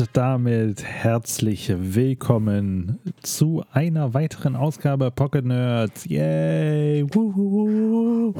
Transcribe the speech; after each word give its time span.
Und 0.00 0.08
damit 0.14 0.82
herzlich 0.82 1.70
willkommen 1.76 2.98
zu 3.20 3.62
einer 3.70 4.14
weiteren 4.14 4.56
Ausgabe 4.56 5.10
Pocket 5.10 5.44
Nerds. 5.44 6.06
Yay! 6.06 7.04
Wuhu. 7.12 8.32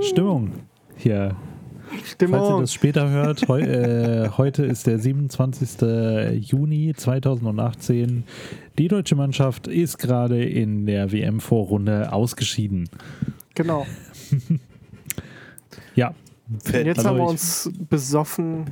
Stimmung 0.00 0.50
hier. 0.96 1.36
Stimmung. 2.04 2.40
Falls 2.40 2.50
ihr 2.50 2.60
das 2.62 2.72
später 2.72 3.10
hört, 3.10 3.46
heu, 3.46 3.60
äh, 3.60 4.28
heute 4.30 4.64
ist 4.64 4.88
der 4.88 4.98
27. 4.98 5.82
Juni 6.50 6.94
2018. 6.96 8.24
Die 8.76 8.88
deutsche 8.88 9.14
Mannschaft 9.14 9.68
ist 9.68 9.98
gerade 9.98 10.44
in 10.44 10.86
der 10.86 11.12
WM-Vorrunde 11.12 12.12
ausgeschieden. 12.12 12.88
Genau. 13.54 13.86
Ja, 15.94 16.12
Und 16.50 16.72
jetzt 16.72 16.98
Also 16.98 17.08
haben 17.10 17.18
wir 17.18 17.24
uns 17.28 17.70
besoffen 17.88 18.64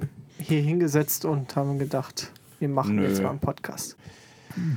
hier 0.43 0.61
hingesetzt 0.61 1.25
und 1.25 1.57
haben 1.57 1.79
gedacht, 1.79 2.33
wir 2.59 2.69
machen 2.69 2.97
Nö. 2.97 3.07
jetzt 3.07 3.23
mal 3.23 3.31
einen 3.31 3.39
Podcast. 3.39 3.97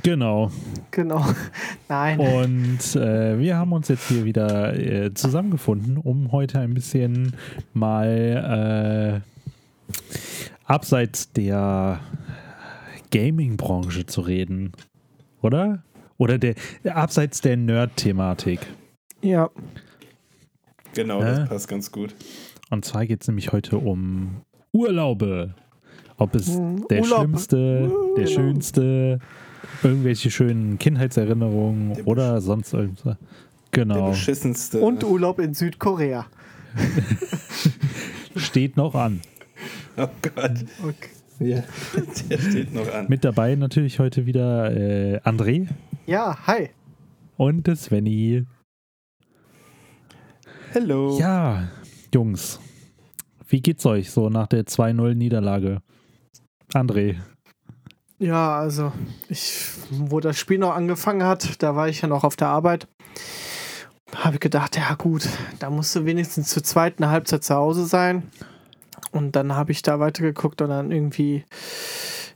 genau. 0.02 0.50
Genau. 0.90 1.24
Nein. 1.88 2.18
Und 2.18 2.96
äh, 2.96 3.38
wir 3.38 3.56
haben 3.56 3.72
uns 3.72 3.88
jetzt 3.88 4.08
hier 4.08 4.24
wieder 4.24 4.74
äh, 4.74 5.12
zusammengefunden, 5.14 5.98
um 5.98 6.32
heute 6.32 6.60
ein 6.60 6.74
bisschen 6.74 7.34
mal 7.74 9.22
äh, 9.22 9.92
abseits 10.64 11.32
der 11.32 12.00
Gaming-Branche 13.10 14.06
zu 14.06 14.22
reden. 14.22 14.72
Oder? 15.42 15.82
Oder 16.18 16.38
der 16.38 16.54
abseits 16.84 17.40
der 17.40 17.56
Nerd-Thematik. 17.56 18.60
Ja. 19.20 19.50
Genau, 20.94 21.20
das 21.20 21.48
passt 21.48 21.68
ganz 21.68 21.92
gut. 21.92 22.14
Und 22.70 22.84
zwar 22.84 23.06
geht 23.06 23.20
es 23.20 23.28
nämlich 23.28 23.52
heute 23.52 23.78
um 23.78 24.42
Urlaube. 24.72 25.54
Ob 26.18 26.34
es 26.34 26.48
Mhm, 26.56 26.86
der 26.88 27.02
Urlaub. 27.02 27.18
schlimmste, 27.20 27.90
der 28.16 28.24
Genau. 28.24 28.34
schönste, 28.34 29.18
irgendwelche 29.82 30.30
schönen 30.30 30.78
Kindheitserinnerungen 30.78 31.94
Der 31.94 32.06
oder 32.06 32.40
sonst 32.40 32.72
irgendwas. 32.72 33.04
Der 33.04 33.16
Genau. 33.70 34.10
beschissenste. 34.10 34.80
Und 34.80 35.04
Urlaub 35.04 35.38
in 35.38 35.52
Südkorea. 35.54 36.26
Steht 38.36 38.76
noch 38.76 38.94
an. 38.94 39.20
oh 39.96 40.06
Gott. 40.22 40.52
Okay. 40.82 41.10
Ja, 41.38 41.62
der 42.30 42.38
steht 42.38 42.72
noch 42.72 42.90
an. 42.94 43.06
Mit 43.08 43.22
dabei 43.22 43.54
natürlich 43.56 43.98
heute 43.98 44.24
wieder 44.24 44.74
äh, 44.74 45.18
André 45.20 45.68
Ja, 46.06 46.34
hi. 46.46 46.70
und 47.36 47.66
der 47.66 47.76
Svenny. 47.76 48.44
Hello. 50.72 51.18
Ja, 51.18 51.68
Jungs, 52.14 52.58
wie 53.48 53.60
geht's 53.60 53.86
euch 53.86 54.10
so 54.10 54.28
nach 54.28 54.46
der 54.46 54.64
2-0-Niederlage? 54.64 55.80
André. 56.72 57.16
Ja, 58.18 58.58
also, 58.58 58.92
ich, 59.28 59.62
wo 59.90 60.20
das 60.20 60.38
Spiel 60.38 60.58
noch 60.58 60.74
angefangen 60.74 61.22
hat, 61.24 61.62
da 61.62 61.76
war 61.76 61.88
ich 61.88 62.00
ja 62.00 62.08
noch 62.08 62.24
auf 62.24 62.36
der 62.36 62.48
Arbeit. 62.48 62.88
Habe 64.14 64.34
ich 64.34 64.40
gedacht, 64.40 64.76
ja 64.76 64.94
gut, 64.94 65.28
da 65.58 65.68
musst 65.68 65.94
du 65.94 66.04
wenigstens 66.06 66.48
zur 66.48 66.62
zweiten 66.62 67.08
Halbzeit 67.08 67.44
zu 67.44 67.54
Hause 67.54 67.86
sein. 67.86 68.30
Und 69.12 69.36
dann 69.36 69.54
habe 69.54 69.72
ich 69.72 69.82
da 69.82 70.00
weitergeguckt 70.00 70.62
und 70.62 70.70
dann 70.70 70.90
irgendwie, 70.90 71.44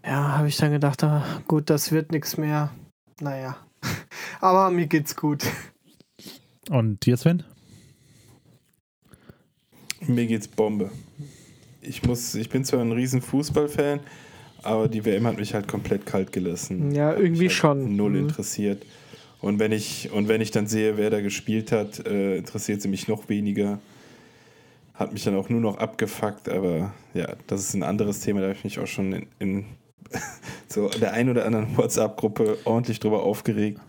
ja, 0.05 0.37
habe 0.37 0.49
ich 0.49 0.57
dann 0.59 0.73
gedacht, 0.73 1.03
ah, 1.03 1.25
gut, 1.49 1.71
das 1.71 1.93
wird 1.93 2.13
nichts 2.13 2.37
mehr. 2.37 2.71
Naja, 3.21 3.57
aber 4.41 4.71
mir 4.71 4.87
geht's 4.87 5.17
gut. 5.17 5.45
Und 6.69 7.05
dir, 7.07 7.17
Sven? 7.17 7.45
Mir 10.07 10.27
geht's 10.27 10.49
Bombe. 10.49 10.91
Ich 11.83 12.03
muss, 12.05 12.35
ich 12.35 12.49
bin 12.49 12.65
zwar 12.65 12.81
ein 12.81 12.93
riesen 12.93 13.23
Fußballfan, 13.23 14.01
aber 14.63 14.89
die 14.89 15.05
WM 15.05 15.27
hat 15.27 15.39
mich 15.39 15.55
halt 15.55 15.69
komplett 15.69 16.07
kalt 16.07 16.33
gelassen. 16.33 16.93
Ja, 16.95 17.15
irgendwie 17.15 17.47
halt 17.49 17.53
schon. 17.53 17.97
Null 17.97 18.13
Mhm. 18.13 18.29
interessiert. 18.29 18.85
Und 19.41 19.59
wenn 19.59 19.73
ich, 19.73 20.11
und 20.13 20.29
wenn 20.29 20.41
ich 20.43 20.51
dann 20.51 20.67
sehe, 20.67 20.97
wer 20.99 21.09
da 21.11 21.21
gespielt 21.21 21.73
hat, 21.73 22.07
äh, 22.07 22.37
interessiert 22.39 22.83
sie 22.83 22.89
mich 22.89 23.09
noch 23.09 23.29
weniger. 23.31 23.79
Hat 24.95 25.15
mich 25.15 25.25
dann 25.25 25.35
auch 25.37 25.49
nur 25.49 25.61
noch 25.63 25.79
abgefuckt, 25.79 26.51
aber 26.51 26.93
ja, 27.15 27.35
das 27.47 27.63
ist 27.63 27.73
ein 27.75 27.83
anderes 27.83 28.21
Thema, 28.21 28.41
da 28.41 28.49
habe 28.49 28.57
ich 28.59 28.65
mich 28.65 28.79
auch 28.79 28.87
schon 28.87 29.13
in, 29.15 29.27
in 29.39 29.65
so 30.69 30.89
der 30.89 31.15
ein 31.15 31.31
oder 31.31 31.47
anderen 31.47 31.75
WhatsApp-Gruppe 31.79 32.59
ordentlich 32.65 33.01
drüber 33.01 33.23
aufgeregt. 33.23 33.81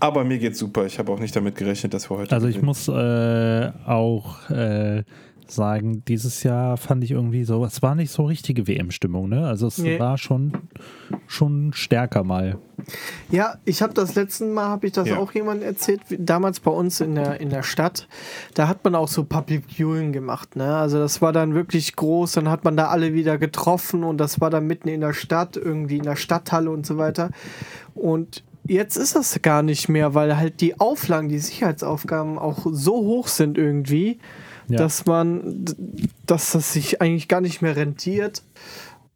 Aber 0.00 0.24
mir 0.24 0.38
geht's 0.38 0.58
super. 0.58 0.86
Ich 0.86 0.98
habe 0.98 1.10
auch 1.12 1.18
nicht 1.18 1.34
damit 1.34 1.56
gerechnet, 1.56 1.94
dass 1.94 2.10
wir 2.10 2.18
heute. 2.18 2.34
Also 2.34 2.46
ich 2.46 2.54
gewinnen. 2.56 2.66
muss 2.66 2.88
äh, 2.88 3.70
auch 3.86 4.48
äh, 4.50 5.02
sagen, 5.46 6.04
dieses 6.06 6.42
Jahr 6.42 6.76
fand 6.76 7.02
ich 7.02 7.10
irgendwie 7.12 7.42
so, 7.44 7.64
es 7.64 7.80
war 7.82 7.94
nicht 7.94 8.10
so 8.12 8.26
richtige 8.26 8.68
WM-Stimmung, 8.68 9.30
ne? 9.30 9.46
Also 9.46 9.66
es 9.66 9.78
Nee. 9.78 9.98
war 9.98 10.18
schon, 10.18 10.52
schon 11.26 11.72
stärker 11.72 12.22
mal. 12.22 12.58
Ja, 13.30 13.54
ich 13.64 13.80
habe 13.82 13.94
das 13.94 14.14
letzte 14.14 14.44
Mal, 14.44 14.66
habe 14.68 14.86
ich 14.86 14.92
das 14.92 15.08
Ja. 15.08 15.16
auch 15.16 15.32
jemandem 15.32 15.66
erzählt, 15.66 16.02
wie- 16.08 16.18
damals 16.20 16.60
bei 16.60 16.70
uns 16.70 17.00
in 17.00 17.14
der, 17.14 17.40
in 17.40 17.48
der 17.48 17.62
Stadt, 17.62 18.08
da 18.54 18.68
hat 18.68 18.84
man 18.84 18.94
auch 18.94 19.08
so 19.08 19.24
Public 19.24 19.64
Viewing 19.74 20.12
gemacht, 20.12 20.54
ne? 20.54 20.76
Also 20.76 20.98
das 20.98 21.22
war 21.22 21.32
dann 21.32 21.54
wirklich 21.54 21.96
groß, 21.96 22.32
dann 22.32 22.48
hat 22.50 22.64
man 22.64 22.76
da 22.76 22.88
alle 22.88 23.14
wieder 23.14 23.38
getroffen 23.38 24.04
und 24.04 24.18
das 24.18 24.40
war 24.42 24.50
dann 24.50 24.66
mitten 24.66 24.88
in 24.88 25.00
der 25.00 25.14
Stadt, 25.14 25.56
irgendwie 25.56 25.96
in 25.96 26.04
der 26.04 26.16
Stadthalle 26.16 26.70
und 26.70 26.84
so 26.86 26.98
weiter. 26.98 27.30
Und 27.94 28.44
jetzt 28.68 28.96
ist 28.96 29.16
das 29.16 29.40
gar 29.42 29.62
nicht 29.62 29.88
mehr, 29.88 30.14
weil 30.14 30.36
halt 30.36 30.60
die 30.60 30.78
Auflagen, 30.78 31.28
die 31.28 31.38
Sicherheitsaufgaben 31.38 32.38
auch 32.38 32.64
so 32.70 32.92
hoch 32.94 33.26
sind 33.28 33.58
irgendwie, 33.58 34.18
Ja. 34.68 34.78
dass 34.78 35.04
man, 35.06 35.64
dass 36.26 36.52
das 36.52 36.72
sich 36.72 37.00
eigentlich 37.02 37.26
gar 37.28 37.40
nicht 37.40 37.60
mehr 37.62 37.74
rentiert. 37.74 38.42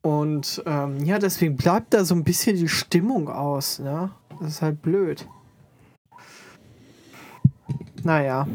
Und 0.02 0.62
ähm, 0.66 1.04
ja, 1.04 1.18
deswegen 1.20 1.56
bleibt 1.56 1.94
da 1.94 2.04
so 2.04 2.14
ein 2.16 2.24
bisschen 2.24 2.56
die 2.56 2.66
Stimmung 2.68 3.28
aus, 3.28 3.78
ne? 3.78 4.10
Das 4.40 4.48
ist 4.54 4.62
halt 4.62 4.82
blöd. 4.82 5.28
Naja, 8.02 8.48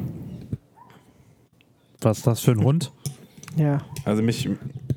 Was 2.02 2.18
ist 2.18 2.28
das 2.28 2.40
für 2.42 2.52
ein 2.52 2.64
Hund? 2.64 2.92
ja. 3.56 3.80
Also 4.04 4.22
mich. 4.22 4.50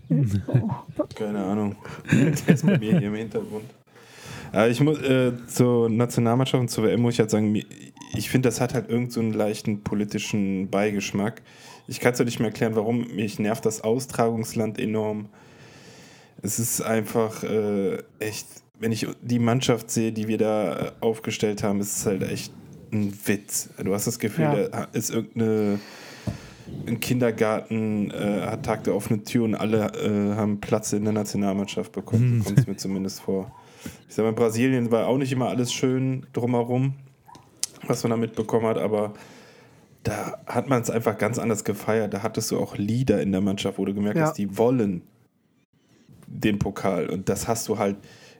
Keine 1.15 1.45
Ahnung. 1.45 1.77
Der 2.11 2.29
ist 2.55 2.67
bei 2.67 2.79
mir 2.79 2.99
hier 2.99 3.09
im 3.09 3.15
Hintergrund. 3.15 3.65
Aber 4.53 4.69
ich 4.69 4.81
muss 4.81 4.99
äh, 5.01 5.33
zur 5.47 5.89
Nationalmannschaft 5.89 6.61
und 6.61 6.69
zur 6.69 6.85
WM 6.85 7.01
muss 7.03 7.15
ich 7.15 7.21
halt 7.21 7.31
sagen, 7.31 7.55
ich 8.17 8.31
finde, 8.31 8.49
das 8.49 8.61
hat 8.61 8.75
halt 8.75 8.89
irgend 8.89 9.13
so 9.13 9.21
einen 9.21 9.33
leichten 9.33 9.83
politischen 9.83 10.69
Beigeschmack. 10.71 11.43
Ich 11.87 12.01
kann 12.01 12.13
es 12.13 12.19
ja 12.19 12.25
nicht 12.25 12.39
mehr 12.41 12.49
erklären, 12.49 12.75
warum. 12.77 13.07
Mich 13.15 13.39
nervt 13.39 13.65
das 13.67 13.83
Austragungsland 13.83 14.79
enorm. 14.79 15.29
Es 16.43 16.59
ist 16.59 16.81
einfach 16.81 17.43
äh, 17.45 17.99
echt, 18.19 18.47
wenn 18.79 18.93
ich 18.93 19.07
die 19.23 19.39
Mannschaft 19.39 19.91
sehe, 19.91 20.11
die 20.13 20.27
wir 20.27 20.39
da 20.39 20.77
äh, 20.77 20.93
aufgestellt 21.01 21.63
haben, 21.63 21.81
ist 21.81 21.97
es 21.99 22.07
halt 22.07 22.23
echt 22.23 22.53
ein 22.93 23.13
Witz. 23.27 23.71
Du 23.83 23.95
hast 23.95 24.07
das 24.07 24.19
Gefühl, 24.19 24.45
Ja. 24.45 24.69
da 24.69 24.85
ist 24.93 25.11
irgendeine 25.11 25.79
ein 26.87 27.01
Kindergarten 27.01 28.11
äh, 28.11 28.43
hat 28.43 28.65
Tag 28.65 28.85
der 28.85 28.95
offenen 28.95 29.25
Tür 29.25 29.45
und 29.45 29.55
alle 29.55 29.93
äh, 29.95 30.35
haben 30.37 30.61
Platz 30.61 30.93
in 30.93 31.05
der 31.05 31.13
Nationalmannschaft 31.13 31.93
bekommen. 31.93 32.39
So 32.41 32.45
kommt 32.49 32.59
es 32.61 32.67
mir 32.67 32.77
zumindest 32.77 33.21
vor. 33.21 33.51
Ich 34.09 34.15
sag 34.15 34.25
mal, 34.25 34.31
in 34.31 34.35
Brasilien 34.35 34.91
war 34.91 35.07
auch 35.07 35.17
nicht 35.19 35.33
immer 35.33 35.49
alles 35.49 35.73
schön 35.73 36.27
drumherum, 36.33 36.95
was 37.87 38.03
man 38.03 38.11
da 38.11 38.17
mitbekommen 38.17 38.67
hat, 38.67 38.79
aber 38.79 39.15
da 40.03 40.39
hat 40.47 40.69
man 40.69 40.83
es 40.83 40.91
einfach 40.91 41.17
ganz 41.19 41.39
anders 41.39 41.65
gefeiert. 41.65 42.13
Da 42.15 42.23
hattest 42.23 42.51
du 42.51 42.59
auch 42.59 42.77
Lieder 42.77 43.21
in 43.23 43.33
der 43.33 43.41
Mannschaft, 43.41 43.79
wo 43.79 43.85
du 43.85 43.95
gemerkt 43.95 44.19
Ja. 44.19 44.25
hast, 44.27 44.39
die 44.39 44.57
wollen 44.59 45.03
den 46.27 46.59
Pokal. 46.59 47.09
Und 47.11 47.29
das 47.29 47.49
hast 47.49 47.69
du 47.69 47.79
halt 47.79 47.97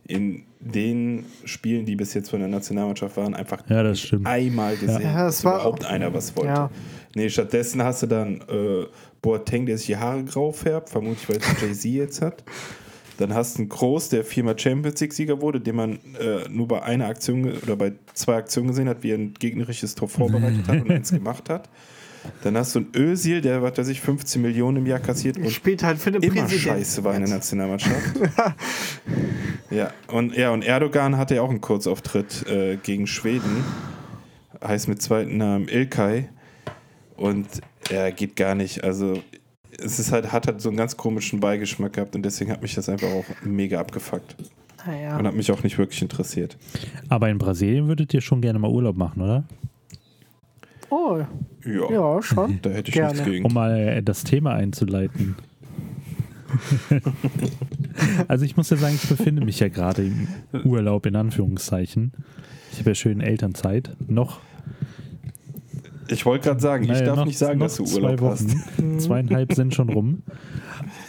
in 0.07 0.45
den 0.61 1.27
Spielen, 1.45 1.87
die 1.87 1.97
bis 1.97 2.15
jetzt 2.15 2.31
von 2.31 2.41
der 2.41 2.49
Nationalmannschaft 2.49 3.17
waren, 3.17 3.35
einfach 3.35 3.63
Ja, 3.69 3.81
einmal 4.25 4.77
gesehen, 4.77 5.03
Ja, 5.03 5.29
es 5.29 5.37
dass 5.37 5.45
war- 5.45 5.55
überhaupt 5.57 5.85
einer 5.85 6.13
was 6.13 6.35
wollte. 6.37 6.49
Ja. 6.49 6.71
Nee, 7.15 7.29
stattdessen 7.29 7.83
hast 7.83 8.03
du 8.03 8.07
dann 8.07 8.41
äh, 8.43 8.87
Boateng, 9.23 9.67
der 9.67 9.77
sich 9.79 9.87
die 9.87 9.97
Haare 9.97 10.25
grau 10.25 10.53
färbt, 10.53 10.91
vermutlich 10.91 11.29
weil 11.29 11.39
es 11.39 11.61
Jay-Z 11.61 11.85
jetzt 11.93 12.23
hat. 12.23 12.45
Dann 13.19 13.35
hast 13.35 13.57
du 13.57 13.63
einen 13.63 13.69
Groß, 13.69 14.09
der 14.09 14.25
viermal 14.25 14.59
Champions 14.59 14.99
League-Sieger 15.01 15.43
wurde, 15.43 15.61
den 15.61 15.77
man 15.77 15.99
äh, 16.19 16.49
nur 16.49 16.69
bei 16.69 16.83
einer 16.83 17.07
Aktion 17.07 17.53
oder 17.63 17.77
bei 17.77 17.93
zwei 18.15 18.37
Aktionen 18.37 18.69
gesehen 18.69 18.89
hat, 18.89 19.03
wie 19.03 19.11
er 19.11 19.19
ein 19.19 19.35
gegnerisches 19.35 19.95
Tor 19.95 20.09
vorbereitet 20.09 20.67
hat 20.69 20.81
und 20.81 20.91
eins 20.91 21.11
gemacht 21.13 21.51
hat. 21.51 21.69
Dann 22.43 22.57
hast 22.57 22.75
du 22.75 22.81
einen 22.81 22.93
Özil, 22.95 23.41
der, 23.41 23.63
was 23.63 23.77
weiß 23.77 23.89
ich, 23.89 24.01
15 24.01 24.41
Millionen 24.41 24.79
im 24.79 24.87
Jahr 24.87 25.01
kassiert 25.01 25.37
und 25.39 25.51
Spielt 25.51 25.83
halt 25.83 25.99
für 25.99 26.13
den 26.13 26.23
immer 26.23 26.43
Präsidenten. 26.43 26.79
scheiße 26.79 27.05
war 27.05 27.15
in 27.15 27.25
der 27.25 27.31
Nationalmannschaft. 27.31 28.17
ja, 29.71 29.91
und, 30.09 30.35
ja, 30.37 30.51
und 30.51 30.63
Erdogan 30.63 31.17
hatte 31.17 31.37
ja 31.37 31.43
auch 31.43 31.51
einen 31.51 31.61
Kurzauftritt 31.61 32.47
äh, 32.47 32.77
gegen 32.77 33.07
Schweden. 33.07 33.65
Heißt 34.63 34.89
mit 34.89 35.01
zweiten 35.01 35.39
Namen 35.39 35.69
Ilkay. 35.69 36.29
Und 37.21 37.47
er 37.91 38.13
geht 38.13 38.35
gar 38.35 38.55
nicht. 38.55 38.83
Also, 38.83 39.23
es 39.79 39.99
ist 39.99 40.11
halt, 40.11 40.33
hat 40.33 40.47
halt 40.47 40.61
so 40.61 40.71
einen 40.71 40.79
ganz 40.79 40.97
komischen 40.97 41.39
Beigeschmack 41.41 41.93
gehabt 41.93 42.17
und 42.17 42.23
deswegen 42.23 42.51
hat 42.51 42.63
mich 42.63 42.75
das 42.75 42.89
einfach 42.89 43.09
auch 43.09 43.25
mega 43.45 43.79
abgefuckt. 43.79 44.37
Naja. 44.87 45.19
Und 45.19 45.27
hat 45.27 45.35
mich 45.35 45.53
auch 45.53 45.63
nicht 45.63 45.77
wirklich 45.77 46.01
interessiert. 46.01 46.57
Aber 47.11 47.29
in 47.29 47.37
Brasilien 47.37 47.87
würdet 47.89 48.15
ihr 48.15 48.23
schon 48.23 48.41
gerne 48.41 48.59
mal 48.59 48.71
Urlaub 48.71 48.97
machen, 48.97 49.21
oder? 49.21 49.45
Oh, 50.89 51.21
Ja, 51.65 51.91
ja, 51.93 52.23
schon. 52.23 52.59
da 52.63 52.71
hätte 52.71 52.89
ich 52.89 52.95
Gerne. 52.95 53.13
nichts 53.13 53.25
gegen. 53.27 53.45
Um 53.45 53.53
mal 53.53 53.79
äh, 53.79 54.03
das 54.03 54.25
Thema 54.25 54.55
einzuleiten. 54.55 55.37
Also 58.29 58.45
ich 58.45 58.57
muss 58.57 58.71
ja 58.71 58.77
sagen, 58.77 58.95
ich 59.01 59.09
befinde 59.09 59.45
mich 59.45 59.61
ja 59.61 59.69
gerade 59.69 60.03
im 60.03 60.27
Urlaub 60.65 61.07
in 61.07 61.15
Anführungszeichen. 61.17 62.13
Ich 62.73 62.79
habe 62.79 62.91
ja 62.91 62.95
schön 62.95 63.21
Elternzeit. 63.21 63.95
Noch. 64.09 64.41
Ich 66.11 66.27
wollte 66.27 66.49
gerade 66.49 66.61
sagen, 66.61 66.85
ich 66.85 66.91
naja, 66.91 67.05
darf 67.05 67.17
noch, 67.17 67.25
nicht 67.25 67.39
sagen, 67.39 67.59
noch 67.59 67.67
dass 67.67 67.77
du 67.77 67.85
zwei 67.85 68.03
Urlaub 68.03 68.21
Wochen. 68.21 68.31
hast. 68.31 68.99
Zweieinhalb 69.03 69.55
sind 69.55 69.75
schon 69.75 69.89
rum. 69.91 70.23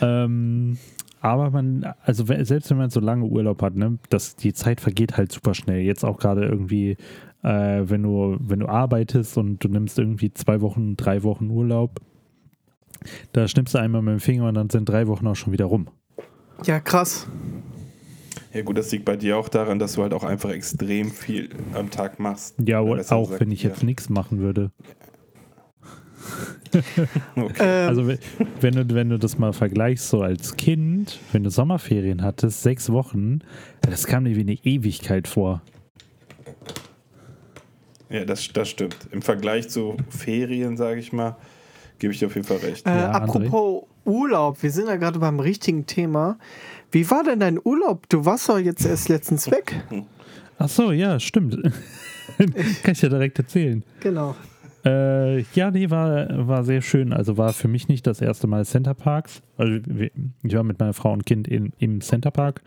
Ähm, 0.02 0.78
aber 1.22 1.52
man, 1.52 1.94
also 2.04 2.26
selbst 2.26 2.70
wenn 2.72 2.78
man 2.78 2.90
so 2.90 3.00
lange 3.00 3.26
Urlaub 3.26 3.62
hat, 3.62 3.76
ne, 3.76 4.00
das, 4.10 4.36
die 4.36 4.54
Zeit 4.54 4.82
vergeht 4.82 5.16
halt 5.16 5.32
super 5.32 5.54
schnell. 5.54 5.82
Jetzt 5.82 6.04
auch 6.04 6.18
gerade 6.18 6.44
irgendwie, 6.46 6.98
äh, 7.44 7.82
wenn 7.84 8.04
du, 8.04 8.38
wenn 8.40 8.60
du 8.60 8.68
arbeitest 8.68 9.38
und 9.38 9.64
du 9.64 9.70
nimmst 9.70 10.00
irgendwie 10.00 10.34
zwei 10.34 10.62
Wochen, 10.62 10.98
drei 10.98 11.24
Wochen 11.24 11.50
Urlaub, 11.50 12.00
da 13.32 13.48
schnippst 13.48 13.76
du 13.76 13.80
einmal 13.80 14.02
mit 14.02 14.14
dem 14.14 14.20
Finger 14.20 14.48
und 14.50 14.56
dann 14.56 14.70
sind 14.70 14.90
drei 14.90 15.08
Wochen 15.08 15.28
auch 15.28 15.36
schon 15.36 15.54
wieder 15.54 15.66
rum. 15.66 15.88
Ja, 16.66 16.80
krass. 16.80 17.28
Ja 18.54 18.62
gut, 18.64 18.78
das 18.78 18.92
liegt 18.92 19.06
bei 19.06 19.16
dir 19.16 19.38
auch 19.38 19.48
daran, 19.50 19.80
dass 19.80 19.94
du 19.94 20.02
halt 20.04 20.14
auch 20.14 20.24
einfach 20.24 20.50
extrem 20.50 21.10
viel 21.12 21.50
am 21.74 21.90
Tag 21.90 22.20
machst. 22.20 22.56
Ja, 22.66 22.80
auch 22.82 22.96
gesagt, 22.98 23.40
wenn 23.40 23.52
ich 23.52 23.64
jetzt 23.64 23.82
ja. 23.82 23.86
nichts 23.86 24.10
machen 24.10 24.40
würde. 24.40 24.72
Okay. 27.36 27.54
Ähm, 27.60 27.90
Also 27.90 28.08
we- 28.08 28.20
wenn 28.62 28.74
du, 28.76 28.94
wenn 28.96 29.10
du 29.10 29.18
das 29.20 29.38
mal 29.38 29.52
vergleichst, 29.52 30.08
so 30.08 30.22
als 30.22 30.56
Kind, 30.56 31.20
wenn 31.34 31.44
du 31.44 31.50
Sommerferien 31.50 32.22
hattest, 32.24 32.62
sechs 32.64 32.90
Wochen, 32.92 33.40
das 33.82 34.08
kam 34.08 34.24
dir 34.24 34.36
wie 34.38 34.42
eine 34.42 34.54
Ewigkeit 34.64 35.28
vor. 35.28 35.62
Ja, 38.10 38.24
das, 38.26 38.48
das 38.54 38.70
stimmt. 38.70 38.96
Im 39.12 39.22
Vergleich 39.22 39.70
zu 39.70 39.98
Ferien, 40.10 40.78
sage 40.78 41.00
ich 41.00 41.12
mal, 41.12 41.36
gebe 42.00 42.14
ich 42.14 42.20
dir 42.20 42.28
auf 42.28 42.36
jeden 42.36 42.48
Fall 42.48 42.58
recht. 42.58 42.86
äh, 42.86 42.90
Ja, 42.90 43.12
André? 43.14 43.48
apropos 43.48 43.84
Urlaub, 44.12 44.62
wir 44.62 44.72
sind 44.72 44.88
ja 44.88 44.98
gerade 44.98 45.20
beim 45.20 45.40
richtigen 45.40 45.86
Thema. 45.86 46.38
Wie 46.92 47.10
war 47.10 47.24
denn 47.24 47.40
dein 47.40 47.60
Urlaub? 47.64 48.10
Du 48.10 48.26
warst 48.26 48.50
doch 48.50 48.60
jetzt 48.60 48.86
erst 48.86 49.08
letztens 49.08 49.50
weg. 49.50 49.82
Ach 50.58 50.70
so, 50.70 50.92
ja, 50.92 51.20
stimmt. 51.20 51.58
Kann 52.38 52.92
ich 52.92 53.02
ja 53.02 53.10
direkt 53.10 53.40
erzählen. 53.40 53.84
Genau. 54.02 54.36
Äh, 54.84 55.42
ja, 55.54 55.70
nee, 55.72 55.90
war, 55.90 56.48
war 56.48 56.64
sehr 56.64 56.82
schön. 56.82 57.14
Also 57.14 57.38
war 57.38 57.54
für 57.54 57.68
mich 57.68 57.88
nicht 57.88 58.08
das 58.08 58.20
erste 58.20 58.48
Mal 58.48 58.66
Center 58.66 58.94
Parks. 58.94 59.42
Also 59.58 59.80
ich 60.44 60.56
war 60.56 60.64
mit 60.64 60.80
meiner 60.80 60.94
Frau 60.94 61.14
und 61.14 61.26
Kind 61.26 61.48
in, 61.48 61.72
im 61.78 62.02
Center 62.02 62.32
Park 62.32 62.62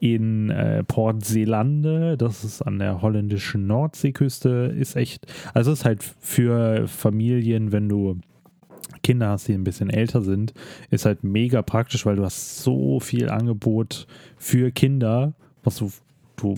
in 0.00 0.50
äh, 0.50 0.84
Port 0.84 1.24
Zeelande. 1.24 2.16
Das 2.16 2.44
ist 2.44 2.62
an 2.62 2.78
der 2.78 3.00
holländischen 3.00 3.66
Nordseeküste. 3.66 4.74
Ist 4.78 4.96
echt, 4.96 5.26
also 5.54 5.72
ist 5.72 5.84
halt 5.84 6.04
für 6.20 6.86
Familien, 6.88 7.72
wenn 7.72 7.88
du 7.88 8.20
Kinder 9.06 9.28
hast, 9.28 9.46
die 9.46 9.52
ein 9.52 9.62
bisschen 9.62 9.88
älter 9.88 10.20
sind, 10.20 10.52
ist 10.90 11.04
halt 11.04 11.22
mega 11.22 11.62
praktisch, 11.62 12.04
weil 12.06 12.16
du 12.16 12.24
hast 12.24 12.64
so 12.64 12.98
viel 12.98 13.30
Angebot 13.30 14.08
für 14.36 14.72
Kinder, 14.72 15.32
was 15.62 15.76
du, 15.76 15.92
du 16.34 16.56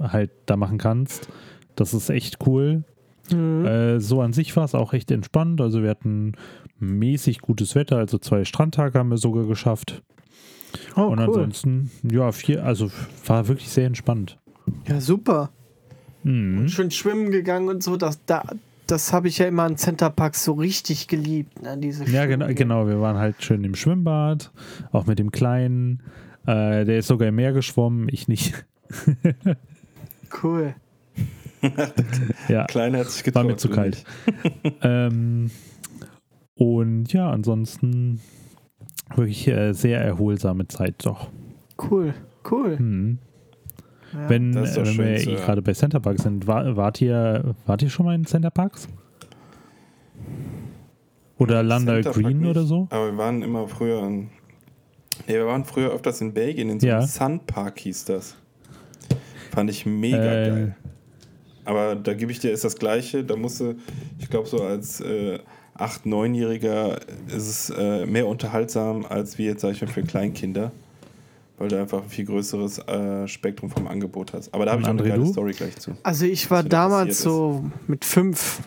halt 0.00 0.30
da 0.46 0.56
machen 0.56 0.78
kannst. 0.78 1.28
Das 1.76 1.92
ist 1.92 2.08
echt 2.08 2.38
cool. 2.46 2.84
Mhm. 3.30 3.66
Äh, 3.66 4.00
so 4.00 4.22
an 4.22 4.32
sich 4.32 4.56
war 4.56 4.64
es 4.64 4.74
auch 4.74 4.94
echt 4.94 5.10
entspannt. 5.10 5.60
Also 5.60 5.82
wir 5.82 5.90
hatten 5.90 6.32
mäßig 6.78 7.42
gutes 7.42 7.74
Wetter, 7.74 7.98
also 7.98 8.16
zwei 8.16 8.46
Strandtage 8.46 8.98
haben 8.98 9.10
wir 9.10 9.18
sogar 9.18 9.44
geschafft. 9.44 10.02
Oh, 10.96 11.02
und 11.02 11.18
cool. 11.18 11.26
ansonsten, 11.26 11.90
ja, 12.02 12.32
vier, 12.32 12.64
also 12.64 12.90
war 13.26 13.46
wirklich 13.46 13.68
sehr 13.68 13.84
entspannt. 13.84 14.38
Ja, 14.88 15.02
super. 15.02 15.50
Mhm. 16.22 16.66
Schön 16.68 16.90
schwimmen 16.90 17.30
gegangen 17.30 17.68
und 17.68 17.82
so. 17.82 17.98
Das, 17.98 18.24
da, 18.24 18.42
das 18.90 19.12
habe 19.12 19.28
ich 19.28 19.38
ja 19.38 19.46
immer 19.46 19.66
in 19.66 19.76
Centerparks 19.76 20.44
so 20.44 20.52
richtig 20.52 21.08
geliebt. 21.08 21.62
Ne? 21.62 21.78
Diese 21.78 22.04
Ja, 22.04 22.26
genau, 22.26 22.48
genau. 22.54 22.86
Wir 22.86 23.00
waren 23.00 23.16
halt 23.16 23.42
schön 23.42 23.64
im 23.64 23.74
Schwimmbad, 23.74 24.52
auch 24.92 25.06
mit 25.06 25.18
dem 25.18 25.30
Kleinen. 25.30 26.02
Äh, 26.46 26.84
der 26.84 26.98
ist 26.98 27.06
sogar 27.06 27.28
im 27.28 27.36
Meer 27.36 27.52
geschwommen, 27.52 28.08
ich 28.10 28.28
nicht. 28.28 28.66
Cool. 30.42 30.74
ja, 32.48 32.64
Kleiner 32.66 32.98
hat 33.00 33.10
sich 33.10 33.26
war 33.34 33.42
getraut. 33.42 33.46
mir 33.46 33.56
zu 33.56 33.68
kalt. 33.68 34.04
ähm, 34.82 35.50
und 36.54 37.12
ja, 37.12 37.30
ansonsten 37.30 38.20
wirklich 39.14 39.48
äh, 39.48 39.72
sehr 39.72 40.00
erholsame 40.00 40.68
Zeit 40.68 41.04
doch. 41.04 41.30
Cool. 41.90 42.14
Cool. 42.48 42.78
Mhm. 42.78 43.18
Ja. 44.12 44.28
Wenn, 44.28 44.56
äh, 44.56 44.76
wenn 44.76 44.86
schön 44.86 45.08
wir 45.08 45.16
zu 45.18 45.30
eh 45.30 45.34
gerade 45.36 45.62
bei 45.62 45.72
Center 45.72 46.00
Parks 46.00 46.22
sind, 46.24 46.46
war, 46.46 46.76
wart, 46.76 47.00
ihr, 47.00 47.54
wart 47.66 47.82
ihr 47.82 47.90
schon 47.90 48.06
mal 48.06 48.14
in 48.14 48.24
Center 48.26 48.50
Parks? 48.50 48.88
Oder 51.38 51.62
Landa 51.62 51.94
Center 51.94 52.10
Park 52.10 52.24
Green 52.24 52.38
nicht, 52.40 52.50
oder 52.50 52.62
so? 52.64 52.86
Aber 52.90 53.12
wir 53.12 53.18
waren 53.18 53.42
immer 53.42 53.66
früher 53.68 54.02
in. 54.06 54.28
Nee, 55.26 55.34
wir 55.34 55.46
waren 55.46 55.64
früher 55.64 55.90
öfters 55.92 56.20
in 56.20 56.32
Belgien, 56.32 56.70
in 56.70 56.80
so 56.80 56.86
einem 56.86 57.00
Ja. 57.00 57.06
Sun 57.06 57.40
Park 57.46 57.78
hieß 57.80 58.04
das. 58.06 58.36
Fand 59.52 59.70
ich 59.70 59.84
mega 59.86 60.16
Äh, 60.16 60.48
geil. 60.48 60.76
Aber 61.64 61.94
da 61.94 62.14
gebe 62.14 62.32
ich 62.32 62.40
dir, 62.40 62.50
ist 62.52 62.64
das 62.64 62.76
Gleiche. 62.76 63.22
Da 63.22 63.36
musste, 63.36 63.76
ich 64.18 64.28
glaube, 64.30 64.48
so 64.48 64.62
als 64.62 65.00
äh, 65.00 65.38
8-, 65.76 66.04
9-Jähriger 66.06 66.98
ist 67.28 67.48
es 67.48 67.70
äh, 67.70 68.06
mehr 68.06 68.26
unterhaltsam 68.26 69.04
als 69.06 69.38
wie 69.38 69.44
jetzt, 69.46 69.60
sage 69.60 69.74
ich 69.74 69.82
mal, 69.82 69.88
für 69.88 70.02
Kleinkinder. 70.02 70.72
Weil 71.60 71.68
du 71.68 71.78
einfach 71.78 72.02
ein 72.02 72.08
viel 72.08 72.24
größeres 72.24 72.78
äh, 72.78 73.28
Spektrum 73.28 73.68
vom 73.68 73.86
Angebot 73.86 74.32
hast. 74.32 74.54
Aber 74.54 74.64
da 74.64 74.72
habe 74.72 74.80
ich 74.80 74.88
auch 74.88 74.92
eine 74.92 75.02
geile 75.02 75.22
du? 75.22 75.26
Story 75.26 75.52
gleich 75.52 75.76
zu. 75.76 75.90
Also 76.02 76.24
ich 76.24 76.50
war 76.50 76.62
damals 76.62 77.20
so 77.20 77.66
mit 77.86 78.06
fünf 78.06 78.62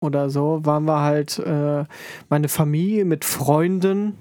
oder 0.00 0.28
so, 0.28 0.60
waren 0.62 0.84
wir 0.84 1.00
halt 1.00 1.38
äh, 1.38 1.84
meine 2.28 2.48
Familie 2.48 3.06
mit 3.06 3.24
Freunden, 3.24 4.18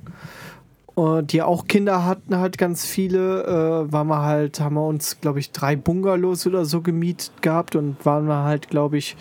äh, 0.96 1.24
die 1.24 1.42
auch 1.42 1.68
Kinder 1.68 2.06
hatten, 2.06 2.38
halt 2.38 2.58
ganz 2.58 2.86
viele, 2.86 3.44
äh, 3.44 3.92
waren 3.92 4.08
wir 4.08 4.22
halt, 4.22 4.62
haben 4.62 4.76
wir 4.76 4.88
uns, 4.88 5.20
glaube 5.20 5.40
ich, 5.40 5.52
drei 5.52 5.76
Bungalows 5.76 6.48
oder 6.48 6.64
so 6.64 6.82
gemietet 6.82 7.42
gehabt 7.42 7.76
und 7.76 8.06
waren 8.06 8.28
wir 8.28 8.44
halt, 8.44 8.70
glaube 8.70 8.98
ich, 8.98 9.18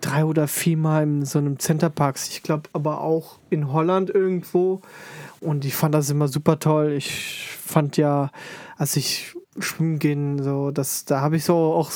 drei 0.00 0.24
oder 0.24 0.46
viermal 0.46 1.02
in 1.02 1.24
so 1.24 1.40
einem 1.40 1.58
Centerparks. 1.58 2.28
Ich 2.28 2.44
glaube 2.44 2.68
aber 2.72 3.00
auch 3.00 3.40
in 3.50 3.72
Holland 3.72 4.10
irgendwo. 4.10 4.80
Und 5.40 5.64
ich 5.64 5.74
fand 5.74 5.94
das 5.94 6.10
immer 6.10 6.28
super 6.28 6.58
toll. 6.58 6.92
Ich 6.92 7.48
fand 7.62 7.96
ja, 7.96 8.30
als 8.76 8.96
ich 8.96 9.34
schwimmen 9.58 9.98
gehen, 9.98 10.42
so, 10.42 10.70
das, 10.70 11.04
da 11.04 11.20
habe 11.20 11.36
ich 11.36 11.44
so 11.44 11.54
auch, 11.54 11.90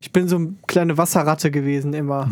ich 0.00 0.12
bin 0.12 0.28
so 0.28 0.36
eine 0.36 0.54
kleine 0.66 0.98
Wasserratte 0.98 1.50
gewesen 1.50 1.94
immer. 1.94 2.30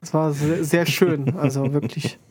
Das 0.00 0.14
war 0.14 0.32
sehr, 0.32 0.64
sehr 0.64 0.86
schön, 0.86 1.36
also 1.36 1.72
wirklich. 1.72 2.18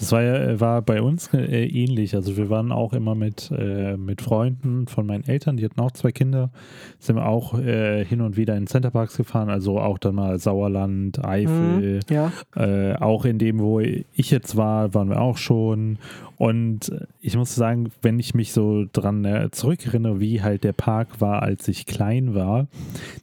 Das 0.00 0.12
war 0.12 0.22
ja 0.22 0.58
war 0.58 0.80
bei 0.80 1.02
uns 1.02 1.32
äh, 1.34 1.66
ähnlich. 1.66 2.14
Also 2.14 2.38
wir 2.38 2.48
waren 2.48 2.72
auch 2.72 2.94
immer 2.94 3.14
mit, 3.14 3.50
äh, 3.56 3.98
mit 3.98 4.22
Freunden 4.22 4.86
von 4.86 5.06
meinen 5.06 5.28
Eltern, 5.28 5.58
die 5.58 5.64
hatten 5.64 5.78
auch 5.78 5.90
zwei 5.90 6.10
Kinder, 6.10 6.50
sind 6.98 7.16
wir 7.16 7.26
auch 7.26 7.58
äh, 7.58 8.02
hin 8.04 8.22
und 8.22 8.38
wieder 8.38 8.56
in 8.56 8.66
Centerparks 8.66 9.18
gefahren, 9.18 9.50
also 9.50 9.78
auch 9.78 9.98
dann 9.98 10.14
mal 10.14 10.38
Sauerland, 10.38 11.22
Eifel, 11.22 11.50
Mhm, 11.50 12.00
ja. 12.08 12.32
Äh, 12.56 12.94
auch 12.94 13.26
in 13.26 13.38
dem, 13.38 13.58
wo 13.60 13.80
ich 13.80 14.30
jetzt 14.30 14.56
war, 14.56 14.94
waren 14.94 15.10
wir 15.10 15.20
auch 15.20 15.36
schon. 15.36 15.98
Und 16.38 16.90
ich 17.20 17.36
muss 17.36 17.54
sagen, 17.54 17.90
wenn 18.00 18.18
ich 18.18 18.34
mich 18.34 18.52
so 18.52 18.86
dran 18.90 19.24
äh, 19.26 19.50
zurückerinnere, 19.50 20.20
wie 20.20 20.40
halt 20.40 20.64
der 20.64 20.72
Park 20.72 21.20
war, 21.20 21.42
als 21.42 21.68
ich 21.68 21.84
klein 21.84 22.34
war, 22.34 22.68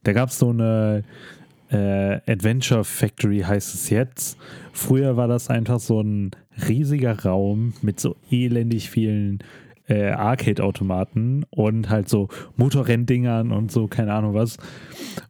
da 0.03 0.13
gab 0.13 0.29
es 0.29 0.37
so 0.37 0.49
eine 0.49 1.03
äh, 1.71 2.19
Adventure 2.31 2.83
Factory, 2.83 3.39
heißt 3.39 3.73
es 3.73 3.89
jetzt. 3.89 4.37
Früher 4.73 5.17
war 5.17 5.27
das 5.27 5.49
einfach 5.49 5.79
so 5.79 6.01
ein 6.01 6.31
riesiger 6.67 7.23
Raum 7.23 7.73
mit 7.81 7.99
so 7.99 8.15
elendig 8.29 8.89
vielen 8.89 9.39
äh, 9.87 10.11
Arcade-Automaten 10.11 11.45
und 11.49 11.89
halt 11.89 12.09
so 12.09 12.27
Motorrenndingern 12.55 13.51
und 13.51 13.71
so, 13.71 13.87
keine 13.87 14.13
Ahnung 14.13 14.33
was. 14.33 14.57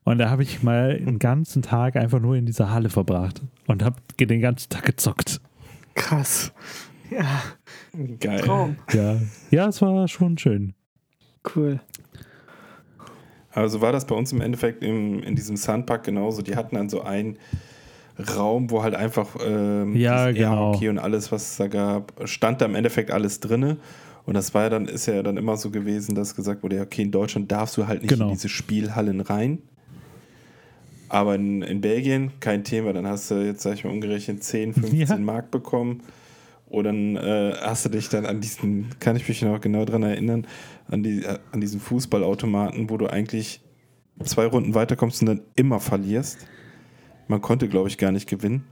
Und 0.03 0.17
da 0.17 0.29
habe 0.29 0.43
ich 0.43 0.63
mal 0.63 0.91
einen 0.95 1.19
ganzen 1.19 1.61
Tag 1.61 1.95
einfach 1.95 2.19
nur 2.19 2.35
in 2.35 2.45
dieser 2.45 2.71
Halle 2.71 2.89
verbracht 2.89 3.41
und 3.67 3.83
habe 3.83 3.97
den 4.19 4.41
ganzen 4.41 4.69
Tag 4.69 4.85
gezockt. 4.85 5.41
Krass. 5.93 6.53
Ja, 7.09 7.41
Geil. 8.19 8.41
Traum. 8.41 8.77
Ja, 8.93 9.17
ja 9.49 9.67
es 9.67 9.81
war 9.81 10.07
schon 10.07 10.37
schön. 10.37 10.73
Cool. 11.55 11.79
Also 13.51 13.81
war 13.81 13.91
das 13.91 14.05
bei 14.05 14.13
uns 14.13 14.31
im 14.31 14.41
Endeffekt 14.41 14.83
im, 14.83 15.23
in 15.23 15.35
diesem 15.35 15.55
Sunpark 15.57 16.03
genauso. 16.03 16.41
Die 16.41 16.55
hatten 16.55 16.75
dann 16.75 16.89
so 16.89 17.01
einen 17.01 17.37
Raum, 18.35 18.69
wo 18.71 18.83
halt 18.83 18.95
einfach 18.95 19.35
ähm, 19.45 19.95
Ja, 19.95 20.31
genau. 20.31 20.71
Airhockey 20.71 20.89
und 20.89 20.97
alles, 20.99 21.31
was 21.31 21.51
es 21.51 21.57
da 21.57 21.67
gab, 21.67 22.13
stand 22.25 22.61
da 22.61 22.65
im 22.65 22.75
Endeffekt 22.75 23.11
alles 23.11 23.39
drinne. 23.39 23.77
Und 24.25 24.33
das 24.33 24.53
war 24.53 24.63
ja 24.63 24.69
dann, 24.69 24.85
ist 24.87 25.05
ja 25.05 25.23
dann 25.23 25.37
immer 25.37 25.55
so 25.55 25.69
gewesen, 25.69 26.13
dass 26.15 26.35
gesagt 26.35 26.61
wurde, 26.63 26.77
ja, 26.77 26.81
okay, 26.83 27.03
in 27.03 27.11
Deutschland 27.11 27.51
darfst 27.51 27.77
du 27.77 27.87
halt 27.87 28.01
nicht 28.01 28.09
Genau. 28.11 28.25
in 28.27 28.33
diese 28.33 28.49
Spielhallen 28.49 29.21
rein. 29.21 29.59
Aber 31.09 31.35
in, 31.35 31.61
in 31.61 31.79
Belgien 31.79 32.31
kein 32.41 32.63
Thema. 32.65 32.91
Dann 32.91 33.07
hast 33.07 33.31
du 33.31 33.35
jetzt, 33.35 33.61
sag 33.61 33.75
ich 33.75 33.83
mal, 33.85 33.91
umgerechnet 33.91 34.43
10, 34.43 34.73
15 34.73 34.99
Ja. 34.99 35.17
Mark 35.17 35.51
bekommen. 35.51 36.01
Und 36.69 36.83
dann 36.83 37.15
äh, 37.15 37.53
hast 37.61 37.85
du 37.85 37.89
dich 37.89 38.09
dann 38.09 38.25
an 38.25 38.41
diesen, 38.41 38.87
kann 38.99 39.15
ich 39.15 39.25
mich 39.29 39.41
noch 39.41 39.61
genau 39.61 39.85
dran 39.85 40.03
erinnern, 40.03 40.45
an, 40.89 41.01
die, 41.03 41.23
an 41.53 41.61
diesen 41.61 41.79
Fußballautomaten, 41.79 42.89
wo 42.89 42.97
du 42.97 43.07
eigentlich 43.07 43.61
zwei 44.23 44.45
Runden 44.47 44.73
weiterkommst 44.75 45.21
und 45.21 45.27
dann 45.27 45.41
immer 45.55 45.79
verlierst. 45.79 46.39
Man 47.27 47.41
konnte, 47.41 47.67
glaube 47.67 47.89
ich, 47.89 47.97
gar 47.97 48.11
nicht 48.11 48.29
gewinnen. 48.29 48.65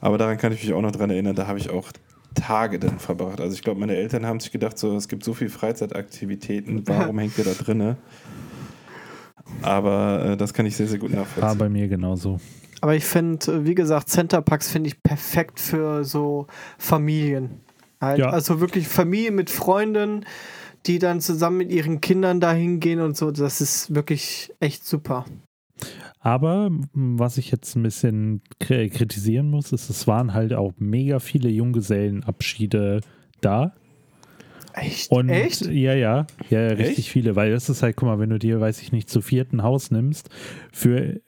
Aber 0.00 0.18
daran 0.18 0.36
kann 0.36 0.52
ich 0.52 0.62
mich 0.62 0.72
auch 0.72 0.82
noch 0.82 0.92
dran 0.92 1.10
erinnern, 1.10 1.34
da 1.34 1.46
habe 1.46 1.58
ich 1.58 1.70
auch 1.70 1.90
Tage 2.34 2.78
dann 2.78 2.98
verbracht. 2.98 3.40
Also 3.40 3.54
ich 3.54 3.62
glaube, 3.62 3.80
meine 3.80 3.96
Eltern 3.96 4.26
haben 4.26 4.40
sich 4.40 4.50
gedacht, 4.50 4.76
so, 4.76 4.94
es 4.96 5.08
gibt 5.08 5.24
so 5.24 5.34
viele 5.34 5.50
Freizeitaktivitäten, 5.50 6.82
warum 6.86 7.18
hängt 7.18 7.38
ihr 7.38 7.44
da 7.44 7.52
drinne? 7.52 7.96
Aber 9.62 10.24
äh, 10.24 10.36
das 10.36 10.52
kann 10.52 10.66
ich 10.66 10.76
sehr, 10.76 10.88
sehr 10.88 10.98
gut 10.98 11.10
nachvollziehen. 11.10 11.42
War 11.42 11.54
bei 11.54 11.68
mir 11.68 11.88
genauso. 11.88 12.40
Aber 12.80 12.94
ich 12.94 13.04
finde, 13.04 13.64
wie 13.64 13.74
gesagt, 13.74 14.10
Centerpacks 14.10 14.70
finde 14.70 14.88
ich 14.88 15.02
perfekt 15.02 15.58
für 15.58 16.04
so 16.04 16.46
Familien. 16.76 17.60
Halt. 18.00 18.18
Ja. 18.18 18.30
Also 18.30 18.60
wirklich 18.60 18.88
Familien 18.88 19.34
mit 19.34 19.48
Freunden, 19.48 20.26
die 20.86 20.98
dann 20.98 21.20
zusammen 21.20 21.56
mit 21.56 21.72
ihren 21.72 22.00
Kindern 22.02 22.40
dahin 22.40 22.80
gehen 22.80 23.00
und 23.00 23.16
so. 23.16 23.30
Das 23.30 23.60
ist 23.60 23.94
wirklich 23.94 24.52
echt 24.60 24.84
super. 24.84 25.24
Aber 26.24 26.70
was 26.94 27.36
ich 27.36 27.50
jetzt 27.50 27.76
ein 27.76 27.82
bisschen 27.82 28.40
kri- 28.58 28.88
kritisieren 28.88 29.50
muss, 29.50 29.72
ist, 29.72 29.90
es 29.90 30.06
waren 30.06 30.32
halt 30.32 30.54
auch 30.54 30.72
mega 30.78 31.18
viele 31.18 31.50
Junggesellenabschiede 31.50 33.02
da. 33.42 33.74
Echt? 34.72 35.10
Und 35.10 35.28
echt? 35.28 35.66
ja, 35.66 35.92
ja, 35.92 36.26
ja, 36.48 36.66
richtig 36.68 36.98
Echt? 37.00 37.08
viele, 37.10 37.36
weil 37.36 37.50
das 37.52 37.68
ist 37.68 37.82
halt, 37.82 37.96
guck 37.96 38.08
mal, 38.08 38.18
wenn 38.18 38.30
du 38.30 38.38
dir, 38.38 38.58
weiß 38.58 38.80
ich 38.80 38.90
nicht, 38.90 39.10
zu 39.10 39.20
vierten 39.20 39.62
Haus 39.62 39.90
nimmst, 39.90 40.30
für, 40.72 41.20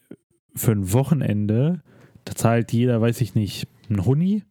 für 0.55 0.73
ein 0.73 0.91
Wochenende, 0.95 1.83
da 2.25 2.35
zahlt 2.35 2.73
jeder, 2.73 2.99
weiß 3.03 3.21
ich 3.21 3.35
nicht, 3.35 3.69
ein 3.91 4.05
Huni 4.07 4.45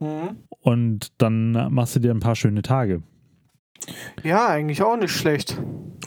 Mhm. 0.00 0.38
und 0.60 1.12
dann 1.18 1.52
machst 1.74 1.94
du 1.96 2.00
dir 2.00 2.12
ein 2.12 2.20
paar 2.20 2.34
schöne 2.34 2.62
Tage. 2.62 3.02
Ja, 4.22 4.48
eigentlich 4.48 4.82
auch 4.82 4.96
nicht 4.96 5.12
schlecht. 5.12 5.60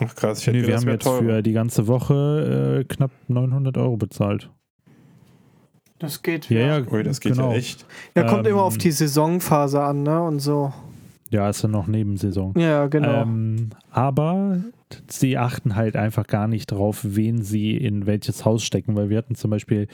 Ach 0.04 0.16
krass, 0.16 0.40
ich 0.40 0.48
hätte 0.48 0.58
Nee, 0.58 0.68
wir 0.68 0.76
haben 0.76 0.88
jetzt 0.88 1.06
wäre 1.06 1.18
teurer. 1.20 1.36
für 1.38 1.44
die 1.44 1.54
ganze 1.54 1.88
Woche 1.88 2.80
äh, 2.82 2.84
knapp 2.86 3.12
900 3.28 3.78
Euro 3.78 3.98
bezahlt. 3.98 4.50
Das 6.00 6.22
geht. 6.22 6.50
Ja, 6.50 6.80
ja, 6.80 6.92
Ui, 6.92 7.04
das 7.04 7.20
geht 7.22 7.34
genau. 7.34 7.52
ja 7.52 7.58
echt. 7.58 7.86
Ja, 8.16 8.24
kommt 8.24 8.46
Ähm, 8.46 8.54
immer 8.54 8.64
auf 8.64 8.78
die 8.78 8.92
Saisonphase 8.92 9.82
an, 9.82 10.04
ne? 10.04 10.22
Und 10.22 10.40
so. 10.40 10.74
Ja, 11.30 11.50
ist 11.50 11.62
ja 11.64 11.70
noch 11.70 11.88
Nebensaison. 11.88 12.54
Ja, 12.58 12.88
genau. 12.88 13.22
Ähm, 13.24 13.70
aber 13.92 14.58
sie 15.10 15.38
achten 15.38 15.76
halt 15.76 15.96
einfach 15.96 16.28
gar 16.28 16.48
nicht 16.48 16.68
drauf, 16.68 17.02
wen 17.04 17.42
sie 17.42 17.76
in 17.78 18.06
welches 18.06 18.46
Haus 18.46 18.64
stecken, 18.64 18.96
weil 18.96 19.10
wir 19.10 19.18
hatten 19.18 19.36
zum 19.36 19.52
Beispiel 19.52 19.88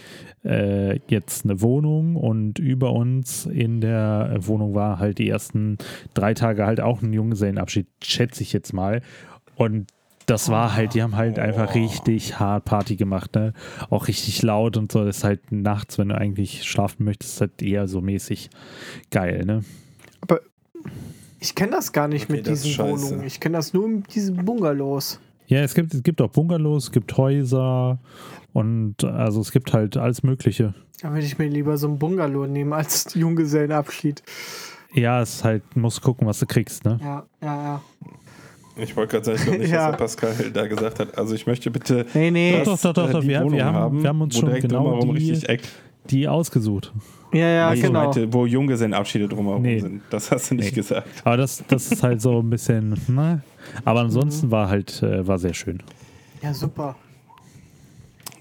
äh, 0.44 1.00
jetzt 1.08 1.46
eine 1.46 1.62
Wohnung 1.62 2.16
und 2.16 2.60
über 2.60 2.94
uns 2.94 3.46
in 3.46 3.82
der 3.82 4.36
Wohnung 4.40 4.74
war 4.76 5.00
halt 5.00 5.18
die 5.18 5.30
ersten 5.30 5.78
drei 6.14 6.34
Tage 6.34 6.66
halt 6.66 6.82
auch 6.82 7.02
ein 7.02 7.14
Junggesellenabschied, 7.14 7.88
schätze 8.04 8.44
ich 8.44 8.54
jetzt 8.54 8.74
mal. 8.74 9.02
Und 9.56 9.88
das 10.26 10.50
war 10.50 10.76
halt, 10.76 10.94
die 10.94 11.02
haben 11.02 11.16
halt 11.16 11.40
einfach 11.40 11.74
richtig 11.74 12.40
hart 12.40 12.66
Party 12.66 12.96
gemacht, 12.96 13.34
ne? 13.34 13.54
Auch 13.90 14.08
richtig 14.08 14.42
laut 14.44 14.78
und 14.78 14.92
so. 14.92 15.04
Das 15.04 15.18
ist 15.18 15.24
halt 15.24 15.52
nachts, 15.52 15.98
wenn 15.98 16.10
du 16.10 16.18
eigentlich 16.18 16.64
schlafen 16.66 17.04
möchtest, 17.04 17.42
halt 17.42 17.62
eher 17.62 17.88
so 17.88 18.00
mäßig 18.00 18.50
geil, 19.10 19.44
ne? 19.46 19.64
Ich 21.40 21.56
kenne 21.56 21.72
das 21.72 21.92
gar 21.92 22.08
nicht 22.08 22.26
Okay, 22.26 22.34
mit 22.38 22.48
diesen. 22.48 22.78
Wohnungen. 22.78 23.24
Ich 23.24 23.40
kenne 23.40 23.58
das 23.58 23.74
nur 23.74 23.88
mit 23.88 24.14
diesen 24.14 24.44
Bungalows. 24.46 25.20
Ja, 25.48 25.62
es 25.62 25.74
gibt, 25.74 25.94
es 25.94 26.04
gibt 26.04 26.22
auch 26.22 26.30
Bungalows, 26.30 26.86
es 26.86 26.92
gibt 26.92 27.16
Häuser 27.18 27.98
und 28.54 29.04
also 29.04 29.42
es 29.42 29.52
gibt 29.52 29.74
halt 29.74 29.98
alles 29.98 30.22
Mögliche. 30.24 30.74
Da 31.02 31.12
würde 31.12 31.26
ich 31.26 31.38
mir 31.38 31.48
lieber 31.48 31.78
so 31.78 31.88
ein 31.88 31.98
Bungalow 31.98 32.46
nehmen 32.46 32.74
als 32.74 33.14
Junggesellenabschied. 33.16 34.22
Ja, 34.94 35.22
es 35.22 35.36
ist 35.36 35.44
halt, 35.44 35.64
musst 35.76 36.02
gucken, 36.02 36.28
was 36.28 36.40
du 36.40 36.46
kriegst, 36.46 36.84
ne? 36.86 37.00
Ja, 37.02 37.26
ja, 37.42 37.64
ja. 37.64 37.82
Ich 38.76 38.96
wollte 38.96 39.20
gerade 39.20 39.26
sagen, 39.26 39.38
ich 39.38 39.44
glaube 39.46 39.60
nicht, 39.60 39.72
Ja. 39.72 39.98
was 40.00 40.16
der 40.16 40.28
Pascal 40.28 40.52
da 40.52 40.68
gesagt 40.68 41.00
hat. 41.00 41.18
Also 41.18 41.36
ich 41.36 41.46
möchte 41.46 41.70
bitte 41.70 42.06
Nee, 42.14 42.32
nee. 42.32 42.64
Doch, 42.64 42.80
doch, 42.80 42.94
doch, 42.94 43.10
äh, 43.10 43.12
doch, 43.12 43.20
die 43.22 43.28
wir- 43.28 43.40
wir 43.40 43.46
Wohnung 43.46 43.62
haben- 43.64 44.02
wir 44.02 44.10
haben 44.10 44.22
uns 44.22 44.36
wo 44.36 44.40
schon 44.42 44.54
genau 44.60 45.00
die- 45.02 45.12
richtig 45.12 45.50
Eck. 45.50 45.62
Die 46.10 46.28
ausgesucht. 46.28 46.92
Ja, 47.32 47.48
ja, 47.48 47.74
ich 47.74 47.82
genau. 47.82 48.06
meinte, 48.06 48.34
wo 48.34 48.46
Junggesellenabschiede 48.48 49.28
drumherum 49.28 49.62
Nee. 49.62 49.80
sind. 49.80 50.02
Das 50.10 50.32
hast 50.32 50.50
du 50.50 50.56
nicht 50.56 50.72
Nee. 50.72 50.76
gesagt. 50.76 51.08
Aber 51.24 51.38
das, 51.38 51.64
das 51.68 51.92
ist 51.92 52.02
halt 52.02 52.22
so 52.22 52.40
ein 52.40 52.50
bisschen, 52.50 52.96
ne? 53.08 53.42
Aber 53.86 54.00
ansonsten 54.02 54.50
war 54.50 54.68
halt, 54.70 55.04
äh, 55.04 55.28
war 55.28 55.38
sehr 55.38 55.54
schön. 55.54 55.84
Ja, 56.42 56.54
super. 56.54 56.96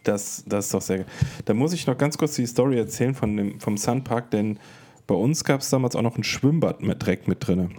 Das, 0.04 0.42
das 0.46 0.66
ist 0.66 0.74
doch 0.74 0.80
sehr 0.80 0.98
geil. 0.98 1.06
Da 1.44 1.52
muss 1.54 1.72
ich 1.74 1.86
noch 1.86 1.98
ganz 1.98 2.16
kurz 2.16 2.34
die 2.36 2.46
Story 2.46 2.78
erzählen 2.78 3.14
von 3.14 3.36
dem, 3.36 3.60
vom 3.60 3.76
Sunpark, 3.76 4.30
denn 4.30 4.58
bei 5.06 5.14
uns 5.14 5.44
gab 5.44 5.60
es 5.60 5.68
damals 5.70 5.94
auch 5.96 6.02
noch 6.02 6.16
ein 6.16 6.24
Schwimmbad 6.24 6.82
mit 6.82 7.04
Dreck 7.04 7.28
mit 7.28 7.46
drin. 7.46 7.70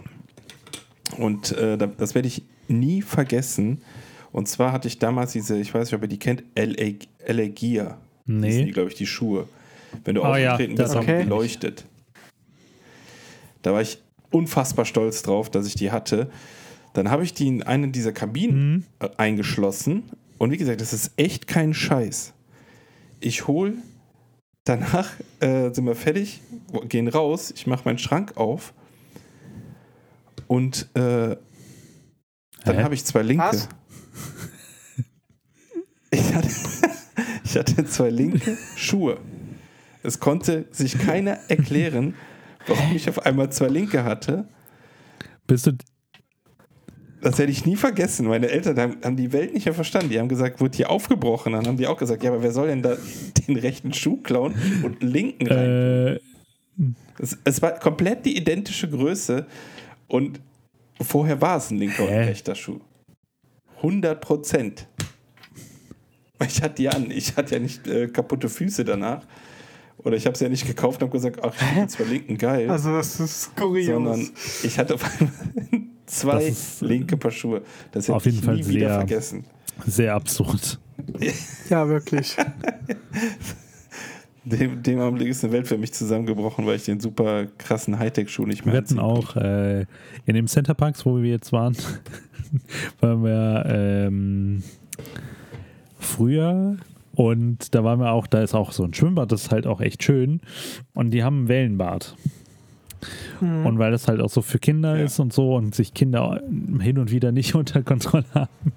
Und 1.18 1.52
äh, 1.52 1.76
da- 1.76 1.86
das 1.86 2.14
werde 2.14 2.28
ich 2.28 2.44
nie 2.68 3.02
vergessen. 3.02 3.82
Und 4.30 4.46
zwar 4.46 4.70
hatte 4.70 4.86
ich 4.86 5.00
damals 5.00 5.32
diese, 5.32 5.58
ich 5.58 5.74
weiß 5.74 5.88
nicht, 5.88 5.94
ob 5.94 6.02
ihr 6.02 6.08
die 6.08 6.18
kennt, 6.20 6.44
LA, 6.54 6.92
LA 7.26 7.48
Gear. 7.48 7.98
Nee. 8.26 8.70
Glaube 8.70 8.90
ich, 8.90 8.94
die 8.94 9.06
Schuhe. 9.06 9.48
Wenn 10.04 10.14
du 10.14 10.22
Oh 10.22 10.34
ja, 10.36 10.52
aufgetreten 10.52 10.76
das 10.76 10.90
bist, 10.90 10.96
haben 10.96 11.04
okay. 11.04 11.22
die 11.24 11.28
leuchtet. 11.28 11.84
Da 13.62 13.72
war 13.72 13.82
ich 13.82 13.98
unfassbar 14.30 14.84
stolz 14.84 15.22
drauf, 15.22 15.50
dass 15.50 15.66
ich 15.66 15.74
die 15.74 15.90
hatte. 15.90 16.30
Dann 16.92 17.10
habe 17.10 17.22
ich 17.24 17.34
die 17.34 17.46
in 17.48 17.62
eine 17.62 17.88
dieser 17.88 18.12
Kabinen 18.12 18.72
Mhm. 18.72 18.84
äh, 19.00 19.08
eingeschlossen. 19.16 20.04
Und 20.38 20.50
wie 20.50 20.56
gesagt, 20.56 20.80
das 20.80 20.92
ist 20.92 21.12
echt 21.16 21.46
kein 21.46 21.74
Scheiß. 21.74 22.32
Ich 23.20 23.46
hole, 23.46 23.74
danach 24.64 25.10
äh, 25.40 25.70
sind 25.72 25.84
wir 25.84 25.94
fertig, 25.94 26.40
gehen 26.88 27.08
raus, 27.08 27.52
ich 27.54 27.66
mache 27.66 27.82
meinen 27.84 27.98
Schrank 27.98 28.36
auf 28.38 28.72
und 30.46 30.88
äh, 30.94 31.36
dann 32.64 32.82
habe 32.82 32.94
ich 32.94 33.04
zwei 33.04 33.22
linke. 33.22 33.44
Was? 33.44 33.68
Ich 36.12 36.34
hatte, 36.34 36.48
ich 37.44 37.56
hatte 37.56 37.84
zwei 37.84 38.10
linke 38.10 38.56
Schuhe. 38.74 39.18
Es 40.02 40.20
konnte 40.20 40.66
sich 40.70 40.98
keiner 40.98 41.32
erklären, 41.48 42.14
warum 42.66 42.94
ich 42.96 43.08
auf 43.08 43.24
einmal 43.26 43.50
zwei 43.52 43.68
linke 43.68 44.04
hatte. 44.04 44.48
Bist 45.46 45.66
du, 45.66 45.72
Das 47.20 47.38
werde 47.38 47.52
ich 47.52 47.66
nie 47.66 47.76
vergessen. 47.76 48.26
Meine 48.26 48.48
Eltern 48.48 48.78
haben, 49.02 49.16
die 49.16 49.32
Welt 49.32 49.52
nicht 49.52 49.66
mehr 49.66 49.74
verstanden. 49.74 50.10
Die 50.10 50.18
haben 50.18 50.28
gesagt, 50.28 50.60
wurde 50.60 50.76
hier 50.76 50.90
aufgebrochen. 50.90 51.52
Dann 51.52 51.66
haben 51.66 51.76
die 51.76 51.86
auch 51.86 51.98
gesagt, 51.98 52.22
ja, 52.22 52.30
aber 52.30 52.42
wer 52.42 52.52
soll 52.52 52.68
denn 52.68 52.82
da 52.82 52.96
den 53.46 53.56
rechten 53.56 53.92
Schuh 53.92 54.18
klauen 54.18 54.54
und 54.82 55.02
einen 55.02 55.10
linken 55.10 55.46
rein? 55.48 55.66
äh, 55.68 56.18
Es, 57.18 57.36
es 57.44 57.60
war 57.60 57.72
komplett 57.78 58.24
die 58.24 58.36
identische 58.36 58.88
Größe 58.88 59.46
und 60.08 60.40
vorher 61.00 61.40
war 61.40 61.58
es 61.58 61.70
ein 61.70 61.78
linker 61.78 62.04
und 62.04 62.08
Hä? 62.10 62.18
ein 62.20 62.28
rechter 62.28 62.54
Schuh. 62.54 62.80
100 63.76 64.20
Prozent. 64.20 64.86
Ich 66.46 66.62
hatte 66.62 66.74
die 66.76 66.88
an. 66.88 67.10
Ich 67.10 67.36
hatte 67.36 67.54
ja 67.56 67.60
nicht 67.60 67.86
äh, 67.86 68.08
kaputte 68.08 68.48
Füße 68.48 68.84
danach. 68.84 69.26
Oder 70.04 70.16
ich 70.16 70.26
habe 70.26 70.36
sie 70.36 70.44
ja 70.44 70.50
nicht 70.50 70.66
gekauft 70.66 71.02
und 71.02 71.08
habe 71.08 71.12
gesagt, 71.18 71.40
ach, 71.44 71.52
ich 71.54 71.74
bin 71.76 71.88
zwar 71.88 72.06
linken 72.06 72.38
geil. 72.38 72.70
Also, 72.70 72.92
das 72.96 73.20
ist 73.20 73.54
kurios. 73.56 73.86
sondern 73.86 74.28
ich 74.62 74.78
hatte 74.78 74.94
auf 74.94 75.04
einmal 75.20 75.32
zwei 76.06 76.44
ist, 76.44 76.80
linke 76.80 77.16
Paar 77.16 77.30
Schuhe. 77.30 77.62
Das 77.92 78.04
hätte 78.08 78.16
auf 78.16 78.24
jeden 78.24 78.38
ich 78.38 78.44
Fall 78.44 78.56
nie 78.56 78.66
wieder 78.66 78.88
sehr- 78.88 78.94
vergessen. 78.96 79.44
sehr 79.86 80.14
absurd. 80.14 80.78
ja, 81.70 81.88
wirklich. 81.88 82.36
Dem, 84.42 84.82
dem 84.82 84.98
Augenblick 85.00 85.28
ist 85.28 85.44
eine 85.44 85.52
Welt 85.52 85.68
für 85.68 85.76
mich 85.76 85.92
zusammengebrochen, 85.92 86.64
weil 86.66 86.76
ich 86.76 86.84
den 86.84 86.98
super 86.98 87.46
krassen 87.58 87.98
Hightech-Schuh 87.98 88.46
nicht 88.46 88.64
mehr 88.64 88.72
Wir 88.72 88.78
hatten 88.80 88.98
auch 88.98 89.36
äh, 89.36 89.82
in 90.24 90.34
dem 90.34 90.46
Centerparks, 90.46 91.04
wo 91.04 91.20
wir 91.22 91.30
jetzt 91.30 91.52
waren, 91.52 91.76
waren 93.00 93.22
wir 93.22 93.64
ähm, 93.68 94.62
früher 95.98 96.78
und 97.20 97.74
da 97.74 97.84
waren 97.84 98.00
wir 98.00 98.12
auch, 98.12 98.26
da 98.26 98.40
ist 98.42 98.54
auch 98.54 98.72
so 98.72 98.82
ein 98.84 98.94
Schwimmbad, 98.94 99.30
das 99.30 99.42
ist 99.42 99.50
halt 99.52 99.66
auch 99.66 99.82
echt 99.82 100.02
schön 100.02 100.40
und 100.94 101.10
die 101.10 101.22
haben 101.22 101.44
ein 101.44 101.48
Wellenbad. 101.48 102.14
Hm. 103.40 103.66
Und 103.66 103.78
weil 103.78 103.90
das 103.90 104.08
halt 104.08 104.20
auch 104.22 104.30
so 104.30 104.40
für 104.40 104.58
Kinder 104.58 104.96
Ja. 104.96 105.04
ist 105.04 105.18
und 105.18 105.32
so 105.32 105.54
und 105.54 105.74
sich 105.74 105.92
Kinder 105.92 106.40
hin 106.80 106.96
und 106.98 107.10
wieder 107.10 107.30
nicht 107.30 107.54
unter 107.60 107.82
Kontrolle 107.82 108.24
haben, 108.34 108.72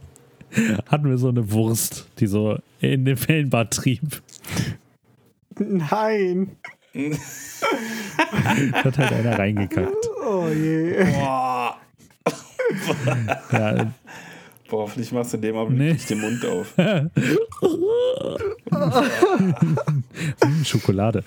hatten 0.88 1.10
wir 1.10 1.18
so 1.18 1.30
eine 1.30 1.52
Wurst, 1.54 2.08
die 2.20 2.28
so 2.28 2.58
in 2.82 3.06
dem 3.06 3.18
Wellenbad 3.28 3.72
trieb. 3.72 4.22
Nein. 5.58 6.52
Da 6.94 8.84
hat 8.84 8.98
halt 8.98 9.14
einer 9.14 9.40
reingekackt. 9.40 10.10
Oh 10.28 10.48
je. 10.50 11.04
Boah. 11.14 11.78
Ja, 13.52 13.94
Boah, 14.74 14.82
hoffentlich 14.86 15.12
machst 15.12 15.34
du 15.34 15.38
in 15.38 15.42
dem 15.44 15.56
Augenblick 15.56 15.86
Nee. 15.88 15.94
nicht 15.94 16.10
den 16.10 16.20
Mund 16.20 16.44
auf. 16.48 16.74
Schokolade. 20.64 21.24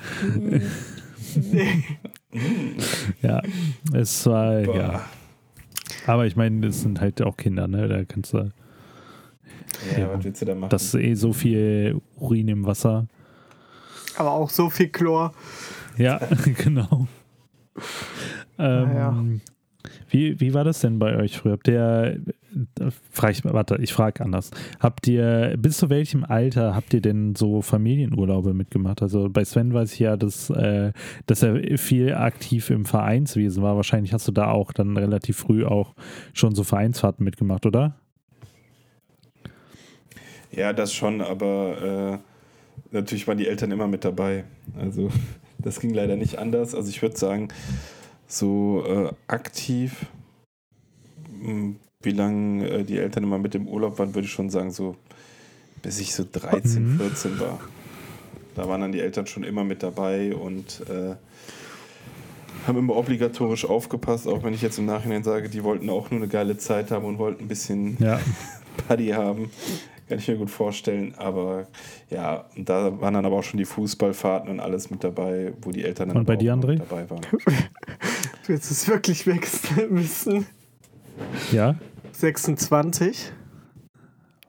ja, 3.23 3.41
es 3.93 4.27
war, 4.27 4.63
Boah. 4.63 4.77
ja. 4.77 5.01
Aber 6.09 6.27
ich 6.27 6.35
meine, 6.35 6.67
das 6.67 6.83
sind 6.83 7.01
halt 7.01 7.23
auch 7.23 7.37
Kinder, 7.37 7.69
ne? 7.69 7.87
Da 7.87 8.05
kannst 8.05 8.33
du, 8.33 8.39
Ja, 8.39 8.51
Ja. 9.99 10.13
was 10.13 10.25
willst 10.25 10.43
du 10.43 10.47
da 10.47 10.57
machen? 10.57 10.71
das 10.71 10.83
ist 10.83 10.95
eh 10.95 11.15
so 11.15 11.33
viel 11.33 12.01
Urin 12.17 12.49
im 12.49 12.67
Wasser. 12.67 13.07
Aber 14.17 14.33
auch 14.33 14.51
so 14.51 14.71
viel 14.71 14.89
Chlor. 14.89 15.33
Ja, 15.97 16.21
genau. 16.65 17.07
Ähm, 18.59 18.89
Naja. 18.89 19.25
wie, 20.11 20.41
wie 20.41 20.53
war 20.53 20.65
das 20.65 20.81
denn 20.81 20.99
bei 20.99 21.15
euch 21.17 21.39
früher? 21.39 21.53
Habt 21.53 21.69
ihr 21.69 22.19
frage 23.11 23.33
ich, 23.33 23.45
warte, 23.45 23.77
ich 23.81 23.93
frage 23.93 24.25
anders. 24.25 24.51
Habt 24.81 25.07
ihr, 25.09 25.55
bis 25.59 25.79
zu 25.79 25.91
welchem 25.91 26.25
Alter 26.25 26.75
habt 26.75 26.95
ihr 26.95 27.01
denn 27.01 27.35
so 27.35 27.63
Familienurlaube 27.63 28.55
mitgemacht? 28.55 29.03
Also 29.03 29.29
bei 29.29 29.45
Sven 29.45 29.75
weiß 29.75 29.93
ich 29.93 29.99
ja, 29.99 30.17
dass, 30.17 30.51
äh, 30.51 30.93
dass 31.27 31.43
er 31.43 31.79
viel 31.79 32.15
aktiv 32.15 32.71
im 32.71 32.85
Vereinswesen 32.85 33.63
war. 33.63 33.77
Wahrscheinlich 33.77 34.13
hast 34.13 34.27
du 34.29 34.33
da 34.33 34.51
auch 34.51 34.73
dann 34.73 34.97
relativ 34.97 35.37
früh 35.37 35.65
auch 35.65 35.95
schon 36.33 36.55
so 36.55 36.65
Vereinsfahrten 36.65 37.25
mitgemacht, 37.25 37.67
oder? 37.67 37.97
Ja, 40.51 40.73
das 40.73 40.95
schon, 40.95 41.21
aber 41.21 42.23
äh, 42.23 42.95
natürlich 42.95 43.29
waren 43.29 43.39
die 43.39 43.47
Eltern 43.49 43.71
immer 43.73 43.89
mit 43.89 44.05
dabei. 44.05 44.45
Also 44.79 45.11
das 45.59 45.81
ging 45.81 45.93
leider 45.93 46.17
nicht 46.17 46.39
anders. 46.39 46.75
Also 46.75 46.89
ich 46.89 47.03
würde 47.03 47.17
sagen, 47.17 47.49
so 48.27 48.85
äh, 48.87 49.11
aktiv, 49.29 50.07
hm, 51.41 51.77
wie 52.07 52.13
lange 52.13 52.67
äh, 52.69 52.85
die 52.85 52.99
Eltern 52.99 53.25
immer 53.25 53.39
mit 53.39 53.55
im 53.55 53.69
Urlaub 53.69 53.99
waren, 53.99 54.15
würde 54.15 54.27
ich 54.27 54.33
schon 54.33 54.49
sagen, 54.49 54.71
so 54.71 54.97
bis 55.83 56.01
ich 56.01 56.15
so 56.15 56.25
13, 56.31 56.95
mhm. 56.95 56.99
14 56.99 57.39
war. 57.39 57.61
Da 58.55 58.67
waren 58.67 58.81
dann 58.81 58.93
die 58.93 59.01
Eltern 59.01 59.27
schon 59.27 59.45
immer 59.45 59.65
mit 59.65 59.83
dabei 59.83 60.35
und 60.35 60.83
äh, 60.89 61.15
haben 62.67 62.79
immer 62.79 62.97
obligatorisch 62.97 63.65
aufgepasst, 63.65 64.27
auch 64.27 64.43
wenn 64.43 64.55
ich 64.55 64.63
jetzt 64.63 64.79
im 64.79 64.87
Nachhinein 64.87 65.23
sage, 65.23 65.49
die 65.49 65.63
wollten 65.63 65.91
auch 65.91 66.11
nur 66.11 66.21
eine 66.21 66.29
geile 66.29 66.57
Zeit 66.57 66.91
haben 66.91 67.05
und 67.05 67.19
wollten 67.19 67.45
ein 67.45 67.49
bisschen 67.49 67.97
ja. 68.01 68.19
Party 68.89 69.09
haben. 69.09 69.51
Kann 70.09 70.19
ich 70.19 70.29
mir 70.29 70.37
gut 70.37 70.51
vorstellen. 70.51 71.15
Aber 71.17 71.67
ja, 72.11 72.47
da 72.57 73.01
waren 73.01 73.15
dann 73.15 73.27
aber 73.27 73.37
auch 73.37 73.45
schon 73.45 73.59
die 73.59 73.65
Fußballfahrten 73.65 74.51
und 74.51 74.61
alles 74.61 74.91
mit 74.91 75.03
dabei, 75.03 75.53
wo 75.63 75.71
die 75.71 75.85
Eltern 75.85 76.09
dann 76.09 76.19
und 76.19 76.27
bei 76.27 76.37
dir, 76.37 76.55
André? 76.55 76.79
dabei 76.79 77.09
waren. 77.11 77.23
du 77.33 78.49
willst 78.49 78.71
es 78.71 78.89
wirklich 78.89 79.27
wissen. 79.27 80.47
Ja. 81.53 81.77
26. 82.21 83.33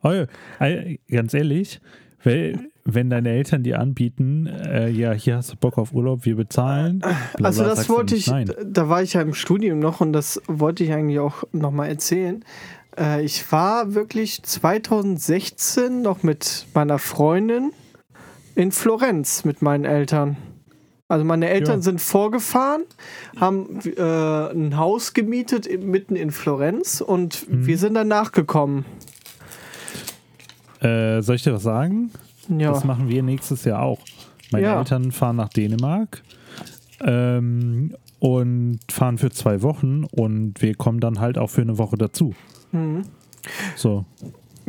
Oh, 0.03 0.25
ganz 1.09 1.33
ehrlich, 1.33 1.81
wenn 2.23 3.09
deine 3.09 3.29
Eltern 3.29 3.63
dir 3.63 3.79
anbieten, 3.79 4.47
äh, 4.47 4.89
ja, 4.89 5.11
hier 5.11 5.37
hast 5.37 5.51
du 5.51 5.55
Bock 5.57 5.77
auf 5.77 5.93
Urlaub, 5.93 6.25
wir 6.25 6.35
bezahlen. 6.35 6.99
Bla, 6.99 7.17
also 7.47 7.63
das 7.63 7.89
wollte 7.89 8.15
ich, 8.15 8.27
nein. 8.27 8.51
da 8.65 8.89
war 8.89 9.03
ich 9.03 9.13
ja 9.13 9.21
im 9.21 9.33
Studium 9.33 9.79
noch 9.79 10.01
und 10.01 10.13
das 10.13 10.41
wollte 10.47 10.83
ich 10.83 10.93
eigentlich 10.93 11.19
auch 11.19 11.43
nochmal 11.51 11.89
erzählen. 11.89 12.43
Äh, 12.97 13.23
ich 13.23 13.51
war 13.51 13.93
wirklich 13.93 14.41
2016 14.43 16.01
noch 16.01 16.23
mit 16.23 16.67
meiner 16.73 16.99
Freundin 16.99 17.71
in 18.55 18.71
Florenz 18.71 19.45
mit 19.45 19.61
meinen 19.61 19.85
Eltern. 19.85 20.37
Also 21.09 21.23
meine 21.23 21.47
Eltern 21.47 21.77
ja. 21.77 21.81
sind 21.81 22.01
vorgefahren, 22.01 22.83
haben 23.37 23.79
äh, 23.85 24.51
ein 24.51 24.77
Haus 24.77 25.13
gemietet 25.13 25.67
mitten 25.81 26.17
in 26.17 26.31
Florenz 26.31 26.99
und 26.99 27.49
mhm. 27.49 27.65
wir 27.65 27.77
sind 27.77 27.93
dann 27.93 28.09
nachgekommen. 28.09 28.85
Äh, 30.81 31.21
soll 31.21 31.35
ich 31.35 31.43
dir 31.43 31.53
was 31.53 31.63
sagen? 31.63 32.11
Ja. 32.49 32.71
Das 32.71 32.83
machen 32.83 33.07
wir 33.07 33.23
nächstes 33.23 33.63
Jahr 33.63 33.81
auch. 33.81 33.99
Meine 34.51 34.67
ja. 34.67 34.79
Eltern 34.79 35.11
fahren 35.11 35.37
nach 35.37 35.49
Dänemark 35.49 36.23
ähm, 37.01 37.95
und 38.19 38.79
fahren 38.91 39.17
für 39.17 39.31
zwei 39.31 39.61
Wochen 39.61 40.03
und 40.03 40.61
wir 40.61 40.75
kommen 40.75 40.99
dann 40.99 41.19
halt 41.19 41.37
auch 41.37 41.49
für 41.49 41.61
eine 41.61 41.77
Woche 41.77 41.97
dazu. 41.97 42.35
Mhm. 42.73 43.03
So. 43.75 44.05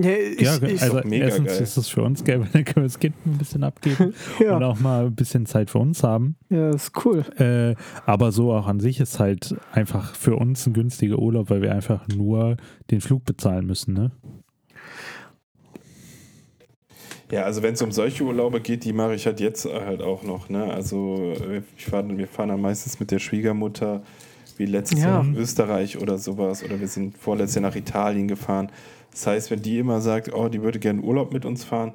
Ja, 0.01 0.11
ich, 0.11 0.41
ja 0.41 0.63
ich, 0.63 0.81
also 0.81 0.99
erstens 1.01 1.49
geil. 1.49 1.63
ist 1.63 1.77
es 1.77 1.89
für 1.89 2.03
uns 2.03 2.23
geil, 2.23 2.41
weil 2.41 2.49
dann 2.53 2.65
können 2.65 2.85
wir 2.85 2.89
das 2.89 3.01
Kind 3.01 3.17
ein 3.27 3.37
bisschen 3.37 3.65
abgeben 3.65 4.15
ja. 4.39 4.57
und 4.57 4.63
auch 4.63 4.79
mal 4.79 5.07
ein 5.07 5.15
bisschen 5.15 5.45
Zeit 5.45 5.71
für 5.71 5.79
uns 5.79 6.05
haben. 6.05 6.37
Ja, 6.51 6.71
ist 6.71 6.93
cool. 7.05 7.25
Äh, 7.39 7.75
aber 8.07 8.31
so 8.31 8.53
auch 8.53 8.69
an 8.69 8.79
sich 8.79 9.01
ist 9.01 9.19
halt 9.19 9.57
einfach 9.73 10.15
für 10.15 10.37
uns 10.37 10.67
ein 10.67 10.73
günstiger 10.73 11.19
Urlaub, 11.19 11.51
weil 11.51 11.63
wir 11.63 11.73
einfach 11.75 12.07
nur 12.09 12.57
den 12.93 13.01
Flug 13.01 13.25
bezahlen 13.25 13.67
müssen, 13.67 13.93
ne? 13.93 14.13
Ja, 17.31 17.43
also 17.43 17.63
wenn 17.63 17.75
es 17.75 17.83
um 17.83 17.93
solche 17.93 18.25
Urlaube 18.25 18.61
geht, 18.61 18.85
die 18.85 18.95
mache 18.95 19.15
ich 19.15 19.27
halt 19.27 19.41
jetzt 19.41 19.67
halt 19.67 20.01
auch 20.01 20.23
noch. 20.23 20.49
Ne? 20.49 20.65
Also 20.65 21.35
ich 21.77 21.85
fahr, 21.85 22.09
wir 22.09 22.27
fahren 22.27 22.49
dann 22.49 22.61
meistens 22.63 23.01
mit 23.01 23.11
der 23.11 23.19
Schwiegermutter 23.19 24.03
wie 24.57 24.65
letztes 24.65 25.01
ja. 25.01 25.09
Jahr 25.09 25.25
nach 25.25 25.39
Österreich 25.39 25.99
oder 25.99 26.17
sowas. 26.17 26.65
Oder 26.65 26.81
wir 26.81 26.89
sind 26.89 27.19
vorletztes 27.19 27.57
Jahr 27.57 27.71
nach 27.71 27.77
Italien 27.77 28.29
gefahren. 28.29 28.71
Das 29.11 29.27
heißt, 29.27 29.51
wenn 29.51 29.63
die 29.63 29.79
immer 29.79 30.01
sagt, 30.01 30.33
oh, 30.33 30.49
die 30.49 30.63
würde 30.63 30.79
gerne 30.79 31.01
Urlaub 31.01 31.33
mit 31.33 31.45
uns 31.45 31.65
fahren, 31.65 31.93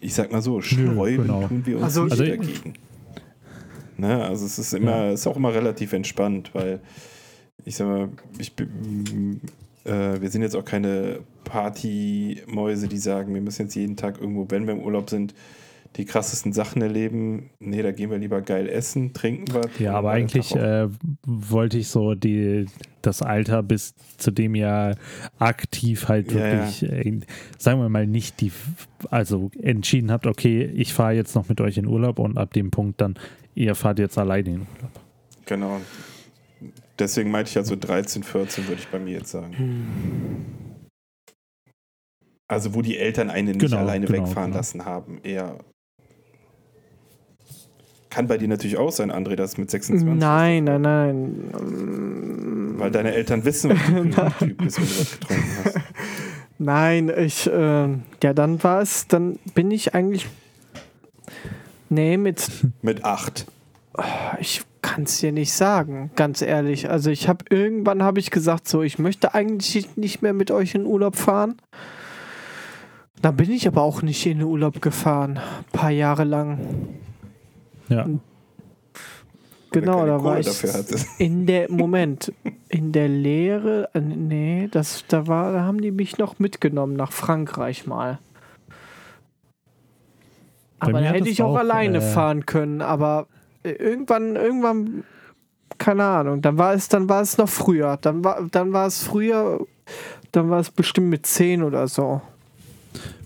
ich 0.00 0.14
sag 0.14 0.32
mal 0.32 0.42
so, 0.42 0.60
sträuben 0.60 1.26
genau. 1.26 1.46
tun 1.48 1.62
wir 1.64 1.76
uns 1.76 1.84
also, 1.84 2.04
nicht 2.04 2.12
also 2.12 2.24
dagegen. 2.24 2.74
Ne? 3.96 4.24
Also 4.24 4.46
es 4.46 4.58
ist 4.58 4.74
immer, 4.74 5.06
ja. 5.06 5.12
ist 5.12 5.26
auch 5.26 5.36
immer 5.36 5.52
relativ 5.52 5.92
entspannt, 5.92 6.50
weil 6.54 6.80
ich 7.64 7.76
sag 7.76 7.88
mal, 7.88 8.08
ich 8.38 8.54
bin, 8.54 9.40
äh, 9.84 10.20
wir 10.20 10.30
sind 10.30 10.42
jetzt 10.42 10.54
auch 10.54 10.64
keine 10.64 11.20
Partymäuse, 11.44 12.88
die 12.88 12.98
sagen, 12.98 13.34
wir 13.34 13.40
müssen 13.40 13.62
jetzt 13.62 13.74
jeden 13.74 13.96
Tag 13.96 14.20
irgendwo, 14.20 14.46
wenn 14.48 14.66
wir 14.66 14.74
im 14.74 14.80
Urlaub 14.80 15.10
sind, 15.10 15.34
die 15.96 16.04
krassesten 16.04 16.52
Sachen 16.52 16.80
erleben. 16.80 17.50
Nee, 17.58 17.82
da 17.82 17.90
gehen 17.90 18.10
wir 18.10 18.18
lieber 18.18 18.40
geil 18.40 18.68
essen, 18.68 19.12
trinken 19.12 19.52
was. 19.52 19.78
Ja, 19.78 19.94
aber 19.94 20.12
eigentlich 20.12 20.54
äh, 20.54 20.88
wollte 21.26 21.78
ich 21.78 21.88
so 21.88 22.14
die, 22.14 22.66
das 23.02 23.22
Alter, 23.22 23.62
bis 23.62 23.94
zu 24.16 24.30
dem 24.30 24.54
ihr 24.54 24.96
aktiv 25.38 26.08
halt 26.08 26.32
wirklich, 26.32 26.82
ja. 26.82 26.88
Äh, 26.88 27.20
sagen 27.58 27.80
wir 27.80 27.88
mal, 27.88 28.06
nicht 28.06 28.40
die, 28.40 28.52
also 29.10 29.50
entschieden 29.60 30.12
habt, 30.12 30.26
okay, 30.26 30.64
ich 30.64 30.94
fahre 30.94 31.14
jetzt 31.14 31.34
noch 31.34 31.48
mit 31.48 31.60
euch 31.60 31.78
in 31.78 31.86
Urlaub 31.86 32.18
und 32.18 32.38
ab 32.38 32.52
dem 32.52 32.70
Punkt 32.70 33.00
dann, 33.00 33.18
ihr 33.54 33.74
fahrt 33.74 33.98
jetzt 33.98 34.18
alleine 34.18 34.48
in 34.48 34.60
Urlaub. 34.60 35.00
Genau. 35.46 35.80
Deswegen 36.98 37.30
meinte 37.30 37.48
ich 37.48 37.54
ja 37.54 37.64
so 37.64 37.76
13, 37.76 38.22
14, 38.22 38.68
würde 38.68 38.80
ich 38.80 38.88
bei 38.88 38.98
mir 38.98 39.14
jetzt 39.14 39.30
sagen. 39.30 40.44
Also 42.48 42.74
wo 42.74 42.82
die 42.82 42.96
Eltern 42.96 43.30
einen 43.30 43.56
nicht 43.56 43.60
genau, 43.60 43.78
alleine 43.78 44.06
genau, 44.06 44.26
wegfahren 44.26 44.50
genau. 44.50 44.58
lassen 44.58 44.84
haben, 44.84 45.20
eher 45.22 45.58
kann 48.18 48.26
bei 48.26 48.36
dir 48.36 48.48
natürlich 48.48 48.76
auch 48.76 48.90
sein, 48.90 49.12
André, 49.12 49.36
dass 49.36 49.58
mit 49.58 49.70
26. 49.70 50.18
Nein, 50.18 50.64
nein, 50.64 50.82
nein. 50.82 52.74
Weil 52.76 52.90
deine 52.90 53.14
Eltern 53.14 53.44
wissen, 53.44 53.70
was 53.70 53.78
du 53.78 54.12
für 54.12 54.22
ein 54.24 54.32
Typ 54.40 54.58
bist, 54.58 54.80
wenn 54.80 54.86
du 54.86 54.98
was 54.98 55.10
getrunken 55.12 55.44
hast. 55.64 55.76
Nein, 56.58 57.12
ich, 57.16 57.46
äh, 57.46 57.88
ja, 58.20 58.34
dann 58.34 58.60
war 58.64 58.82
es, 58.82 59.06
dann 59.06 59.38
bin 59.54 59.70
ich 59.70 59.94
eigentlich, 59.94 60.26
nee, 61.90 62.16
mit. 62.16 62.50
Mit 62.82 63.04
acht. 63.04 63.46
Ich 64.40 64.62
kann 64.82 65.04
es 65.04 65.20
dir 65.20 65.30
nicht 65.30 65.52
sagen, 65.52 66.10
ganz 66.16 66.42
ehrlich. 66.42 66.90
Also 66.90 67.10
ich 67.10 67.28
habe 67.28 67.44
irgendwann 67.50 68.02
habe 68.02 68.18
ich 68.18 68.32
gesagt, 68.32 68.66
so, 68.66 68.82
ich 68.82 68.98
möchte 68.98 69.32
eigentlich 69.32 69.96
nicht 69.96 70.22
mehr 70.22 70.32
mit 70.32 70.50
euch 70.50 70.74
in 70.74 70.86
Urlaub 70.86 71.14
fahren. 71.14 71.54
Da 73.22 73.30
bin 73.30 73.52
ich 73.52 73.68
aber 73.68 73.82
auch 73.82 74.02
nicht 74.02 74.26
in 74.26 74.38
den 74.38 74.46
Urlaub 74.48 74.82
gefahren, 74.82 75.38
ein 75.38 75.64
paar 75.72 75.90
Jahre 75.90 76.24
lang. 76.24 76.58
Ja. 77.88 78.06
Genau, 79.70 80.06
da 80.06 80.22
war 80.24 80.38
ich 80.38 80.48
in 81.18 81.46
der 81.46 81.70
Moment 81.70 82.32
in 82.68 82.92
der 82.92 83.08
Lehre, 83.08 83.90
äh, 83.92 84.00
nee, 84.00 84.68
das 84.70 85.04
da 85.08 85.26
war, 85.26 85.52
da 85.52 85.62
haben 85.62 85.80
die 85.80 85.90
mich 85.90 86.18
noch 86.18 86.38
mitgenommen 86.38 86.94
nach 86.94 87.12
Frankreich 87.12 87.86
mal. 87.86 88.18
aber 90.78 90.92
da 90.92 91.00
hätte 91.00 91.28
ich 91.28 91.42
auch, 91.42 91.54
auch 91.54 91.58
alleine 91.58 91.98
äh, 91.98 92.00
fahren 92.00 92.46
können, 92.46 92.80
aber 92.80 93.26
äh, 93.62 93.72
irgendwann 93.72 94.36
irgendwann 94.36 95.04
keine 95.76 96.04
Ahnung, 96.04 96.40
dann 96.40 96.56
war 96.56 96.72
es 96.72 96.88
dann 96.88 97.08
war 97.08 97.20
es 97.20 97.36
noch 97.36 97.48
früher, 97.48 97.98
dann 98.00 98.24
war 98.24 98.46
dann 98.50 98.72
war 98.72 98.86
es 98.86 99.02
früher, 99.02 99.66
dann 100.32 100.48
war 100.48 100.60
es 100.60 100.70
bestimmt 100.70 101.08
mit 101.08 101.26
10 101.26 101.62
oder 101.62 101.88
so. 101.88 102.22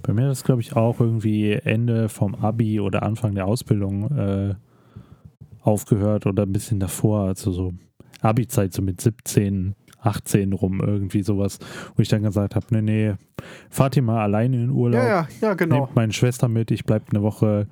Bei 0.03 0.13
mir 0.13 0.31
ist 0.31 0.45
glaube 0.45 0.61
ich 0.61 0.75
auch 0.75 1.01
irgendwie 1.01 1.53
Ende 1.53 2.09
vom 2.09 2.35
Abi 2.35 2.81
oder 2.81 3.03
Anfang 3.03 3.35
der 3.35 3.47
Ausbildung 3.47 4.11
äh, 4.17 4.55
aufgehört 5.63 6.27
oder 6.27 6.43
ein 6.45 6.53
bisschen 6.53 6.81
davor, 6.81 7.27
also 7.29 7.53
so 7.53 7.73
Abi-Zeit, 8.21 8.73
so 8.73 8.83
mit 8.83 9.01
17, 9.01 9.75
18 10.01 10.53
rum, 10.53 10.81
irgendwie 10.81 11.23
sowas, 11.23 11.59
wo 11.97 12.03
ich 12.03 12.09
dann 12.09 12.23
gesagt 12.23 12.55
habe, 12.57 12.67
nee, 12.71 12.83
nee, 12.83 13.15
fahrt 13.71 13.97
ihr 13.97 14.03
mal 14.03 14.23
alleine 14.23 14.57
in 14.57 14.63
den 14.63 14.71
Urlaub. 14.71 15.03
Ja, 15.03 15.09
ja, 15.09 15.29
ja, 15.41 15.55
genau. 15.55 15.81
Nehmt 15.81 15.97
meine 15.97 16.13
Schwester 16.13 16.49
mit, 16.49 16.71
ich 16.71 16.85
bleibe 16.85 17.07
eine 17.11 17.23
Woche, 17.23 17.67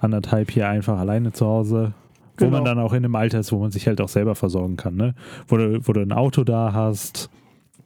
anderthalb 0.00 0.50
hier 0.50 0.68
einfach 0.68 0.98
alleine 0.98 1.32
zu 1.32 1.46
Hause. 1.46 1.94
Wo 2.38 2.44
genau. 2.44 2.58
man 2.58 2.64
dann 2.64 2.78
auch 2.78 2.92
in 2.92 3.04
einem 3.04 3.16
Alter 3.16 3.40
ist, 3.40 3.50
wo 3.50 3.58
man 3.58 3.72
sich 3.72 3.88
halt 3.88 4.00
auch 4.00 4.08
selber 4.08 4.36
versorgen 4.36 4.76
kann, 4.76 4.94
ne? 4.94 5.14
Wo 5.48 5.56
du, 5.56 5.80
wo 5.86 5.92
du 5.92 6.00
ein 6.00 6.12
Auto 6.12 6.44
da 6.44 6.72
hast. 6.72 7.30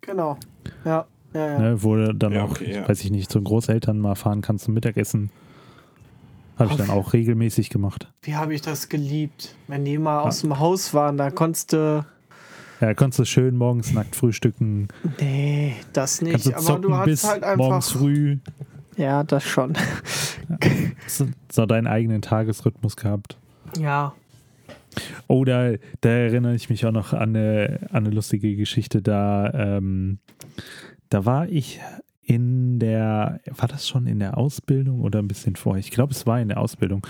Genau, 0.03 0.37
ja. 0.85 1.07
Ja, 1.35 1.47
ja. 1.47 1.59
Ne, 1.59 1.83
wo 1.83 1.97
du 1.97 2.15
dann 2.15 2.33
ja, 2.33 2.45
auch, 2.45 2.51
okay, 2.51 2.75
ja. 2.75 2.89
weiß 2.89 3.03
ich 3.05 3.11
nicht, 3.11 3.31
zu 3.31 3.43
Großeltern 3.43 3.99
mal 3.99 4.15
fahren 4.15 4.43
kannst 4.43 4.67
zum 4.67 4.75
Mittagessen. 4.75 5.31
Habe 6.59 6.71
ich 6.71 6.77
dann 6.77 6.91
auch 6.91 7.13
regelmäßig 7.13 7.71
gemacht. 7.71 8.13
Wie 8.23 8.37
habe 8.37 8.55
ich 8.55 8.61
das 8.61 8.89
geliebt? 8.89 9.57
Wenn 9.69 9.85
die 9.85 9.99
mal 9.99 10.19
ja. 10.19 10.23
aus 10.23 10.43
dem 10.43 10.59
Haus 10.59 10.93
waren, 10.95 11.17
da 11.17 11.31
konntest 11.31 11.73
du. 11.73 12.05
Ja, 12.81 12.95
konntest 12.95 13.21
du 13.21 13.25
schön 13.25 13.57
morgens 13.57 13.93
nackt 13.93 14.15
frühstücken. 14.15 14.89
Nee, 15.19 15.77
das 15.93 16.21
nicht. 16.21 16.47
Du 16.47 16.55
aber 16.55 16.79
du 16.79 16.95
hast 16.95 17.25
halt 17.25 17.43
einfach. 17.43 17.57
Morgens 17.57 17.91
früh. 17.91 18.39
Ja, 18.97 19.25
das 19.25 19.45
schon. 19.45 19.75
Ja. 20.49 20.59
So 21.51 21.67
deinen 21.67 21.87
eigenen 21.87 22.21
Tagesrhythmus 22.21 22.97
gehabt. 22.97 23.39
Ja. 23.79 24.15
Oh, 25.27 25.45
da, 25.45 25.73
da 26.01 26.09
erinnere 26.11 26.55
ich 26.55 26.69
mich 26.69 26.85
auch 26.85 26.93
noch 26.93 27.13
an 27.13 27.35
eine, 27.35 27.81
an 27.91 28.05
eine 28.05 28.15
lustige 28.15 28.55
Geschichte. 28.57 29.01
Da, 29.01 29.51
ähm, 29.55 30.19
da 31.13 31.27
war 31.27 31.49
ich 31.49 31.81
in 32.25 32.79
der, 32.79 33.41
war 33.47 33.69
das 33.69 33.87
schon 33.87 34.07
in 34.07 34.19
der 34.19 34.39
Ausbildung 34.39 35.03
oder 35.03 35.19
ein 35.19 35.29
bisschen 35.29 35.57
vorher? 35.57 35.81
Ich 35.81 35.91
glaube, 35.91 36.13
es 36.13 36.27
war 36.27 36.41
in 36.41 36.49
der 36.49 36.59
Ausbildung. 36.59 37.07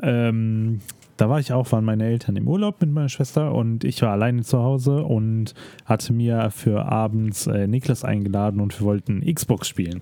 Ähm, 0.00 0.80
da 1.16 1.28
war 1.28 1.40
ich 1.40 1.52
auch, 1.52 1.72
waren 1.72 1.84
meine 1.84 2.04
Eltern 2.04 2.36
im 2.36 2.46
Urlaub 2.46 2.80
mit 2.80 2.90
meiner 2.90 3.08
Schwester 3.08 3.52
und 3.54 3.84
ich 3.84 4.00
war 4.02 4.12
alleine 4.12 4.42
zu 4.42 4.58
Hause 4.60 5.02
und 5.02 5.54
hatte 5.84 6.12
mir 6.12 6.50
für 6.50 6.86
abends 6.86 7.46
äh, 7.46 7.66
Niklas 7.66 8.04
eingeladen 8.04 8.60
und 8.60 8.78
wir 8.78 8.86
wollten 8.86 9.20
Xbox 9.22 9.68
spielen. 9.68 10.00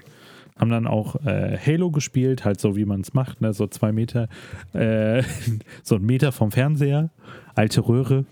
Haben 0.58 0.70
dann 0.70 0.87
auch 0.87 1.16
äh, 1.24 1.56
Halo 1.56 1.90
gespielt, 1.90 2.44
halt 2.44 2.61
so 2.61 2.76
wie 2.76 2.84
man 2.84 3.00
es 3.00 3.14
macht, 3.14 3.40
ne? 3.40 3.54
so 3.54 3.66
zwei 3.66 3.92
Meter, 3.92 4.28
äh, 4.74 5.22
so 5.82 5.94
ein 5.94 6.02
Meter 6.02 6.32
vom 6.32 6.50
Fernseher, 6.50 7.11
alte 7.54 7.80
Röhre, 7.88 8.26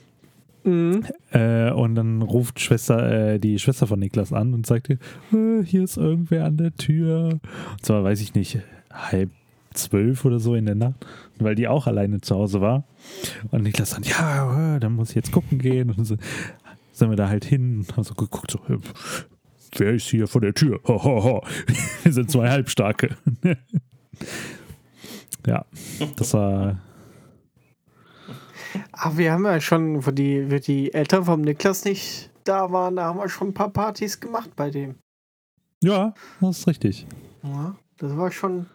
Mhm. 0.66 1.04
äh, 1.30 1.70
und 1.70 1.94
dann 1.94 2.22
ruft 2.22 2.58
Schwester, 2.60 3.34
äh, 3.34 3.38
die 3.38 3.58
Schwester 3.58 3.86
von 3.86 4.00
Niklas 4.00 4.32
an 4.32 4.52
und 4.52 4.66
sagt, 4.66 4.90
äh, 4.90 4.98
hier 5.64 5.84
ist 5.84 5.96
irgendwer 5.96 6.44
an 6.44 6.56
der 6.56 6.74
Tür. 6.74 7.38
Und 7.70 7.84
zwar, 7.84 8.02
weiß 8.02 8.20
ich 8.20 8.34
nicht, 8.34 8.58
halb 8.92 9.30
zwölf 9.74 10.24
oder 10.24 10.40
so 10.40 10.54
in 10.54 10.66
der 10.66 10.74
Nacht, 10.74 11.06
weil 11.38 11.54
die 11.54 11.68
auch 11.68 11.86
alleine 11.86 12.20
zu 12.20 12.34
Hause 12.34 12.60
war. 12.60 12.84
Und 13.50 13.62
Niklas 13.62 13.90
sagt, 13.90 14.08
ja, 14.08 14.76
äh, 14.76 14.80
dann 14.80 14.94
muss 14.94 15.10
ich 15.10 15.16
jetzt 15.16 15.32
gucken 15.32 15.58
gehen. 15.58 15.90
Und 15.90 16.04
so 16.04 16.16
sind 16.92 17.10
wir 17.10 17.16
da 17.16 17.28
halt 17.28 17.44
hin 17.44 17.78
und 17.78 17.96
haben 17.96 18.02
so 18.02 18.14
geguckt, 18.14 18.50
so, 18.50 18.58
äh, 18.72 18.78
wer 19.76 19.92
ist 19.92 20.08
hier 20.08 20.26
vor 20.26 20.40
der 20.40 20.54
Tür? 20.54 20.80
Ho, 20.88 21.02
ho, 21.02 21.22
ho. 21.22 21.46
Wir 22.02 22.12
sind 22.12 22.30
zwei 22.30 22.50
Halbstarke. 22.50 23.16
ja, 25.46 25.64
das 26.16 26.34
war 26.34 26.80
Aber 28.92 29.18
wir 29.18 29.32
haben 29.32 29.44
ja 29.44 29.60
schon, 29.60 30.06
wo 30.06 30.10
die, 30.10 30.50
wo 30.50 30.58
die 30.58 30.92
Eltern 30.92 31.24
vom 31.24 31.40
Niklas 31.40 31.84
nicht 31.84 32.30
da 32.44 32.70
waren, 32.72 32.96
da 32.96 33.04
haben 33.04 33.18
wir 33.18 33.28
schon 33.28 33.48
ein 33.48 33.54
paar 33.54 33.70
Partys 33.70 34.20
gemacht 34.20 34.50
bei 34.56 34.70
dem. 34.70 34.96
Ja, 35.82 36.14
das 36.40 36.58
ist 36.58 36.66
richtig. 36.66 37.06
Ja, 37.42 37.76
das 37.98 38.16
war 38.16 38.30
schon 38.30 38.66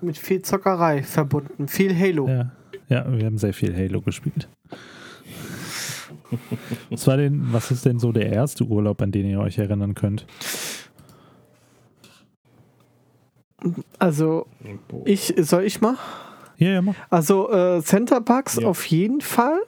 mit 0.00 0.18
viel 0.18 0.42
Zockerei 0.42 1.02
verbunden. 1.02 1.68
Viel 1.68 1.98
Halo. 1.98 2.28
Ja, 2.28 2.52
ja 2.88 3.10
wir 3.10 3.24
haben 3.26 3.38
sehr 3.38 3.54
viel 3.54 3.74
Halo 3.74 4.00
gespielt. 4.00 4.48
Was, 6.90 7.06
war 7.06 7.16
denn, 7.16 7.52
was 7.52 7.70
ist 7.70 7.84
denn 7.84 7.98
so 7.98 8.12
der 8.12 8.30
erste 8.32 8.64
Urlaub, 8.64 9.00
an 9.02 9.12
den 9.12 9.26
ihr 9.26 9.40
euch 9.40 9.58
erinnern 9.58 9.94
könnt? 9.94 10.26
Also, 13.98 14.46
ich, 15.04 15.34
soll 15.38 15.64
ich 15.64 15.80
mal? 15.80 15.96
Ja, 16.56 16.68
ja, 16.70 16.82
mach. 16.82 16.94
Also, 17.10 17.50
äh, 17.50 17.82
Center 17.82 18.20
Parks 18.20 18.56
Ja. 18.60 18.68
auf 18.68 18.84
jeden 18.86 19.20
Fall. 19.20 19.58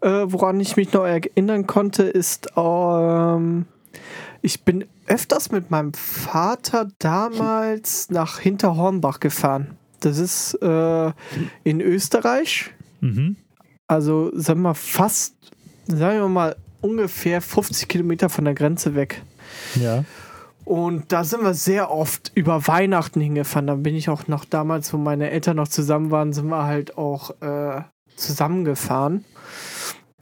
Äh, 0.00 0.08
woran 0.26 0.58
ich 0.60 0.76
mich 0.76 0.92
noch 0.92 1.04
erinnern 1.04 1.66
konnte, 1.66 2.04
ist, 2.04 2.48
ähm, 2.56 3.66
ich 4.40 4.64
bin 4.64 4.84
öfters 5.06 5.50
mit 5.50 5.70
meinem 5.70 5.92
Vater 5.94 6.88
damals 6.98 8.08
nach 8.10 8.38
Hinterhornbach 8.38 9.20
gefahren. 9.20 9.76
Das 10.00 10.18
ist 10.18 10.54
äh, 10.62 11.12
in 11.64 11.80
Österreich. 11.80 12.70
Mhm. 13.00 13.36
Also, 13.86 14.30
sagen 14.34 14.60
wir 14.60 14.68
mal, 14.70 14.74
fast, 14.74 15.34
sagen 15.86 16.20
wir 16.20 16.28
mal, 16.28 16.56
ungefähr 16.80 17.40
50 17.42 17.88
Kilometer 17.88 18.28
von 18.28 18.44
der 18.44 18.54
Grenze 18.54 18.94
weg. 18.94 19.22
Ja. 19.74 20.04
Und 20.68 21.12
da 21.12 21.24
sind 21.24 21.44
wir 21.44 21.54
sehr 21.54 21.90
oft 21.90 22.30
über 22.34 22.66
Weihnachten 22.66 23.22
hingefahren. 23.22 23.68
Da 23.68 23.74
bin 23.74 23.94
ich 23.94 24.10
auch 24.10 24.28
noch 24.28 24.44
damals, 24.44 24.92
wo 24.92 24.98
meine 24.98 25.30
Eltern 25.30 25.56
noch 25.56 25.68
zusammen 25.68 26.10
waren, 26.10 26.34
sind 26.34 26.48
wir 26.48 26.64
halt 26.64 26.98
auch 26.98 27.30
äh, 27.40 27.80
zusammengefahren. 28.16 29.24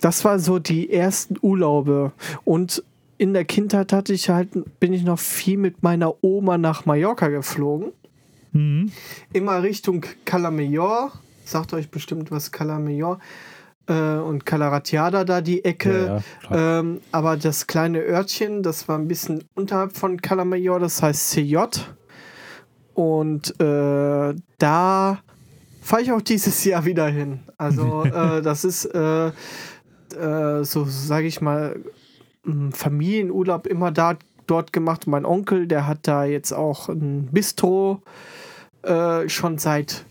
Das 0.00 0.24
war 0.24 0.38
so 0.38 0.60
die 0.60 0.92
ersten 0.92 1.36
Urlaube. 1.42 2.12
Und 2.44 2.84
in 3.18 3.32
der 3.32 3.44
Kindheit 3.44 3.92
hatte 3.92 4.12
ich 4.12 4.28
halt, 4.28 4.50
bin 4.78 4.92
ich 4.92 5.02
noch 5.02 5.18
viel 5.18 5.58
mit 5.58 5.82
meiner 5.82 6.22
Oma 6.22 6.58
nach 6.58 6.86
Mallorca 6.86 7.26
geflogen. 7.26 7.90
Mhm. 8.52 8.92
Immer 9.32 9.64
Richtung 9.64 10.04
Cala 10.24 10.52
Major. 10.52 11.10
Sagt 11.44 11.72
euch 11.72 11.90
bestimmt 11.90 12.30
was 12.30 12.52
Cala 12.52 12.78
Major. 12.78 13.18
Äh, 13.88 14.16
und 14.16 14.44
Calaratiada 14.44 15.24
da 15.24 15.40
die 15.40 15.64
Ecke. 15.64 16.22
Ja, 16.50 16.56
ja. 16.56 16.80
Ähm, 16.80 17.00
aber 17.12 17.36
das 17.36 17.66
kleine 17.66 18.00
Örtchen, 18.00 18.62
das 18.62 18.88
war 18.88 18.98
ein 18.98 19.08
bisschen 19.08 19.44
unterhalb 19.54 19.96
von 19.96 20.20
Calamajor, 20.20 20.80
das 20.80 21.02
heißt 21.02 21.30
CJ. 21.30 21.56
Und 22.94 23.60
äh, 23.60 24.34
da 24.58 25.18
fahre 25.82 26.02
ich 26.02 26.10
auch 26.10 26.22
dieses 26.22 26.64
Jahr 26.64 26.84
wieder 26.84 27.06
hin. 27.06 27.40
Also 27.58 28.04
äh, 28.04 28.42
das 28.42 28.64
ist 28.64 28.86
äh, 28.86 29.28
äh, 29.28 30.64
so, 30.64 30.84
sage 30.84 31.26
ich 31.26 31.40
mal, 31.40 31.78
ein 32.46 32.72
Familienurlaub 32.72 33.66
immer 33.66 33.90
da 33.90 34.16
dort 34.46 34.72
gemacht. 34.72 35.06
Mein 35.06 35.24
Onkel, 35.24 35.66
der 35.66 35.86
hat 35.86 36.00
da 36.02 36.24
jetzt 36.24 36.52
auch 36.52 36.88
ein 36.88 37.28
Bistro 37.32 38.02
äh, 38.82 39.28
schon 39.28 39.58
seit, 39.58 40.06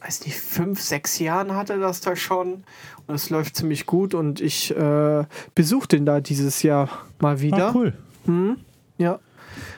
weiß 0.00 0.24
nicht, 0.24 0.36
fünf, 0.36 0.80
sechs 0.80 1.18
Jahren 1.18 1.54
hat 1.54 1.70
er 1.70 1.78
das 1.78 2.00
da 2.00 2.16
schon. 2.16 2.64
Und 3.06 3.14
es 3.14 3.30
läuft 3.30 3.56
ziemlich 3.56 3.86
gut 3.86 4.14
und 4.14 4.40
ich 4.40 4.76
äh, 4.76 5.24
besuche 5.54 5.88
den 5.88 6.06
da 6.06 6.20
dieses 6.20 6.62
Jahr 6.62 6.88
mal 7.18 7.40
wieder. 7.40 7.68
Ah, 7.68 7.72
cool. 7.74 7.94
Hm, 8.26 8.56
ja. 8.98 9.18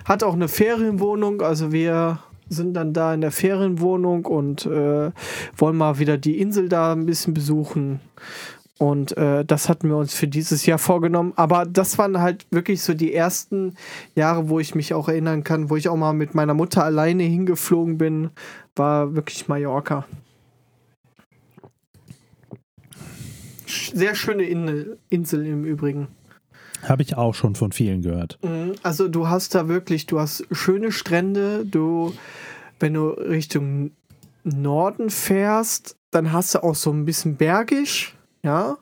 Hat 0.04 0.22
auch 0.22 0.34
eine 0.34 0.48
Ferienwohnung, 0.48 1.42
also 1.42 1.72
wir 1.72 2.18
sind 2.48 2.74
dann 2.74 2.92
da 2.92 3.14
in 3.14 3.20
der 3.20 3.30
Ferienwohnung 3.30 4.26
und 4.26 4.66
äh, 4.66 5.12
wollen 5.56 5.76
mal 5.76 5.98
wieder 5.98 6.18
die 6.18 6.40
Insel 6.40 6.68
da 6.68 6.92
ein 6.92 7.06
bisschen 7.06 7.32
besuchen. 7.32 8.00
Und 8.80 9.14
äh, 9.18 9.44
das 9.44 9.68
hatten 9.68 9.90
wir 9.90 9.96
uns 9.98 10.14
für 10.14 10.26
dieses 10.26 10.64
Jahr 10.64 10.78
vorgenommen. 10.78 11.34
Aber 11.36 11.66
das 11.66 11.98
waren 11.98 12.18
halt 12.18 12.46
wirklich 12.50 12.80
so 12.80 12.94
die 12.94 13.12
ersten 13.12 13.74
Jahre, 14.14 14.48
wo 14.48 14.58
ich 14.58 14.74
mich 14.74 14.94
auch 14.94 15.06
erinnern 15.06 15.44
kann, 15.44 15.68
wo 15.68 15.76
ich 15.76 15.90
auch 15.90 15.96
mal 15.96 16.14
mit 16.14 16.34
meiner 16.34 16.54
Mutter 16.54 16.82
alleine 16.82 17.24
hingeflogen 17.24 17.98
bin, 17.98 18.30
war 18.76 19.14
wirklich 19.14 19.48
Mallorca. 19.48 20.06
Sehr 23.66 24.14
schöne 24.14 24.44
In 24.44 24.96
Insel 25.10 25.44
im 25.44 25.66
Übrigen. 25.66 26.08
Habe 26.88 27.02
ich 27.02 27.18
auch 27.18 27.34
schon 27.34 27.56
von 27.56 27.72
vielen 27.72 28.00
gehört. 28.00 28.38
Mhm, 28.42 28.76
Also 28.82 29.08
du 29.08 29.28
hast 29.28 29.54
da 29.54 29.68
wirklich, 29.68 30.06
du 30.06 30.18
hast 30.20 30.46
schöne 30.52 30.90
Strände, 30.90 31.66
du, 31.66 32.14
wenn 32.78 32.94
du 32.94 33.08
Richtung 33.08 33.90
Norden 34.42 35.10
fährst, 35.10 35.98
dann 36.10 36.32
hast 36.32 36.54
du 36.54 36.62
auch 36.62 36.74
so 36.74 36.90
ein 36.90 37.04
bisschen 37.04 37.36
bergisch, 37.36 38.16
ja. 38.42 38.78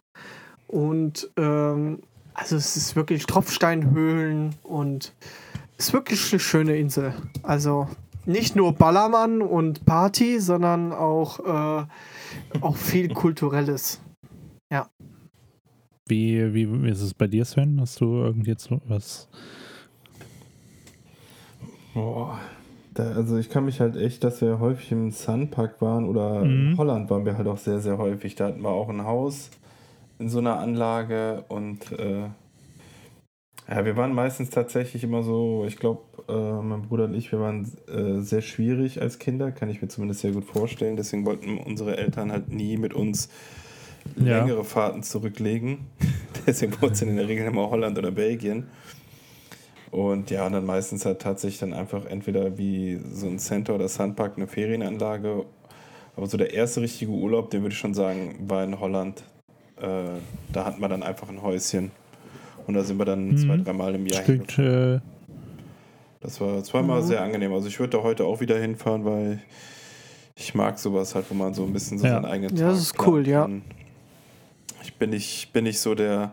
Und 0.66 1.30
ähm, 1.36 2.00
also 2.34 2.56
es 2.56 2.76
ist 2.76 2.94
wirklich 2.94 3.26
Tropfsteinhöhlen 3.26 4.54
und 4.62 5.14
ist 5.76 5.92
wirklich 5.92 6.32
eine 6.32 6.40
schöne 6.40 6.76
Insel. 6.76 7.14
Also 7.42 7.88
nicht 8.26 8.54
nur 8.54 8.74
Ballermann 8.74 9.40
und 9.40 9.86
Party, 9.86 10.38
sondern 10.38 10.92
auch, 10.92 11.40
äh, 11.40 11.86
auch 12.60 12.76
viel 12.76 13.08
Kulturelles. 13.08 14.00
Wie, 16.06 16.54
wie 16.54 16.88
ist 16.88 17.02
es 17.02 17.12
bei 17.12 17.26
dir, 17.26 17.44
Sven? 17.44 17.80
Hast 17.80 18.00
du 18.00 18.16
irgend 18.16 18.46
jetzt 18.46 18.64
so 18.64 18.80
was? 18.86 19.28
Boah. 21.94 22.38
Da, 22.98 23.12
also 23.12 23.36
ich 23.38 23.48
kann 23.48 23.64
mich 23.64 23.80
halt 23.80 23.96
echt, 23.96 24.24
dass 24.24 24.40
wir 24.40 24.58
häufig 24.58 24.90
im 24.92 25.10
Sunpark 25.10 25.80
waren 25.80 26.04
oder 26.06 26.44
Mhm. 26.44 26.70
in 26.72 26.78
Holland 26.78 27.10
waren 27.10 27.24
wir 27.24 27.36
halt 27.38 27.46
auch 27.46 27.58
sehr, 27.58 27.78
sehr 27.80 27.98
häufig. 27.98 28.34
Da 28.34 28.46
hatten 28.48 28.62
wir 28.62 28.70
auch 28.70 28.88
ein 28.88 29.04
Haus 29.04 29.50
in 30.18 30.28
so 30.28 30.38
einer 30.38 30.58
Anlage 30.58 31.44
und 31.48 31.92
äh, 31.92 32.24
ja, 33.70 33.84
wir 33.84 33.96
waren 33.96 34.14
meistens 34.14 34.50
tatsächlich 34.50 35.04
immer 35.04 35.22
so, 35.22 35.64
ich 35.66 35.76
glaube, 35.76 36.00
äh, 36.28 36.62
mein 36.62 36.82
Bruder 36.82 37.04
und 37.04 37.14
ich, 37.14 37.30
wir 37.30 37.38
waren 37.40 37.70
äh, 37.86 38.20
sehr 38.20 38.40
schwierig 38.40 39.00
als 39.00 39.18
Kinder, 39.18 39.52
kann 39.52 39.68
ich 39.68 39.80
mir 39.82 39.88
zumindest 39.88 40.20
sehr 40.20 40.32
gut 40.32 40.44
vorstellen. 40.44 40.96
Deswegen 40.96 41.24
wollten 41.26 41.58
unsere 41.58 41.96
Eltern 41.98 42.32
halt 42.32 42.48
nie 42.50 42.76
mit 42.78 42.94
uns 42.94 43.28
Ja. 44.16 44.38
längere 44.38 44.64
Fahrten 44.64 45.02
zurücklegen. 45.02 45.80
Deswegen 46.46 46.72
wurde 46.80 46.94
es 46.94 47.02
in 47.02 47.14
der 47.14 47.28
Regel 47.28 47.46
immer 47.46 47.68
Holland 47.70 47.98
oder 47.98 48.10
Belgien. 48.10 48.66
Und 49.90 50.30
ja, 50.30 50.46
und 50.46 50.52
dann 50.52 50.66
meistens 50.66 51.04
halt 51.06 51.20
tatsächlich 51.20 51.60
dann 51.60 51.72
einfach 51.72 52.04
entweder 52.04 52.58
wie 52.58 53.00
so 53.12 53.26
ein 53.26 53.38
Center 53.38 53.74
oder 53.74 53.88
Sunpark 53.88 54.36
eine 54.36 54.46
Ferienanlage. 54.46 55.44
Aber 56.16 56.26
so 56.26 56.36
der 56.36 56.52
erste 56.52 56.80
richtige 56.82 57.10
Urlaub, 57.10 57.50
den 57.50 57.62
würde 57.62 57.72
ich 57.72 57.78
schon 57.78 57.94
sagen, 57.94 58.34
war 58.46 58.64
in 58.64 58.78
Holland. 58.80 59.22
Äh, 59.80 60.18
da 60.52 60.64
hatten 60.64 60.80
wir 60.80 60.88
dann 60.88 61.02
einfach 61.02 61.28
ein 61.28 61.40
Häuschen. 61.42 61.90
Und 62.66 62.74
da 62.74 62.82
sind 62.84 62.98
wir 62.98 63.04
dann 63.06 63.28
Mhm. 63.30 63.36
zwei, 63.38 63.56
dreimal 63.56 63.94
im 63.94 64.06
Jahr 64.06 64.22
hingefahren. 64.22 64.96
äh, 64.96 65.00
Das 66.20 66.40
war 66.40 66.62
zweimal 66.64 67.00
Mhm. 67.02 67.06
sehr 67.06 67.22
angenehm. 67.22 67.52
Also 67.54 67.68
ich 67.68 67.78
würde 67.78 67.96
da 67.96 68.02
heute 68.02 68.24
auch 68.24 68.40
wieder 68.40 68.58
hinfahren, 68.58 69.04
weil 69.04 69.40
ich 70.34 70.54
mag 70.54 70.78
sowas 70.78 71.14
halt, 71.14 71.26
wo 71.30 71.34
man 71.34 71.54
so 71.54 71.64
ein 71.64 71.72
bisschen 71.72 71.98
so 71.98 72.06
Ja. 72.06 72.14
seinen 72.14 72.24
eigenen 72.26 72.56
Ja, 72.56 72.64
Tag 72.66 72.70
das 72.74 72.80
ist 72.82 72.94
planen 72.94 73.10
cool, 73.12 73.28
ja. 73.28 73.48
Ich 74.82 74.94
bin 74.96 75.10
nicht, 75.10 75.52
bin 75.52 75.64
nicht 75.64 75.78
so 75.80 75.94
der 75.94 76.32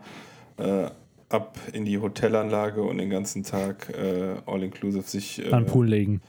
äh, 0.58 0.88
ab 1.28 1.58
in 1.72 1.84
die 1.84 1.98
Hotelanlage 1.98 2.82
und 2.82 2.98
den 2.98 3.10
ganzen 3.10 3.42
Tag 3.42 3.92
äh, 3.96 4.36
all-inclusive 4.46 5.02
sich 5.02 5.44
äh, 5.44 5.52
an 5.52 5.66
Pool 5.66 5.88
legen. 5.88 6.20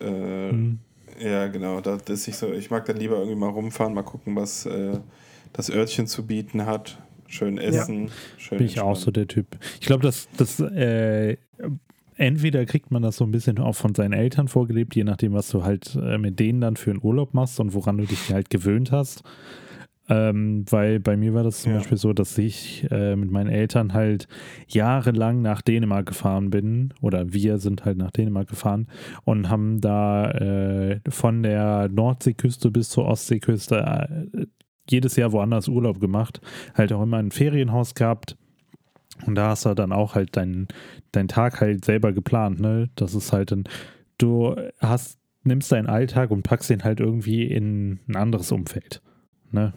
Äh, 0.00 0.52
Mhm. 0.52 0.78
Ja, 1.20 1.48
genau. 1.48 1.80
Das 1.80 2.02
ist 2.06 2.26
nicht 2.28 2.36
so. 2.36 2.52
Ich 2.52 2.70
mag 2.70 2.84
dann 2.86 2.96
lieber 2.96 3.16
irgendwie 3.16 3.34
mal 3.36 3.48
rumfahren, 3.50 3.92
mal 3.92 4.02
gucken, 4.02 4.36
was 4.36 4.66
äh, 4.66 4.98
das 5.52 5.68
Örtchen 5.70 6.06
zu 6.06 6.26
bieten 6.26 6.64
hat. 6.66 6.98
Schön 7.26 7.58
essen, 7.58 8.10
schön. 8.38 8.58
Bin 8.58 8.66
ich 8.68 8.80
auch 8.80 8.96
so 8.96 9.10
der 9.10 9.26
Typ. 9.26 9.46
Ich 9.80 9.86
glaube, 9.86 10.02
das, 10.02 10.28
das 10.36 10.60
äh, 10.60 11.36
entweder 12.16 12.64
kriegt 12.64 12.90
man 12.90 13.02
das 13.02 13.16
so 13.16 13.24
ein 13.24 13.32
bisschen 13.32 13.58
auch 13.58 13.74
von 13.74 13.94
seinen 13.94 14.12
Eltern 14.12 14.48
vorgelebt, 14.48 14.94
je 14.94 15.04
nachdem, 15.04 15.34
was 15.34 15.48
du 15.48 15.62
halt 15.64 15.94
äh, 16.00 16.16
mit 16.18 16.38
denen 16.38 16.60
dann 16.60 16.76
für 16.76 16.90
einen 16.90 17.00
Urlaub 17.02 17.34
machst 17.34 17.60
und 17.60 17.74
woran 17.74 17.98
du 17.98 18.04
dich 18.04 18.32
halt 18.32 18.48
gewöhnt 18.48 18.92
hast. 18.92 19.22
Ähm, 20.08 20.64
weil 20.70 21.00
bei 21.00 21.16
mir 21.16 21.34
war 21.34 21.42
das 21.42 21.62
zum 21.62 21.72
Ja. 21.72 21.78
Beispiel 21.78 21.98
so, 21.98 22.12
dass 22.12 22.38
ich 22.38 22.86
äh, 22.90 23.14
mit 23.14 23.30
meinen 23.30 23.50
Eltern 23.50 23.92
halt 23.92 24.26
jahrelang 24.66 25.42
nach 25.42 25.60
Dänemark 25.60 26.06
gefahren 26.06 26.50
bin 26.50 26.94
oder 27.02 27.32
wir 27.32 27.58
sind 27.58 27.84
halt 27.84 27.98
nach 27.98 28.10
Dänemark 28.10 28.48
gefahren 28.48 28.86
und 29.24 29.50
haben 29.50 29.80
da 29.80 30.30
äh, 30.30 31.00
von 31.08 31.42
der 31.42 31.88
Nordseeküste 31.88 32.70
bis 32.70 32.88
zur 32.88 33.04
Ostseeküste 33.06 33.76
äh, 34.32 34.46
jedes 34.90 35.16
Jahr 35.16 35.32
woanders 35.32 35.68
Urlaub 35.68 36.00
gemacht, 36.00 36.40
halt 36.74 36.92
auch 36.94 37.02
immer 37.02 37.18
ein 37.18 37.30
Ferienhaus 37.30 37.94
gehabt 37.94 38.36
und 39.26 39.34
da 39.34 39.50
hast 39.50 39.66
du 39.66 39.74
dann 39.74 39.92
auch 39.92 40.14
halt 40.14 40.36
deinen 40.36 40.68
dein 41.12 41.28
Tag 41.28 41.60
halt 41.60 41.84
selber 41.84 42.12
geplant, 42.12 42.60
ne? 42.60 42.88
Das 42.94 43.14
ist 43.14 43.32
halt 43.32 43.52
ein, 43.52 43.64
du 44.16 44.54
hast, 44.78 45.18
nimmst 45.44 45.72
deinen 45.72 45.86
Alltag 45.86 46.30
und 46.30 46.42
packst 46.42 46.70
ihn 46.70 46.84
halt 46.84 47.00
irgendwie 47.00 47.44
in 47.44 48.00
ein 48.08 48.16
anderes 48.16 48.52
Umfeld, 48.52 49.02
ne? 49.50 49.72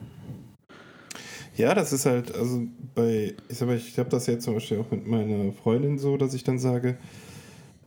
Ja, 1.58 1.74
das 1.76 1.92
ist 1.94 2.06
halt, 2.06 2.34
also 2.36 2.62
bei, 2.96 3.34
ich 3.50 3.58
sag 3.58 3.68
mal, 3.68 3.76
ich 3.78 3.98
habe 4.00 4.10
das 4.10 4.26
jetzt 4.28 4.44
zum 4.46 4.54
Beispiel 4.54 4.80
auch 4.80 4.90
mit 4.92 5.06
meiner 5.08 5.52
Freundin 5.52 6.00
so, 6.00 6.18
dass 6.18 6.34
ich 6.34 6.44
dann 6.44 6.60
sage, 6.60 6.98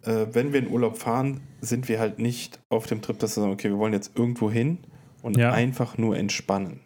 äh, 0.02 0.26
wenn 0.32 0.52
wir 0.52 0.60
in 0.60 0.68
Urlaub 0.68 0.98
fahren, 0.98 1.40
sind 1.60 1.88
wir 1.88 1.98
halt 1.98 2.18
nicht 2.18 2.60
auf 2.68 2.86
dem 2.86 3.00
Trip, 3.00 3.18
dass 3.18 3.36
wir 3.36 3.40
sagen, 3.42 3.52
okay, 3.52 3.70
wir 3.70 3.78
wollen 3.78 3.94
jetzt 3.94 4.12
irgendwo 4.16 4.50
hin 4.50 4.78
und 5.22 5.36
Ja. 5.38 5.52
einfach 5.52 5.96
nur 5.96 6.16
entspannen. 6.16 6.80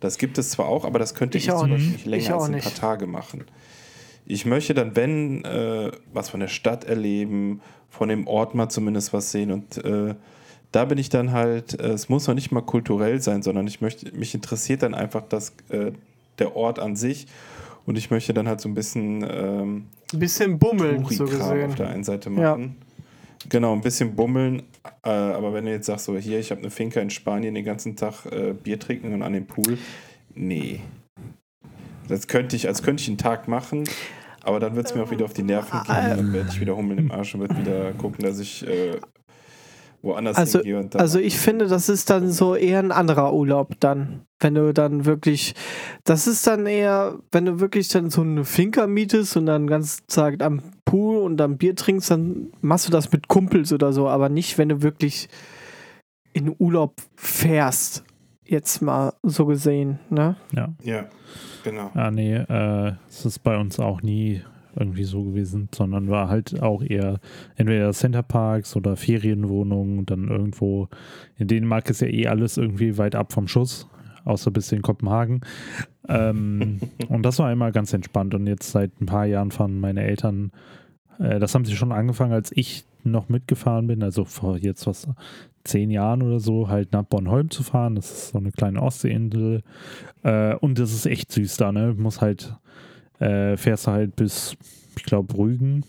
Das 0.00 0.18
gibt 0.18 0.38
es 0.38 0.50
zwar 0.50 0.66
auch, 0.66 0.84
aber 0.84 0.98
das 0.98 1.14
könnte 1.14 1.38
ich, 1.38 1.44
Ich 1.44 1.52
auch 1.52 1.60
zum 1.60 1.70
Beispiel 1.70 1.90
nicht. 1.92 2.06
länger 2.06 2.34
als 2.34 2.44
ein 2.44 2.50
nicht. 2.52 2.64
paar 2.64 2.74
Tage 2.74 3.06
machen. 3.06 3.44
Ich 4.24 4.46
möchte 4.46 4.72
dann, 4.72 4.96
wenn, 4.96 5.44
äh, 5.44 5.90
was 6.12 6.30
von 6.30 6.40
der 6.40 6.48
Stadt 6.48 6.84
erleben, 6.84 7.60
von 7.90 8.08
dem 8.08 8.26
Ort 8.26 8.54
mal 8.54 8.68
zumindest 8.68 9.12
was 9.12 9.30
sehen 9.32 9.50
und 9.52 9.84
äh, 9.84 10.14
da 10.72 10.86
bin 10.86 10.96
ich 10.96 11.10
dann 11.10 11.32
halt, 11.32 11.78
äh, 11.78 11.88
es 11.88 12.08
muss 12.08 12.26
noch 12.26 12.34
nicht 12.34 12.50
mal 12.50 12.62
kulturell 12.62 13.20
sein, 13.20 13.42
sondern 13.42 13.66
ich 13.66 13.80
möchte, 13.82 14.10
mich 14.16 14.34
interessiert 14.34 14.82
dann 14.82 14.94
einfach 14.94 15.22
das, 15.28 15.52
äh, 15.68 15.92
der 16.38 16.56
Ort 16.56 16.78
an 16.78 16.96
sich 16.96 17.26
und 17.86 17.98
ich 17.98 18.10
möchte 18.10 18.32
dann 18.34 18.48
halt 18.48 18.60
so 18.60 18.68
ein 18.68 18.74
bisschen 18.74 19.26
ähm, 19.28 19.86
Ein 20.12 20.18
bisschen 20.18 20.58
bummeln, 20.58 21.04
so 21.06 21.24
Touri-Kram 21.26 21.40
auf 21.48 21.52
gesehen. 21.54 21.76
der 21.76 21.88
einen 21.88 22.04
Seite 22.04 22.30
Ja. 22.30 22.56
machen. 22.56 22.76
Genau, 23.48 23.72
ein 23.72 23.80
bisschen 23.80 24.14
bummeln, 24.14 24.62
äh, 25.04 25.08
aber 25.10 25.52
wenn 25.52 25.64
du 25.64 25.72
jetzt 25.72 25.86
sagst, 25.86 26.04
so 26.04 26.16
hier, 26.16 26.38
ich 26.38 26.52
habe 26.52 26.60
eine 26.60 26.70
Finca 26.70 27.00
in 27.00 27.10
Spanien, 27.10 27.54
den 27.56 27.64
ganzen 27.64 27.96
Tag 27.96 28.24
äh, 28.26 28.52
Bier 28.52 28.78
trinken 28.78 29.12
und 29.12 29.22
an 29.22 29.32
dem 29.32 29.46
Pool, 29.46 29.78
nee. 30.36 30.78
Das 32.08 32.28
könnte 32.28 32.54
ich, 32.56 32.68
als 32.68 32.82
könnte 32.84 33.02
ich 33.02 33.08
einen 33.08 33.18
Tag 33.18 33.48
machen, 33.48 33.82
aber 34.44 34.60
dann 34.60 34.76
wird 34.76 34.86
es 34.86 34.94
mir 34.94 35.02
auch 35.02 35.10
wieder 35.10 35.24
auf 35.24 35.32
die 35.32 35.42
Nerven 35.42 35.80
gehen, 35.82 35.94
dann 36.16 36.32
werde 36.32 36.50
ich 36.50 36.60
wieder 36.60 36.76
Hummeln 36.76 36.98
im 36.98 37.10
Arsch 37.10 37.34
und 37.34 37.40
werde 37.42 37.58
wieder 37.58 37.92
gucken, 37.94 38.24
dass 38.24 38.38
ich 38.38 38.64
äh, 38.66 39.00
woanders 40.02 40.36
Also- 40.36 40.58
hingehe. 40.58 40.78
Und 40.78 40.94
dann 40.94 41.00
Also 41.00 41.18
ich 41.18 41.38
finde, 41.38 41.66
das 41.68 41.88
ist 41.88 42.10
dann 42.10 42.30
so 42.30 42.54
eher 42.54 42.80
ein 42.80 42.92
anderer 42.92 43.32
Urlaub 43.32 43.74
dann. 43.80 44.22
Wenn 44.40 44.54
du 44.54 44.74
dann 44.74 45.04
wirklich, 45.04 45.54
das 46.04 46.26
ist 46.26 46.46
dann 46.48 46.66
eher, 46.66 47.18
wenn 47.30 47.44
du 47.44 47.60
wirklich 47.60 47.88
dann 47.88 48.10
so 48.10 48.22
eine 48.22 48.44
Finca 48.44 48.86
mietest 48.88 49.36
und 49.36 49.46
dann 49.46 49.66
ganz 49.68 50.04
Tag 50.08 50.42
am 50.42 50.60
Pool 50.84 51.18
und 51.18 51.36
dann 51.36 51.58
Bier 51.58 51.76
trinkst, 51.76 52.10
dann 52.10 52.48
machst 52.60 52.88
du 52.88 52.90
das 52.92 53.12
mit 53.12 53.28
Kumpels 53.28 53.72
oder 53.72 53.92
so, 53.92 54.08
aber 54.08 54.28
nicht, 54.28 54.58
wenn 54.58 54.68
du 54.68 54.82
wirklich 54.82 55.28
in 56.32 56.54
Urlaub 56.58 56.96
fährst. 57.14 58.04
Jetzt 58.44 58.82
mal 58.82 59.12
so 59.22 59.46
gesehen, 59.46 60.00
ne? 60.10 60.36
Ja. 60.52 60.74
Ja, 60.82 61.04
genau. 61.62 61.90
Ah, 61.94 62.10
nee, 62.10 62.34
äh, 62.34 62.92
es 63.08 63.24
ist 63.24 63.38
bei 63.44 63.56
uns 63.56 63.78
auch 63.78 64.02
nie 64.02 64.42
irgendwie 64.76 65.04
so 65.04 65.22
gewesen, 65.22 65.68
sondern 65.74 66.08
war 66.08 66.28
halt 66.28 66.62
auch 66.62 66.82
eher 66.82 67.20
entweder 67.56 67.92
Centerparks 67.92 68.76
oder 68.76 68.96
Ferienwohnungen, 68.96 70.06
dann 70.06 70.28
irgendwo. 70.28 70.88
In 71.38 71.48
Dänemark 71.48 71.90
ist 71.90 72.00
ja 72.00 72.08
eh 72.08 72.26
alles 72.26 72.56
irgendwie 72.56 72.98
weit 72.98 73.14
ab 73.14 73.32
vom 73.32 73.48
Schuss, 73.48 73.88
außer 74.24 74.50
bis 74.50 74.72
in 74.72 74.82
Kopenhagen. 74.82 75.40
Ähm, 76.08 76.80
und 77.08 77.22
das 77.24 77.38
war 77.38 77.52
immer 77.52 77.72
ganz 77.72 77.92
entspannt. 77.92 78.34
Und 78.34 78.46
jetzt 78.46 78.70
seit 78.70 79.00
ein 79.00 79.06
paar 79.06 79.26
Jahren 79.26 79.50
fahren 79.50 79.80
meine 79.80 80.02
Eltern, 80.02 80.52
äh, 81.18 81.38
das 81.38 81.54
haben 81.54 81.64
sie 81.64 81.76
schon 81.76 81.92
angefangen, 81.92 82.32
als 82.32 82.52
ich 82.54 82.84
noch 83.04 83.28
mitgefahren 83.28 83.86
bin, 83.86 84.02
also 84.02 84.24
vor 84.24 84.56
jetzt 84.56 84.86
was 84.86 85.08
zehn 85.64 85.90
Jahren 85.90 86.22
oder 86.22 86.40
so, 86.40 86.68
halt 86.68 86.92
nach 86.92 87.04
Bornholm 87.04 87.50
zu 87.50 87.62
fahren. 87.62 87.94
Das 87.94 88.10
ist 88.10 88.28
so 88.28 88.38
eine 88.38 88.52
kleine 88.52 88.82
Ostseeinsel. 88.82 89.62
Äh, 90.22 90.54
und 90.56 90.78
das 90.78 90.92
ist 90.92 91.06
echt 91.06 91.32
süß 91.32 91.56
da, 91.56 91.72
ne? 91.72 91.94
Muss 91.96 92.20
halt, 92.20 92.54
äh, 93.18 93.56
fährst 93.56 93.86
du 93.86 93.90
halt 93.92 94.16
bis, 94.16 94.56
ich 94.96 95.04
glaube, 95.04 95.36
Rügen 95.36 95.84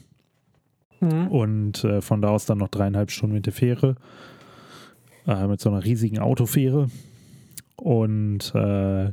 Mhm. 1.03 1.27
und 1.27 1.83
äh, 1.83 2.01
von 2.01 2.21
da 2.21 2.29
aus 2.29 2.45
dann 2.45 2.59
noch 2.59 2.69
dreieinhalb 2.69 3.11
Stunden 3.11 3.35
mit 3.35 3.45
der 3.45 3.53
Fähre. 3.53 3.95
Äh, 5.27 5.47
mit 5.47 5.59
so 5.59 5.69
einer 5.69 5.83
riesigen 5.83 6.19
Autofähre. 6.19 6.87
Und 7.75 8.53
äh, 8.55 9.11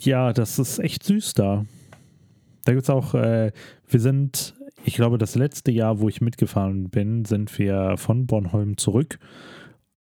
ja, 0.00 0.32
das 0.32 0.58
ist 0.58 0.78
echt 0.78 1.04
süß 1.04 1.34
da. 1.34 1.64
Da 2.64 2.72
gibt 2.72 2.84
es 2.84 2.90
auch, 2.90 3.14
äh, 3.14 3.52
wir 3.88 4.00
sind, 4.00 4.54
ich 4.84 4.94
glaube, 4.94 5.18
das 5.18 5.34
letzte 5.34 5.70
Jahr, 5.70 6.00
wo 6.00 6.08
ich 6.08 6.20
mitgefahren 6.20 6.90
bin, 6.90 7.24
sind 7.24 7.56
wir 7.58 7.96
von 7.96 8.26
Bornholm 8.26 8.76
zurück. 8.76 9.18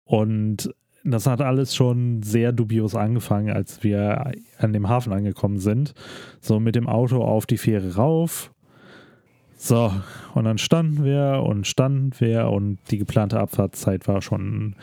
Und 0.04 0.72
das 1.04 1.26
hat 1.26 1.40
alles 1.40 1.74
schon 1.74 2.22
sehr 2.22 2.52
dubios 2.52 2.94
angefangen, 2.94 3.50
als 3.50 3.82
wir 3.82 4.32
an 4.58 4.72
dem 4.72 4.88
Hafen 4.88 5.12
angekommen 5.12 5.58
sind. 5.58 5.94
So 6.40 6.60
mit 6.60 6.74
dem 6.74 6.88
Auto 6.88 7.22
auf 7.22 7.46
die 7.46 7.58
Fähre 7.58 7.96
rauf. 7.96 8.52
So, 9.56 9.92
und 10.34 10.44
dann 10.44 10.56
standen 10.56 11.04
wir 11.04 11.42
und 11.44 11.66
standen 11.66 12.12
wir 12.18 12.48
und 12.48 12.78
die 12.90 12.96
geplante 12.96 13.38
Abfahrtszeit 13.38 14.08
war 14.08 14.22
schon 14.22 14.74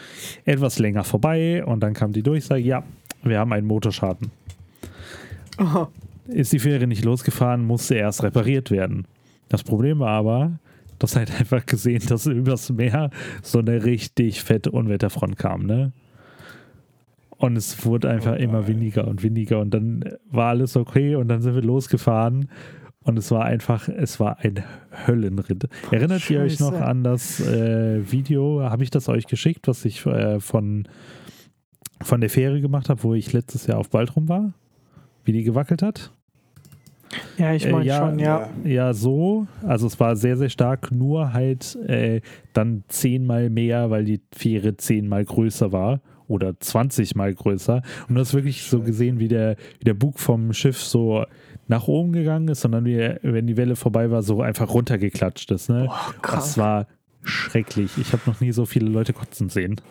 etwas 0.46 0.78
länger 0.78 1.04
vorbei 1.04 1.66
und 1.66 1.80
dann 1.80 1.96
kam 1.96 2.14
die 2.14 2.22
Durchsage, 2.22 2.62
ja, 2.62 2.84
wir 3.24 3.40
haben 3.40 3.54
einen 3.54 3.66
Motorschaden. 3.66 4.30
Aha. 5.58 5.90
Ist 6.28 6.54
die 6.54 6.60
Fähre 6.60 6.86
nicht 6.86 7.04
losgefahren, 7.06 7.66
musste 7.66 7.96
erst 7.96 8.22
repariert 8.22 8.70
werden. 8.70 9.08
Das 9.50 9.64
Problem 9.64 9.98
war 9.98 10.12
aber, 10.12 10.60
dass 11.00 11.16
halt 11.16 11.32
einfach 11.40 11.66
gesehen, 11.66 12.04
dass 12.08 12.28
übers 12.28 12.70
Meer 12.70 13.10
so 13.42 13.58
eine 13.58 13.84
richtig 13.84 14.44
fette 14.44 14.70
Unwetterfront 14.72 15.38
kam, 15.38 15.66
ne? 15.66 15.92
Und 17.38 17.56
es 17.56 17.86
wurde 17.86 18.10
einfach 18.10 18.34
Oh 18.34 18.42
immer 18.42 18.68
weniger 18.68 19.08
und 19.08 19.22
weniger 19.22 19.60
und 19.60 19.72
dann 19.72 20.04
war 20.30 20.50
alles 20.50 20.76
okay 20.76 21.16
und 21.16 21.28
dann 21.28 21.42
sind 21.42 21.54
wir 21.54 21.62
losgefahren 21.62 22.50
und 23.08 23.18
es 23.18 23.32
war 23.32 23.46
einfach, 23.46 23.88
es 23.88 24.20
war 24.20 24.40
ein 24.40 24.64
Höllenritt. 25.06 25.70
Erinnert 25.92 26.30
ihr 26.30 26.42
euch 26.42 26.60
noch 26.60 26.74
Scheiße. 26.74 26.86
an 26.86 27.04
das 27.04 27.40
äh, 27.40 28.12
Video? 28.12 28.62
Habe 28.64 28.84
ich 28.84 28.90
das 28.90 29.08
euch 29.08 29.28
geschickt, 29.28 29.68
was 29.68 29.86
ich 29.86 30.06
äh, 30.06 30.40
von, 30.40 30.88
von 32.02 32.20
der 32.20 32.30
Fähre 32.30 32.60
gemacht 32.60 32.90
habe, 32.90 33.04
wo 33.04 33.14
ich 33.14 33.32
letztes 33.32 33.68
Jahr 33.68 33.78
auf 33.78 33.90
Baltrum 33.90 34.28
war? 34.28 34.54
Wie 35.24 35.32
die 35.32 35.44
gewackelt 35.44 35.84
hat? 35.84 36.12
Ja, 37.38 37.54
ich 37.54 37.66
Äh, 37.66 37.72
meine 37.72 37.86
ja, 37.86 38.10
schon, 38.10 38.20
ja. 38.20 38.50
Ja, 38.66 38.94
so. 38.94 39.48
Also 39.66 39.88
es 39.88 40.00
war 40.00 40.16
sehr, 40.16 40.36
sehr 40.36 40.50
stark, 40.50 40.92
nur 40.92 41.32
halt 41.32 41.78
äh, 41.88 42.20
dann 42.52 42.84
zehnmal 42.90 43.50
mehr, 43.50 43.90
weil 43.90 44.04
die 44.04 44.22
Fähre 44.34 44.76
zehnmal 44.76 45.24
größer 45.24 45.72
war 45.72 46.02
oder 46.28 46.60
20 46.60 47.16
mal 47.16 47.34
größer. 47.34 47.82
Und 48.08 48.16
du 48.16 48.22
hast 48.22 48.34
wirklich 48.34 48.64
so 48.64 48.82
gesehen, 48.82 49.20
wie 49.20 49.28
der, 49.28 49.56
wie 49.80 49.86
der 49.86 49.94
Bug 49.94 50.20
vom 50.20 50.54
Schiff 50.54 50.82
so 50.82 51.26
nach 51.68 51.88
oben 51.88 52.14
gegangen 52.14 52.48
ist, 52.48 52.62
sondern 52.62 52.86
wie, 52.86 52.98
wenn 53.22 53.48
die 53.48 53.58
Welle 53.58 53.76
vorbei 53.76 54.10
war, 54.12 54.24
so 54.24 54.42
einfach 54.42 54.74
runtergeklatscht 54.74 55.52
ist. 55.52 55.70
Ne? 55.70 55.86
Boah, 55.86 56.14
krass. 56.22 56.44
das 56.46 56.58
war 56.58 56.88
schrecklich. 57.24 57.98
Ich 57.98 58.14
habe 58.14 58.24
noch 58.26 58.40
nie 58.40 58.52
so 58.52 58.66
viele 58.66 58.88
Leute 58.90 59.14
kotzen 59.14 59.50
sehen. 59.50 59.82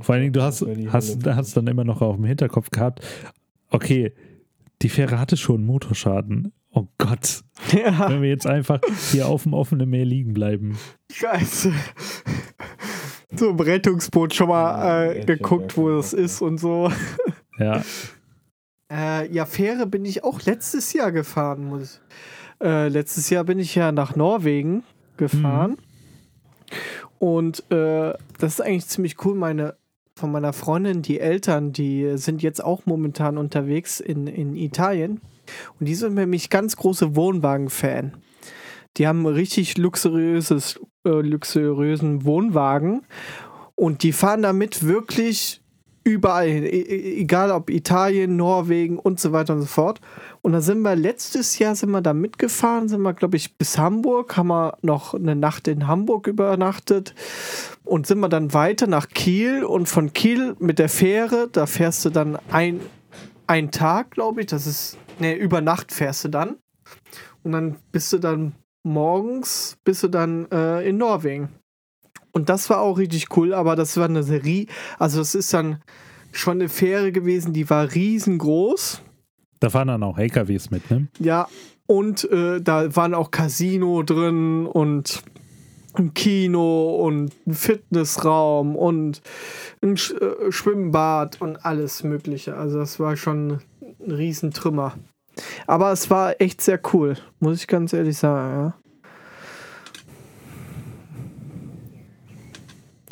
Vor 0.00 0.14
allen 0.14 0.22
Dingen, 0.22 0.32
du 0.32 0.42
hast, 0.42 0.64
hast, 0.92 1.26
hast 1.26 1.56
dann 1.56 1.66
immer 1.66 1.84
noch 1.84 2.02
auf 2.02 2.16
dem 2.16 2.24
Hinterkopf 2.24 2.70
gehabt, 2.70 3.00
okay, 3.70 4.12
die 4.82 4.88
Fähre 4.88 5.18
hatte 5.18 5.36
schon 5.36 5.64
Motorschaden. 5.64 6.52
Oh 6.72 6.86
Gott, 6.98 7.42
Ja, 7.72 8.10
wenn 8.10 8.22
wir 8.22 8.28
jetzt 8.28 8.46
einfach 8.46 8.80
hier 9.10 9.26
auf 9.26 9.44
dem 9.44 9.54
offenen 9.54 9.88
Meer 9.88 10.04
liegen 10.04 10.34
bleiben. 10.34 10.78
scheiße. 11.10 11.72
So 13.34 13.50
im 13.50 13.60
Rettungsboot 13.60 14.34
schon 14.34 14.48
mal 14.48 15.10
äh, 15.12 15.24
geguckt, 15.24 15.76
wo 15.76 15.90
das 15.90 16.12
ist 16.12 16.40
und 16.40 16.58
so. 16.58 16.90
Ja, 17.58 17.82
Äh, 18.88 19.32
ja, 19.32 19.44
Fähre 19.46 19.86
bin 19.88 20.04
ich 20.04 20.22
auch 20.22 20.42
letztes 20.42 20.92
Jahr 20.92 21.10
gefahren. 21.10 21.64
Muss. 21.64 22.00
Äh, 22.62 22.86
letztes 22.86 23.30
Jahr 23.30 23.42
bin 23.42 23.58
ich 23.58 23.74
ja 23.74 23.90
nach 23.90 24.14
Norwegen 24.14 24.84
gefahren. 25.16 25.76
Und 27.18 27.68
äh, 27.72 28.14
das 28.38 28.54
ist 28.54 28.60
eigentlich 28.60 28.86
ziemlich 28.86 29.24
cool. 29.24 29.34
Meine, 29.34 29.74
von 30.14 30.30
meiner 30.30 30.52
Freundin, 30.52 31.02
die 31.02 31.18
Eltern, 31.18 31.72
die 31.72 32.16
sind 32.16 32.42
jetzt 32.42 32.62
auch 32.62 32.86
momentan 32.86 33.38
unterwegs 33.38 33.98
in, 33.98 34.28
in 34.28 34.54
Italien. 34.54 35.20
Und 35.80 35.86
die 35.86 35.96
sind 35.96 36.14
nämlich 36.14 36.48
ganz 36.48 36.76
große 36.76 37.16
Wohnwagen-Fan. 37.16 38.14
Die 38.98 39.06
haben 39.06 39.26
richtig 39.26 39.78
luxuriöses, 39.78 40.80
äh, 41.04 41.10
luxuriösen 41.10 42.24
Wohnwagen. 42.24 43.02
Und 43.74 44.02
die 44.02 44.12
fahren 44.12 44.42
damit 44.42 44.84
wirklich 44.84 45.62
überall 46.08 46.48
hin. 46.48 46.64
E 46.64 47.20
egal 47.20 47.50
ob 47.52 47.70
Italien, 47.70 48.36
Norwegen 48.36 48.98
und 48.98 49.20
so 49.20 49.32
weiter 49.32 49.54
und 49.54 49.60
so 49.60 49.66
fort. 49.66 50.00
Und 50.42 50.52
da 50.52 50.60
sind 50.60 50.80
wir 50.80 50.96
letztes 50.96 51.58
Jahr 51.58 51.74
sind 51.74 51.90
wir 51.90 52.00
da 52.00 52.14
mitgefahren, 52.14 52.88
sind 52.88 53.02
wir, 53.02 53.12
glaube 53.12 53.36
ich, 53.36 53.56
bis 53.56 53.78
Hamburg, 53.78 54.36
haben 54.36 54.48
wir 54.48 54.78
noch 54.82 55.14
eine 55.14 55.36
Nacht 55.36 55.68
in 55.68 55.86
Hamburg 55.86 56.26
übernachtet 56.26 57.14
und 57.84 58.06
sind 58.06 58.20
wir 58.20 58.28
dann 58.28 58.54
weiter 58.54 58.86
nach 58.86 59.08
Kiel 59.08 59.64
und 59.64 59.88
von 59.88 60.12
Kiel 60.12 60.56
mit 60.58 60.78
der 60.78 60.88
Fähre, 60.88 61.48
da 61.52 61.66
fährst 61.66 62.04
du 62.04 62.10
dann 62.10 62.38
ein, 62.50 62.80
ein 63.46 63.70
Tag, 63.70 64.12
glaube 64.12 64.40
ich, 64.40 64.46
das 64.46 64.66
ist, 64.66 64.96
ne, 65.18 65.34
über 65.34 65.60
Nacht 65.60 65.92
fährst 65.92 66.24
du 66.24 66.28
dann. 66.28 66.56
Und 67.42 67.52
dann 67.52 67.76
bist 67.92 68.12
du 68.12 68.18
dann 68.18 68.54
morgens, 68.82 69.78
bist 69.84 70.02
du 70.02 70.08
dann 70.08 70.50
äh, 70.50 70.88
in 70.88 70.98
Norwegen. 70.98 71.48
Und 72.32 72.48
das 72.48 72.70
war 72.70 72.80
auch 72.80 72.98
richtig 72.98 73.36
cool, 73.36 73.54
aber 73.54 73.76
das 73.76 73.96
war 73.96 74.04
eine 74.04 74.22
Serie, 74.22 74.66
also 74.98 75.18
das 75.18 75.34
ist 75.34 75.52
dann 75.52 75.82
schon 76.32 76.58
eine 76.58 76.68
Fähre 76.68 77.10
gewesen, 77.12 77.52
die 77.52 77.68
war 77.68 77.94
riesengroß. 77.94 79.02
Da 79.60 79.70
fahren 79.70 79.88
dann 79.88 80.02
auch 80.02 80.18
LKWs 80.18 80.70
mit, 80.70 80.90
ne? 80.90 81.08
Ja, 81.18 81.48
und 81.86 82.30
äh, 82.30 82.60
da 82.60 82.94
waren 82.94 83.14
auch 83.14 83.30
Casino 83.30 84.02
drin 84.02 84.66
und 84.66 85.22
ein 85.94 86.14
Kino 86.14 86.96
und 86.96 87.32
ein 87.46 87.54
Fitnessraum 87.54 88.76
und 88.76 89.22
ein 89.82 89.96
Sch 89.96 90.12
äh, 90.12 90.52
Schwimmbad 90.52 91.40
und 91.40 91.64
alles 91.64 92.04
Mögliche. 92.04 92.56
Also 92.56 92.78
das 92.78 93.00
war 93.00 93.16
schon 93.16 93.60
ein 94.00 94.10
Riesentrümmer. 94.10 94.94
Aber 95.66 95.92
es 95.92 96.10
war 96.10 96.40
echt 96.40 96.60
sehr 96.60 96.80
cool, 96.92 97.16
muss 97.40 97.60
ich 97.60 97.66
ganz 97.66 97.92
ehrlich 97.92 98.16
sagen, 98.16 98.64
ja. 98.64 98.74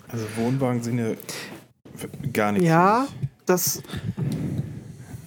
Also 0.08 0.24
Wohnwagen 0.36 0.82
sind 0.82 0.98
ja 0.98 1.12
gar 2.32 2.52
nicht. 2.52 2.64
Ja, 2.64 3.06
das. 3.44 3.82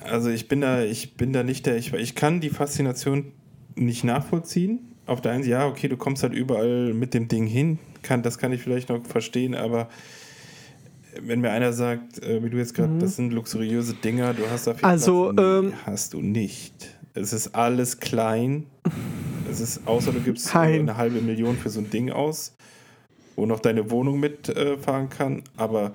Also 0.02 0.30
ich 0.30 0.48
bin 0.48 0.62
da, 0.62 0.84
ich 0.84 1.16
bin 1.16 1.34
da 1.34 1.44
nicht 1.44 1.66
der, 1.66 1.78
ich, 1.78 1.94
ich 1.94 2.16
kann 2.16 2.42
die 2.42 2.50
Faszination 2.50 3.34
nicht 3.76 4.04
nachvollziehen. 4.04 4.96
Auf 5.06 5.22
der 5.22 5.32
einen 5.32 5.44
Seite, 5.44 5.52
ja, 5.52 5.68
okay, 5.68 5.88
du 5.88 5.98
kommst 5.98 6.24
halt 6.24 6.34
überall 6.34 6.94
mit 6.94 7.14
dem 7.14 7.28
Ding 7.28 7.46
hin, 7.46 7.80
kann, 8.04 8.24
das 8.24 8.38
kann 8.38 8.52
ich 8.52 8.62
vielleicht 8.62 8.90
noch 8.90 9.04
verstehen, 9.06 9.56
aber 9.56 9.90
wenn 11.22 11.42
mir 11.42 11.52
einer 11.52 11.74
sagt, 11.74 12.24
äh, 12.24 12.44
wie 12.44 12.50
du 12.50 12.58
jetzt 12.58 12.74
gerade, 12.74 12.94
mhm. 12.94 13.00
das 13.00 13.16
sind 13.16 13.32
luxuriöse 13.32 13.94
Dinger, 13.94 14.34
du 14.34 14.50
hast 14.50 14.68
da 14.68 14.74
viel 14.74 14.86
also, 14.86 15.34
Platz, 15.34 15.46
nee, 15.46 15.68
ähm, 15.68 15.74
hast 15.86 16.14
du 16.14 16.22
nicht. 16.22 16.96
Es 17.14 17.34
ist 17.34 17.56
alles 17.56 18.00
klein. 18.00 18.66
Es 19.50 19.60
ist, 19.60 19.88
außer 19.88 20.12
du 20.12 20.20
gibst 20.20 20.56
eine 20.56 20.96
halbe 20.96 21.22
Million 21.22 21.58
für 21.58 21.70
so 21.70 21.80
ein 21.80 21.90
Ding 21.90 22.12
aus 22.12 22.56
wo 23.40 23.46
noch 23.46 23.62
deine 23.62 23.90
Wohnung 23.90 24.20
mitfahren 24.20 25.06
äh, 25.06 25.16
kann. 25.16 25.44
Aber 25.56 25.94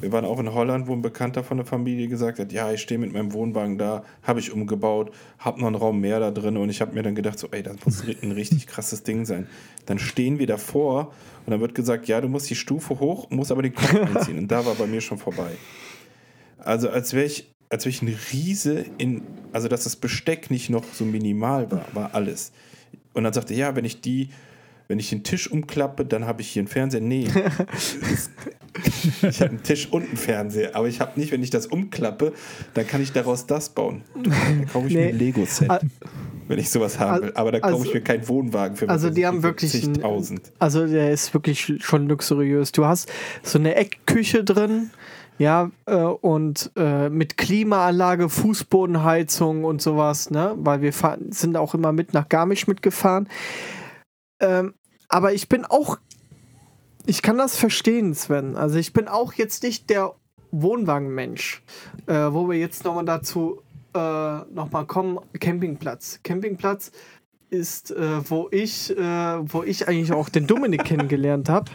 wir 0.00 0.10
waren 0.10 0.24
auch 0.24 0.40
in 0.40 0.52
Holland, 0.52 0.88
wo 0.88 0.92
ein 0.92 1.00
Bekannter 1.00 1.44
von 1.44 1.58
der 1.58 1.66
Familie 1.66 2.08
gesagt 2.08 2.40
hat, 2.40 2.52
ja, 2.52 2.72
ich 2.72 2.82
stehe 2.82 2.98
mit 2.98 3.12
meinem 3.12 3.32
Wohnwagen 3.32 3.78
da, 3.78 4.02
habe 4.24 4.40
ich 4.40 4.52
umgebaut, 4.52 5.12
habe 5.38 5.60
noch 5.60 5.68
einen 5.68 5.76
Raum 5.76 6.00
mehr 6.00 6.18
da 6.18 6.32
drin 6.32 6.56
und 6.56 6.70
ich 6.70 6.80
habe 6.80 6.92
mir 6.92 7.02
dann 7.02 7.14
gedacht, 7.14 7.38
so, 7.38 7.46
ey, 7.52 7.62
das 7.62 7.76
muss 7.84 8.02
ein 8.22 8.32
richtig 8.32 8.66
krasses 8.66 9.04
Ding 9.04 9.24
sein. 9.24 9.46
Dann 9.86 10.00
stehen 10.00 10.40
wir 10.40 10.48
davor 10.48 11.12
und 11.46 11.52
dann 11.52 11.60
wird 11.60 11.76
gesagt, 11.76 12.08
ja, 12.08 12.20
du 12.20 12.28
musst 12.28 12.50
die 12.50 12.56
Stufe 12.56 12.98
hoch, 12.98 13.30
musst 13.30 13.52
aber 13.52 13.62
den 13.62 13.74
Kopf 13.74 13.94
einziehen. 13.94 14.38
Und 14.38 14.48
da 14.50 14.66
war 14.66 14.74
bei 14.74 14.86
mir 14.86 15.00
schon 15.00 15.18
vorbei. 15.18 15.52
Also 16.58 16.90
als 16.90 17.12
wäre 17.12 17.26
ich, 17.26 17.52
als 17.68 17.84
wäre 17.84 17.94
ich 17.94 18.02
ein 18.02 18.16
Riese 18.32 18.84
in, 18.98 19.22
also 19.52 19.68
dass 19.68 19.84
das 19.84 19.94
Besteck 19.94 20.50
nicht 20.50 20.68
noch 20.68 20.84
so 20.92 21.04
minimal 21.04 21.70
war, 21.70 21.86
war 21.92 22.14
alles. 22.14 22.50
Und 23.14 23.22
dann 23.22 23.32
sagte, 23.32 23.54
ja, 23.54 23.76
wenn 23.76 23.84
ich 23.84 24.00
die 24.00 24.30
wenn 24.88 24.98
ich 24.98 25.10
den 25.10 25.22
Tisch 25.22 25.50
umklappe, 25.50 26.04
dann 26.04 26.26
habe 26.26 26.42
ich 26.42 26.48
hier 26.48 26.60
einen 26.60 26.68
Fernseher. 26.68 27.00
Nee. 27.00 27.24
ich 29.22 29.40
habe 29.40 29.50
einen 29.50 29.62
Tisch 29.62 29.88
und 29.90 30.06
einen 30.06 30.16
Fernseher. 30.16 30.74
Aber 30.76 30.88
ich 30.88 31.00
habe 31.00 31.18
nicht, 31.18 31.32
wenn 31.32 31.42
ich 31.42 31.50
das 31.50 31.66
umklappe, 31.66 32.32
dann 32.74 32.86
kann 32.86 33.02
ich 33.02 33.12
daraus 33.12 33.46
das 33.46 33.70
bauen. 33.70 34.02
Dann 34.14 34.66
kaufe 34.72 34.88
ich 34.88 34.94
nee. 34.94 35.04
mir 35.04 35.08
ein 35.08 35.18
Lego-Set. 35.18 35.70
wenn 36.48 36.58
ich 36.58 36.70
sowas 36.70 36.98
haben 36.98 37.22
will. 37.22 37.32
Aber 37.34 37.52
da 37.52 37.60
kaufe 37.60 37.74
also, 37.74 37.86
ich 37.86 37.94
mir 37.94 38.02
keinen 38.02 38.28
Wohnwagen 38.28 38.76
für 38.76 38.88
Also 38.88 39.10
die 39.10 39.26
haben 39.26 39.42
wirklich 39.42 39.72
50.000. 39.72 40.40
Also 40.58 40.86
der 40.86 41.10
ist 41.10 41.32
wirklich 41.34 41.72
schon 41.80 42.08
luxuriös. 42.08 42.72
Du 42.72 42.84
hast 42.84 43.10
so 43.42 43.58
eine 43.58 43.74
Eckküche 43.74 44.44
drin, 44.44 44.90
ja, 45.38 45.70
äh, 45.86 45.96
und 45.96 46.70
äh, 46.76 47.08
mit 47.08 47.36
Klimaanlage, 47.36 48.28
Fußbodenheizung 48.28 49.64
und 49.64 49.82
sowas, 49.82 50.30
ne? 50.30 50.54
Weil 50.56 50.82
wir 50.82 50.92
fahren, 50.92 51.32
sind 51.32 51.56
auch 51.56 51.74
immer 51.74 51.92
mit 51.92 52.12
nach 52.12 52.28
Garmisch 52.28 52.66
mitgefahren. 52.66 53.28
Ähm, 54.42 54.74
aber 55.08 55.32
ich 55.32 55.48
bin 55.48 55.64
auch, 55.64 55.98
ich 57.06 57.22
kann 57.22 57.38
das 57.38 57.56
verstehen, 57.56 58.14
Sven. 58.14 58.56
Also 58.56 58.78
ich 58.78 58.92
bin 58.92 59.08
auch 59.08 59.32
jetzt 59.32 59.62
nicht 59.62 59.88
der 59.88 60.14
Wohnwagenmensch, 60.50 61.62
äh, 62.06 62.14
wo 62.14 62.48
wir 62.48 62.58
jetzt 62.58 62.84
nochmal 62.84 63.06
dazu 63.06 63.62
äh, 63.94 64.38
nochmal 64.52 64.86
kommen, 64.86 65.18
Campingplatz. 65.38 66.20
Campingplatz 66.22 66.92
ist, 67.50 67.90
äh, 67.90 68.30
wo 68.30 68.48
ich, 68.50 68.96
äh, 68.96 69.02
wo 69.52 69.62
ich 69.62 69.88
eigentlich 69.88 70.12
auch 70.12 70.28
den 70.28 70.46
Dominik 70.46 70.84
kennengelernt 70.86 71.48
habe. 71.48 71.70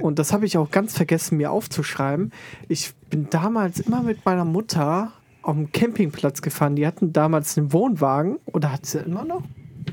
Und 0.00 0.18
das 0.18 0.32
habe 0.32 0.44
ich 0.44 0.58
auch 0.58 0.70
ganz 0.70 0.96
vergessen, 0.96 1.36
mir 1.36 1.52
aufzuschreiben. 1.52 2.32
Ich 2.68 2.94
bin 3.10 3.30
damals 3.30 3.80
immer 3.80 4.02
mit 4.02 4.24
meiner 4.24 4.44
Mutter 4.44 5.12
auf 5.42 5.54
dem 5.54 5.70
Campingplatz 5.70 6.42
gefahren. 6.42 6.74
Die 6.74 6.86
hatten 6.86 7.12
damals 7.12 7.56
einen 7.56 7.72
Wohnwagen 7.72 8.38
oder 8.46 8.72
hat 8.72 8.86
sie 8.86 8.98
immer 8.98 9.24
noch? 9.24 9.42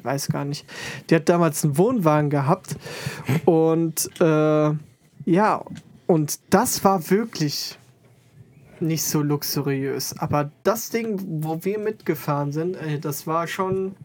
Weiß 0.04 0.28
gar 0.30 0.46
nicht. 0.46 0.66
Die 1.10 1.16
hat 1.16 1.30
damals 1.30 1.64
einen 1.64 1.78
Wohnwagen 1.78 2.30
gehabt 2.30 2.76
und 3.46 4.10
äh, 4.20 4.72
ja, 5.26 5.64
und 6.08 6.40
das 6.50 6.84
war 6.84 7.10
wirklich 7.10 7.78
nicht 8.82 9.04
so 9.04 9.22
luxuriös. 9.22 10.18
Aber 10.18 10.52
das 10.64 10.90
Ding, 10.90 11.22
wo 11.44 11.64
wir 11.64 11.80
mitgefahren 11.80 12.52
sind, 12.52 12.76
ey, 12.76 13.00
das 13.00 13.28
war 13.28 13.48
schon 13.48 13.96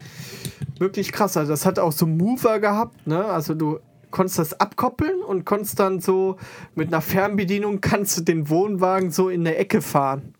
wirklich 0.78 1.12
krass. 1.12 1.36
Also 1.36 1.52
das 1.52 1.66
hat 1.66 1.78
auch 1.78 1.92
so 1.92 2.06
Mover 2.06 2.60
gehabt, 2.60 3.06
ne? 3.06 3.24
Also 3.24 3.54
du 3.54 3.80
konntest 4.10 4.38
das 4.38 4.60
abkoppeln 4.60 5.22
und 5.22 5.44
konntest 5.44 5.80
dann 5.80 6.00
so 6.00 6.36
mit 6.74 6.88
einer 6.88 7.00
Fernbedienung 7.02 7.80
kannst 7.80 8.18
du 8.18 8.22
den 8.22 8.48
Wohnwagen 8.48 9.10
so 9.10 9.28
in 9.28 9.44
der 9.44 9.58
Ecke 9.58 9.82
fahren. 9.82 10.34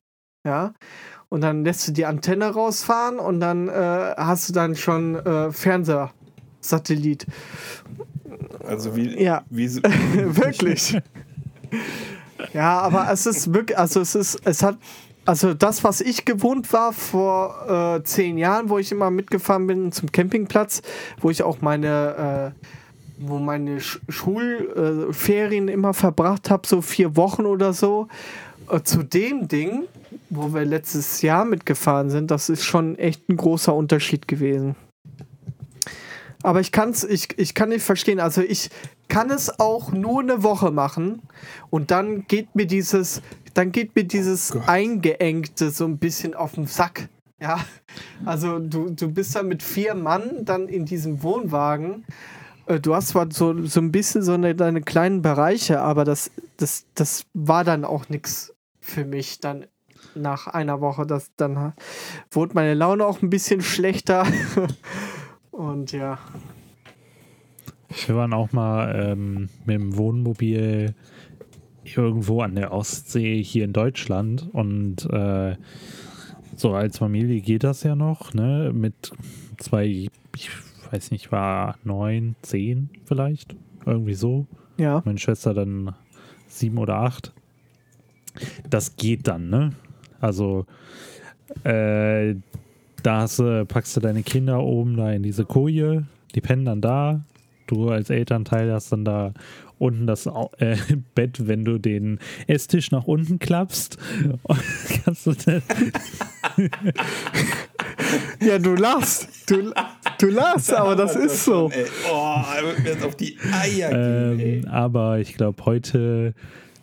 Ja 0.44 0.72
und 1.28 1.40
dann 1.40 1.64
lässt 1.64 1.88
du 1.88 1.92
die 1.92 2.06
Antenne 2.06 2.46
rausfahren 2.46 3.18
und 3.18 3.40
dann 3.40 3.68
äh, 3.68 3.72
hast 4.16 4.48
du 4.48 4.52
dann 4.52 4.76
schon 4.76 5.16
äh, 5.16 5.50
Fernsehsatellit. 5.52 7.26
Also 8.64 8.96
wie, 8.96 9.22
ja. 9.22 9.44
wie 9.50 9.74
wirklich. 9.76 10.98
ja, 12.52 12.80
aber 12.80 13.08
es 13.10 13.26
ist 13.26 13.52
wirklich, 13.52 13.78
also 13.78 14.00
es 14.00 14.14
ist, 14.14 14.40
es 14.44 14.62
hat, 14.62 14.78
also 15.24 15.54
das, 15.54 15.82
was 15.82 16.00
ich 16.00 16.24
gewohnt 16.24 16.72
war 16.72 16.92
vor 16.92 17.96
äh, 17.98 18.04
zehn 18.04 18.38
Jahren, 18.38 18.68
wo 18.68 18.78
ich 18.78 18.92
immer 18.92 19.10
mitgefahren 19.10 19.66
bin 19.66 19.92
zum 19.92 20.12
Campingplatz, 20.12 20.82
wo 21.20 21.30
ich 21.30 21.42
auch 21.42 21.60
meine 21.60 22.54
äh, 22.56 22.66
wo 23.18 23.38
meine 23.38 23.80
Sch 23.80 24.00
Schulferien 24.08 25.68
immer 25.68 25.94
verbracht 25.94 26.50
habe, 26.50 26.66
so 26.66 26.82
vier 26.82 27.16
Wochen 27.16 27.46
oder 27.46 27.72
so. 27.72 28.08
Äh, 28.70 28.82
zu 28.82 29.02
dem 29.02 29.48
Ding, 29.48 29.84
wo 30.30 30.54
wir 30.54 30.64
letztes 30.64 31.22
Jahr 31.22 31.44
mitgefahren 31.44 32.10
sind, 32.10 32.30
das 32.30 32.48
ist 32.48 32.64
schon 32.64 32.96
echt 32.98 33.28
ein 33.28 33.36
großer 33.36 33.74
Unterschied 33.74 34.28
gewesen. 34.28 34.76
Aber 36.42 36.60
ich 36.60 36.70
kann's, 36.70 37.02
ich, 37.02 37.28
ich 37.38 37.54
kann 37.54 37.70
nicht 37.70 37.84
verstehen. 37.84 38.20
Also 38.20 38.40
ich 38.40 38.70
kann 39.08 39.30
es 39.30 39.58
auch 39.58 39.92
nur 39.92 40.20
eine 40.20 40.42
Woche 40.42 40.70
machen 40.70 41.22
und 41.70 41.90
dann 41.90 42.26
geht 42.28 42.54
mir 42.54 42.66
dieses, 42.66 43.22
dann 43.54 43.72
geht 43.72 43.96
mir 43.96 44.04
dieses 44.04 44.54
oh 44.54 44.62
Eingeengte 44.66 45.70
so 45.70 45.84
ein 45.84 45.98
bisschen 45.98 46.34
auf 46.34 46.52
den 46.52 46.66
Sack. 46.66 47.08
Ja, 47.40 47.60
also 48.24 48.58
du, 48.58 48.90
du 48.90 49.10
bist 49.10 49.34
da 49.36 49.42
mit 49.42 49.62
vier 49.62 49.94
Mann 49.94 50.44
dann 50.44 50.68
in 50.68 50.86
diesem 50.86 51.22
Wohnwagen. 51.22 52.04
Äh, 52.66 52.80
du 52.80 52.94
hast 52.94 53.08
zwar 53.08 53.30
so, 53.30 53.66
so 53.66 53.80
ein 53.80 53.92
bisschen 53.92 54.22
so 54.22 54.32
eine, 54.32 54.54
deine 54.54 54.82
kleinen 54.82 55.22
Bereiche, 55.22 55.80
aber 55.80 56.04
das, 56.04 56.30
das, 56.56 56.86
das 56.94 57.26
war 57.34 57.64
dann 57.64 57.84
auch 57.84 58.08
nichts 58.08 58.54
für 58.80 59.04
mich 59.04 59.40
dann 59.40 59.66
nach 60.16 60.46
einer 60.46 60.80
Woche. 60.80 61.06
Das, 61.06 61.30
dann 61.36 61.72
wurde 62.30 62.54
meine 62.54 62.74
Laune 62.74 63.04
auch 63.04 63.22
ein 63.22 63.30
bisschen 63.30 63.60
schlechter. 63.60 64.26
Und 65.50 65.92
ja. 65.92 66.18
Wir 68.06 68.16
waren 68.16 68.32
auch 68.32 68.52
mal 68.52 69.12
ähm, 69.12 69.48
mit 69.64 69.76
dem 69.76 69.96
Wohnmobil 69.96 70.94
irgendwo 71.84 72.42
an 72.42 72.56
der 72.56 72.72
Ostsee 72.72 73.42
hier 73.42 73.64
in 73.64 73.72
Deutschland 73.72 74.48
und 74.52 75.08
äh, 75.08 75.56
so 76.56 76.74
als 76.74 76.98
Familie 76.98 77.40
geht 77.40 77.62
das 77.62 77.84
ja 77.84 77.94
noch, 77.94 78.34
ne? 78.34 78.72
Mit 78.74 79.12
zwei, 79.58 79.86
ich 79.86 80.50
weiß 80.90 81.12
nicht, 81.12 81.30
war 81.30 81.78
neun, 81.84 82.34
zehn 82.42 82.90
vielleicht, 83.04 83.54
irgendwie 83.86 84.14
so. 84.14 84.46
Ja. 84.78 85.00
Meine 85.04 85.18
Schwester 85.18 85.54
dann 85.54 85.94
sieben 86.48 86.78
oder 86.78 86.96
acht 86.96 87.32
das 88.68 88.96
geht 88.96 89.28
dann, 89.28 89.48
ne? 89.48 89.72
Also, 90.20 90.66
äh, 91.64 92.34
da 93.02 93.20
hast, 93.20 93.42
packst 93.68 93.96
du 93.96 94.00
deine 94.00 94.22
Kinder 94.22 94.62
oben 94.62 94.96
da 94.96 95.12
in 95.12 95.22
diese 95.22 95.44
Koje, 95.44 96.06
die 96.34 96.40
pennen 96.40 96.64
dann 96.64 96.80
da 96.80 97.24
du 97.66 97.90
als 97.90 98.10
Elternteil 98.10 98.72
hast 98.72 98.92
dann 98.92 99.04
da 99.04 99.32
unten 99.78 100.06
das 100.06 100.26
äh, 100.58 100.76
Bett, 101.14 101.46
wenn 101.46 101.64
du 101.64 101.78
den 101.78 102.18
Esstisch 102.46 102.90
nach 102.90 103.04
unten 103.04 103.38
klappst. 103.38 103.98
kannst 105.04 105.26
du 105.26 105.32
das 105.32 105.62
ja, 108.40 108.58
du 108.58 108.74
lachst. 108.74 109.50
Du, 109.50 109.72
du 110.18 110.26
lachst, 110.28 110.72
aber 110.72 110.96
das 110.96 111.16
ist 111.16 111.44
so. 111.44 111.70
Oh, 112.10 112.42
mir 112.82 112.90
jetzt 112.90 113.04
auf 113.04 113.16
die 113.16 113.36
Eier 113.52 113.90
ähm, 113.92 114.38
gehen, 114.38 114.68
Aber 114.68 115.18
ich 115.18 115.34
glaube, 115.34 115.64
heute 115.66 116.34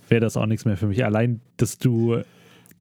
wäre 0.10 0.22
das 0.22 0.38
auch 0.38 0.46
nichts 0.46 0.66
mehr 0.66 0.78
für 0.78 0.88
mich. 0.88 1.04
Allein, 1.04 1.40
dass 1.58 1.78
du, 1.78 2.22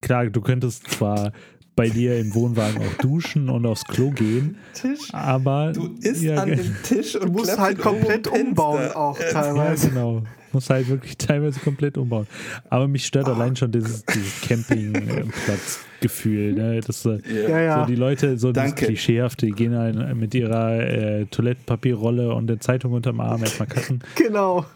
klar, 0.03 0.26
du 0.26 0.42
könntest 0.42 0.90
zwar 0.90 1.32
bei 1.74 1.88
dir 1.88 2.18
im 2.18 2.34
Wohnwagen 2.34 2.82
auch 2.82 2.98
duschen 2.98 3.48
und 3.48 3.64
aufs 3.64 3.84
Klo 3.84 4.11
gehen. 4.11 4.59
Tisch. 4.74 5.09
Aber 5.12 5.72
du 5.72 5.94
isst 6.00 6.22
ja, 6.22 6.42
an 6.42 6.50
dem 6.50 6.76
Tisch 6.82 7.16
und 7.16 7.32
musst 7.32 7.59
halt 7.59 7.78
komplett 7.78 8.28
umbauen 8.28 8.92
auch 8.92 9.18
teilweise. 9.18 9.86
Ja, 9.86 9.94
genau. 9.94 10.22
Muss 10.53 10.68
halt 10.68 10.88
wirklich 10.88 11.16
teilweise 11.16 11.61
komplett 11.61 11.96
umbauen. 11.96 12.26
Aber 12.68 12.86
mich 12.86 13.07
stört 13.07 13.26
oh. 13.26 13.32
allein 13.32 13.57
schon 13.57 13.72
dieses, 13.72 14.05
dieses 14.05 14.42
Campingplatzgefühl. 14.42 16.53
Ne? 16.53 16.82
Das, 16.86 17.05
ja. 17.05 17.16
Ja. 17.59 17.80
So 17.80 17.86
die 17.86 17.94
Leute, 17.94 18.36
so 18.36 18.53
das 18.53 18.74
Klischeehafte, 18.74 19.46
die 19.46 19.53
gehen 19.53 19.74
halt 19.74 20.14
mit 20.14 20.34
ihrer 20.34 20.78
äh, 20.78 21.24
Toilettenpapierrolle 21.24 22.34
und 22.34 22.48
der 22.48 22.61
Zeitung 22.61 22.92
unterm 22.92 23.20
Arm 23.20 23.40
erstmal 23.40 23.68
kacken. 23.68 24.00
Genau. 24.14 24.66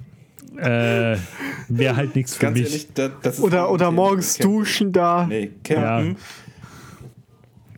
Äh, 0.59 1.19
Wäre 1.69 1.97
halt 1.97 2.15
nichts 2.15 2.37
für 2.37 2.51
mich. 2.51 2.65
Ehrlich, 2.65 2.89
das, 2.95 3.11
das 3.23 3.41
oder 3.41 3.71
oder 3.71 3.91
morgens 3.91 4.39
Campen. 4.39 4.53
duschen 4.53 4.93
da. 4.93 5.27
Nee, 5.27 5.53
campen. 5.65 6.17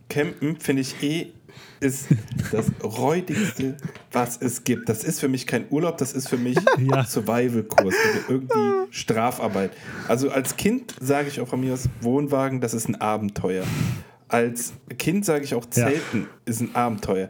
Campen 0.07 0.57
finde 0.59 0.81
ich 0.81 1.01
eh 1.03 1.31
ist 1.79 2.07
das 2.51 2.71
räudigste, 2.83 3.77
was 4.11 4.37
es 4.41 4.63
gibt. 4.63 4.89
Das 4.89 5.03
ist 5.03 5.19
für 5.19 5.27
mich 5.27 5.47
kein 5.47 5.65
Urlaub, 5.69 5.97
das 5.97 6.13
ist 6.13 6.27
für 6.27 6.37
mich 6.37 6.57
ja. 6.77 7.03
Survival-Kurs, 7.03 7.95
irgendwie 8.27 8.91
Strafarbeit. 8.91 9.71
Also 10.07 10.29
als 10.29 10.57
Kind 10.57 10.95
sage 10.99 11.27
ich 11.27 11.39
auch 11.41 11.47
von 11.47 11.61
mir 11.61 11.73
aus, 11.73 11.89
Wohnwagen, 12.01 12.61
das 12.61 12.73
ist 12.73 12.87
ein 12.87 12.99
Abenteuer. 12.99 13.63
Als 14.27 14.73
Kind 14.97 15.25
sage 15.25 15.43
ich 15.43 15.55
auch, 15.55 15.65
Zelten 15.65 16.21
ja. 16.21 16.27
ist 16.45 16.61
ein 16.61 16.75
Abenteuer. 16.75 17.29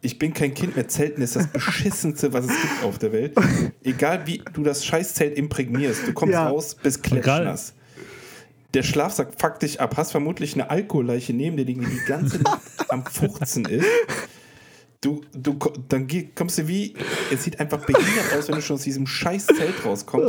Ich 0.00 0.18
bin 0.18 0.32
kein 0.32 0.54
Kind 0.54 0.76
mehr. 0.76 0.88
Zelten 0.88 1.22
ist 1.22 1.36
das 1.36 1.46
beschissenste, 1.52 2.32
was 2.32 2.46
es 2.46 2.60
gibt 2.60 2.84
auf 2.84 2.98
der 2.98 3.12
Welt. 3.12 3.34
Egal 3.82 4.26
wie 4.26 4.42
du 4.52 4.62
das 4.62 4.84
Scheißzelt 4.84 5.36
imprägnierst, 5.36 6.06
du 6.06 6.12
kommst 6.12 6.34
ja. 6.34 6.48
raus, 6.48 6.74
bist 6.74 7.02
klatschnass 7.02 7.74
der 8.74 8.82
Schlafsack 8.82 9.32
fuckt 9.38 9.62
dich 9.62 9.80
ab, 9.80 9.96
hast 9.96 10.12
vermutlich 10.12 10.54
eine 10.54 10.70
Alkoholleiche 10.70 11.32
neben 11.32 11.56
dir, 11.56 11.64
die 11.64 11.74
die 11.74 12.00
ganze 12.06 12.42
Nacht 12.42 12.60
am 12.88 13.04
Fuchzen 13.04 13.64
ist. 13.64 13.86
Du, 15.00 15.22
du, 15.32 15.56
dann 15.88 16.08
kommst 16.34 16.58
du 16.58 16.68
wie, 16.68 16.94
es 17.32 17.44
sieht 17.44 17.60
einfach 17.60 17.84
behindert 17.84 18.32
aus, 18.36 18.48
wenn 18.48 18.56
du 18.56 18.62
schon 18.62 18.74
aus 18.74 18.82
diesem 18.82 19.06
scheiß 19.06 19.46
Zelt 19.46 19.84
rauskommst. 19.84 20.28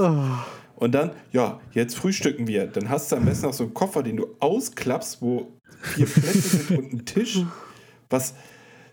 Und 0.76 0.94
dann, 0.94 1.12
ja, 1.32 1.60
jetzt 1.72 1.98
frühstücken 1.98 2.48
wir. 2.48 2.68
Dann 2.68 2.88
hast 2.88 3.12
du 3.12 3.18
am 3.18 3.26
besten 3.26 3.48
noch 3.48 3.54
so 3.54 3.66
einen 3.66 3.74
Koffer, 3.74 4.04
den 4.04 4.18
du 4.18 4.28
ausklappst, 4.40 5.22
wo 5.22 5.52
vier 5.82 6.06
Plätze 6.06 6.40
sind 6.40 6.78
und 6.78 6.94
ein 6.94 7.06
Tisch. 7.06 7.40
Was, 8.10 8.36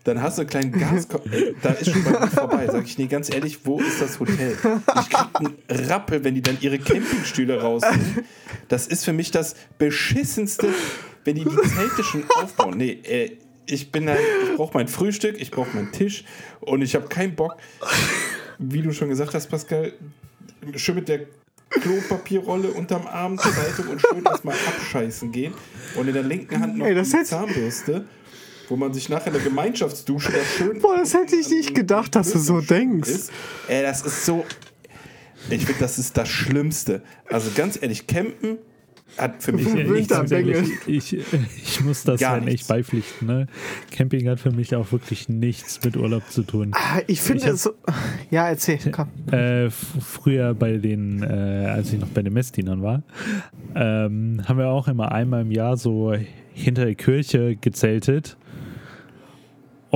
dann 0.07 0.23
hast 0.23 0.39
du 0.39 0.43
einen 0.43 0.51
kleinen 0.51 0.73
Gaskopf. 0.73 1.25
Da 1.63 1.71
ist 1.71 1.91
schon 1.91 2.05
mal 2.05 2.29
vorbei. 2.29 2.67
Sag 2.71 2.85
ich, 2.85 2.97
nee, 2.97 3.07
ganz 3.07 3.33
ehrlich, 3.33 3.61
wo 3.65 3.81
ist 3.81 4.01
das 4.01 4.21
Hotel? 4.21 4.57
Ich 5.01 5.11
krieg 5.11 5.27
einen 5.35 5.85
Rappel, 5.87 6.23
wenn 6.23 6.35
die 6.35 6.43
dann 6.43 6.59
ihre 6.61 6.79
Campingstühle 6.79 7.61
rausnehmen. 7.61 8.25
Das 8.69 8.87
ist 8.87 9.05
für 9.05 9.13
mich 9.13 9.31
das 9.31 9.57
Beschissenste, 9.79 10.69
wenn 11.25 11.35
die 11.35 11.45
die 11.45 11.69
Zelte 11.69 12.05
schon 12.05 12.25
aufbauen. 12.37 12.77
Nee, 12.77 13.01
äh, 13.03 13.37
ich 13.67 13.91
bin 13.91 14.09
halt, 14.09 14.21
ich 14.45 14.57
brauche 14.57 14.75
mein 14.75 14.87
Frühstück, 14.87 15.41
ich 15.41 15.51
brauche 15.51 15.75
meinen 15.75 15.91
Tisch 15.91 16.25
und 16.61 16.83
ich 16.83 16.95
habe 16.95 17.09
keinen 17.09 17.35
Bock, 17.35 17.57
wie 18.59 18.83
du 18.83 18.93
schon 18.93 19.09
gesagt 19.09 19.35
hast, 19.35 19.49
Pascal, 19.49 19.93
schön 20.77 20.95
mit 20.95 21.09
der 21.09 21.27
Klopapierrolle 21.71 22.69
unterm 22.69 23.07
Arm 23.09 23.39
zur 23.39 23.53
Zeitung 23.53 23.89
und 23.89 24.01
schön 24.01 24.25
erstmal 24.25 24.55
abscheißen 24.55 25.33
gehen 25.33 25.53
und 25.97 26.07
in 26.07 26.15
der 26.15 26.23
linken 26.23 26.61
Hand 26.61 26.79
noch 26.79 26.87
Ey, 26.87 26.95
die 26.95 27.25
Zahnbürste 27.25 28.05
wo 28.69 28.77
man 28.77 28.93
sich 28.93 29.09
nachher 29.09 29.29
in 29.29 29.35
der 29.35 29.43
Gemeinschaftsdusche 29.43 30.33
da 30.33 30.39
schön. 30.57 30.81
Boah, 30.81 30.97
das 30.97 31.15
hätte 31.15 31.37
ich 31.37 31.49
nicht 31.49 31.75
gedacht, 31.75 32.15
dass 32.15 32.33
du 32.33 32.39
so 32.39 32.61
denkst. 32.61 33.09
Ist. 33.09 33.33
Ey, 33.69 33.83
das 33.83 34.03
ist 34.03 34.25
so. 34.25 34.45
Ich 35.51 35.65
finde, 35.65 35.81
das 35.81 35.99
ist 35.99 36.17
das 36.17 36.29
Schlimmste. 36.29 37.03
Also 37.29 37.51
ganz 37.55 37.81
ehrlich, 37.81 38.07
campen 38.07 38.59
hat 39.17 39.43
für 39.43 39.53
mich 39.53 39.73
nichts 39.73 40.13
ehrlich, 40.31 40.69
ich, 40.87 41.13
ich 41.15 41.81
muss 41.81 42.05
das 42.05 42.21
Gar 42.21 42.33
halt 42.33 42.49
echt 42.49 42.69
beipflichten. 42.69 43.27
Ne? 43.27 43.47
Camping 43.91 44.29
hat 44.29 44.41
für 44.41 44.51
mich 44.51 44.75
auch 44.75 44.91
wirklich 44.93 45.29
nichts 45.29 45.81
mit 45.85 45.97
Urlaub 45.97 46.29
zu 46.31 46.43
tun. 46.43 46.73
Ah, 46.75 47.01
ich 47.07 47.21
finde 47.21 47.51
es 47.51 47.63
so. 47.63 47.73
Ja, 48.31 48.49
erzähl, 48.49 48.79
komm. 48.93 49.09
Äh, 49.33 49.71
früher 49.71 50.55
bei 50.55 50.79
den, 50.79 51.23
äh, 51.23 51.27
als 51.27 51.93
ich 51.93 52.01
noch 52.01 52.09
bei 52.09 52.23
den 52.23 52.33
Messdienern 52.33 52.83
war, 52.83 53.03
ähm, 53.75 54.43
haben 54.47 54.59
wir 54.59 54.69
auch 54.69 54.89
immer 54.89 55.13
einmal 55.13 55.43
im 55.43 55.53
Jahr 55.53 55.77
so 55.77 56.13
hinter 56.53 56.85
der 56.85 56.95
Kirche 56.95 57.57
gezeltet 57.57 58.37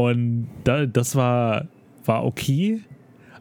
und 0.09 0.49
da, 0.65 0.87
das 0.87 1.17
war, 1.17 1.67
war 2.05 2.25
okay. 2.25 2.81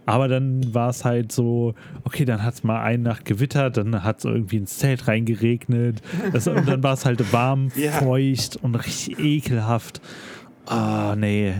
Aber 0.05 0.27
dann 0.27 0.73
war 0.73 0.89
es 0.89 1.05
halt 1.05 1.31
so, 1.31 1.75
okay, 2.03 2.25
dann 2.25 2.43
hat 2.43 2.55
es 2.55 2.63
mal 2.63 2.81
eine 2.81 3.03
Nacht 3.03 3.25
gewittert, 3.25 3.77
dann 3.77 4.03
hat 4.03 4.19
es 4.19 4.25
irgendwie 4.25 4.57
ins 4.57 4.79
Zelt 4.79 5.07
reingeregnet. 5.07 6.01
Das, 6.33 6.47
und 6.47 6.67
dann 6.67 6.81
war 6.81 6.93
es 6.93 7.05
halt 7.05 7.31
warm, 7.31 7.69
ja. 7.75 7.91
feucht 7.91 8.57
und 8.57 8.73
richtig 8.73 9.19
ekelhaft. 9.19 10.01
Ah, 10.65 11.11
oh, 11.11 11.15
nee. 11.15 11.53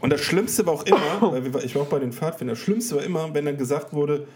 Und 0.00 0.10
das 0.10 0.22
Schlimmste 0.22 0.64
war 0.64 0.72
auch 0.72 0.84
immer, 0.84 1.20
weil 1.52 1.64
ich 1.64 1.74
war 1.74 1.82
auch 1.82 1.88
bei 1.88 1.98
den 1.98 2.12
Pfadfindern, 2.12 2.54
das 2.54 2.64
Schlimmste 2.64 2.96
war 2.96 3.02
immer, 3.02 3.34
wenn 3.34 3.44
dann 3.44 3.58
gesagt 3.58 3.92
wurde, 3.92 4.26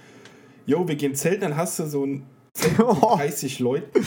jo, 0.67 0.87
wir 0.87 0.97
gehen 0.97 1.15
zelten, 1.15 1.41
dann 1.41 1.57
hast 1.57 1.79
du 1.79 1.87
so 1.87 2.05
ein 2.05 2.25
Zelt 2.53 2.77
mit 2.77 2.87
30 3.01 3.59
Leuten. 3.61 4.07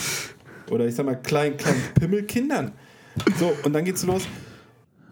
Oder 0.70 0.86
ich 0.86 0.94
sag 0.94 1.08
mal, 1.08 1.16
kleinen, 1.16 1.58
kleinen 1.58 1.82
Pimmelkindern. 2.00 2.72
So, 3.40 3.52
und 3.64 3.74
dann 3.74 3.84
geht's 3.84 4.04
los 4.06 4.28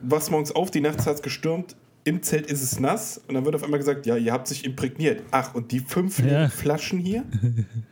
wachst 0.02 0.32
morgens 0.32 0.52
auf, 0.52 0.72
die 0.72 0.82
Nacht 0.82 1.06
hat 1.06 1.16
es 1.16 1.22
gestürmt, 1.22 1.76
im 2.04 2.24
Zelt 2.24 2.48
ist 2.48 2.64
es 2.64 2.80
nass 2.80 3.22
und 3.28 3.36
dann 3.36 3.46
wird 3.46 3.56
auf 3.56 3.64
einmal 3.64 3.80
gesagt, 3.80 4.06
ja, 4.06 4.18
ihr 4.18 4.34
habt 4.34 4.48
sich 4.48 4.66
imprägniert. 4.66 5.22
Ach, 5.32 5.54
und 5.54 5.72
die 5.72 5.80
fünf 5.80 6.20
ja. 6.20 6.50
Flaschen 6.50 7.00
hier, 7.00 7.24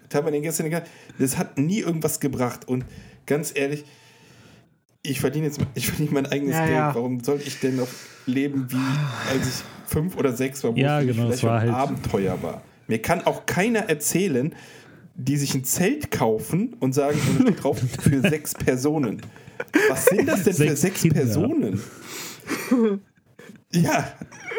das 0.09 0.17
haben 0.17 0.25
wir 0.25 0.31
den 0.31 0.41
gestern 0.41 0.69
gehabt, 0.69 0.89
das 1.19 1.37
hat 1.37 1.57
nie 1.57 1.79
irgendwas 1.79 2.19
gebracht 2.19 2.67
und 2.67 2.85
ganz 3.25 3.51
ehrlich, 3.55 3.85
ich 5.01 5.19
verdiene 5.19 5.45
jetzt 5.45 5.59
ich 5.75 5.87
verdiene 5.87 6.09
mein 6.11 6.25
eigenes 6.25 6.55
ja, 6.55 6.65
Geld. 6.65 6.77
Ja. 6.77 6.95
Warum 6.95 7.23
soll 7.23 7.39
ich 7.45 7.59
denn 7.59 7.77
noch 7.77 7.87
leben, 8.25 8.67
wie 8.69 9.31
als 9.31 9.47
ich 9.47 9.63
fünf 9.85 10.17
oder 10.17 10.33
sechs 10.33 10.63
war, 10.63 10.73
wo 10.73 10.77
ja, 10.77 11.01
genau, 11.01 11.27
vielleicht 11.27 11.43
war 11.43 11.59
ein 11.59 11.71
halt 11.71 11.89
Abenteuer 11.89 12.41
war? 12.41 12.61
Mir 12.87 13.01
kann 13.01 13.25
auch 13.25 13.45
keiner 13.45 13.81
erzählen, 13.81 14.53
die 15.15 15.37
sich 15.37 15.53
ein 15.53 15.63
Zelt 15.63 16.11
kaufen 16.11 16.75
und 16.79 16.93
sagen, 16.93 17.19
und 17.39 17.63
drauf, 17.63 17.79
für 18.01 18.21
sechs 18.29 18.53
Personen. 18.53 19.21
Was 19.89 20.05
sind 20.05 20.27
das 20.27 20.43
denn 20.43 20.53
sechs 20.53 20.71
für 20.71 20.75
sechs 20.75 21.01
Kinder. 21.01 21.21
Personen? 21.21 21.81
Ja, 23.71 24.11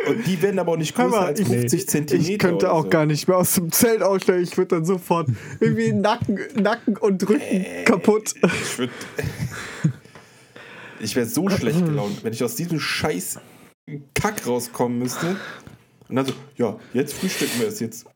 und 0.08 0.26
die 0.26 0.40
werden 0.40 0.58
aber 0.60 0.72
auch 0.72 0.76
nicht 0.76 0.94
größer 0.94 1.08
mal, 1.08 1.26
als 1.26 1.40
50 1.40 1.88
Zentimeter. 1.88 2.30
Ich 2.30 2.38
könnte 2.38 2.70
auch 2.70 2.84
so. 2.84 2.90
gar 2.90 3.06
nicht 3.06 3.26
mehr 3.26 3.38
aus 3.38 3.54
dem 3.54 3.72
Zelt 3.72 4.02
aussteigen. 4.02 4.42
Ich 4.44 4.56
würde 4.56 4.76
dann 4.76 4.84
sofort 4.84 5.28
irgendwie 5.58 5.92
Nacken, 5.92 6.38
Nacken 6.54 6.96
und 6.96 7.28
Rücken 7.28 7.40
äh, 7.40 7.84
kaputt. 7.84 8.34
Ich 8.62 8.78
würde. 8.78 8.92
Ich 11.00 11.16
wäre 11.16 11.26
so 11.26 11.48
schlecht 11.48 11.84
gelaunt, 11.84 12.22
wenn 12.22 12.32
ich 12.32 12.44
aus 12.44 12.54
diesem 12.56 12.78
scheiß 12.78 13.40
Kack 14.14 14.46
rauskommen 14.46 14.98
müsste. 14.98 15.36
Und 16.08 16.16
dann 16.16 16.26
so, 16.26 16.34
ja, 16.56 16.78
jetzt 16.92 17.14
frühstücken 17.14 17.58
wir 17.58 17.68
es. 17.68 17.80
Jetzt 17.80 18.06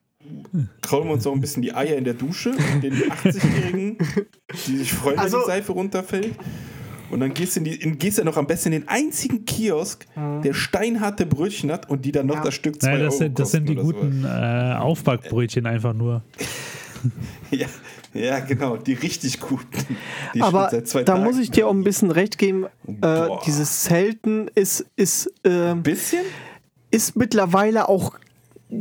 kraulen 0.81 1.07
wir 1.07 1.13
uns 1.13 1.25
noch 1.25 1.33
ein 1.33 1.41
bisschen 1.41 1.61
die 1.61 1.73
Eier 1.73 1.97
in 1.97 2.03
der 2.03 2.13
Dusche, 2.13 2.51
den 2.81 2.93
80-Jährigen, 2.93 3.97
die 4.67 4.77
sich 4.77 4.93
freuen, 4.93 5.19
also, 5.19 5.37
wenn 5.37 5.43
die 5.43 5.47
Seife 5.47 5.71
runterfällt. 5.71 6.35
Und 7.09 7.19
dann 7.19 7.33
gehst 7.33 7.55
du, 7.55 7.59
in 7.59 7.63
die, 7.65 7.75
in, 7.75 7.97
gehst 7.97 8.17
du 8.17 8.23
noch 8.23 8.37
am 8.37 8.47
besten 8.47 8.71
in 8.71 8.81
den 8.81 8.87
einzigen 8.87 9.45
Kiosk, 9.45 10.05
mhm. 10.15 10.41
der 10.41 10.53
steinharte 10.53 11.25
Brötchen 11.25 11.71
hat 11.71 11.89
und 11.89 12.05
die 12.05 12.11
dann 12.11 12.27
noch 12.27 12.35
ja. 12.35 12.43
das 12.43 12.53
Stück 12.53 12.81
zwei 12.81 12.93
Nein, 12.93 12.99
das 13.01 13.13
Euro 13.13 13.23
sind, 13.23 13.39
das 13.39 13.51
sind 13.51 13.69
die 13.69 13.75
guten 13.75 14.25
äh, 14.25 14.75
Aufbackbrötchen 14.79 15.65
einfach 15.65 15.93
nur. 15.93 16.23
ja, 17.51 17.67
ja, 18.13 18.39
genau, 18.39 18.77
die 18.77 18.93
richtig 18.93 19.39
guten. 19.39 19.97
Die 20.33 20.41
Aber 20.41 20.69
da 20.71 20.81
Tagen 21.03 21.23
muss 21.23 21.37
ich 21.37 21.51
dir 21.51 21.67
auch 21.67 21.73
ein 21.73 21.83
bisschen 21.83 22.11
recht 22.11 22.37
geben. 22.37 22.65
Äh, 23.01 23.27
dieses 23.45 23.81
Zelten 23.81 24.49
ist, 24.55 24.85
ist, 24.95 25.31
äh, 25.43 25.75
bisschen? 25.75 26.23
ist 26.91 27.17
mittlerweile 27.17 27.89
auch 27.89 28.15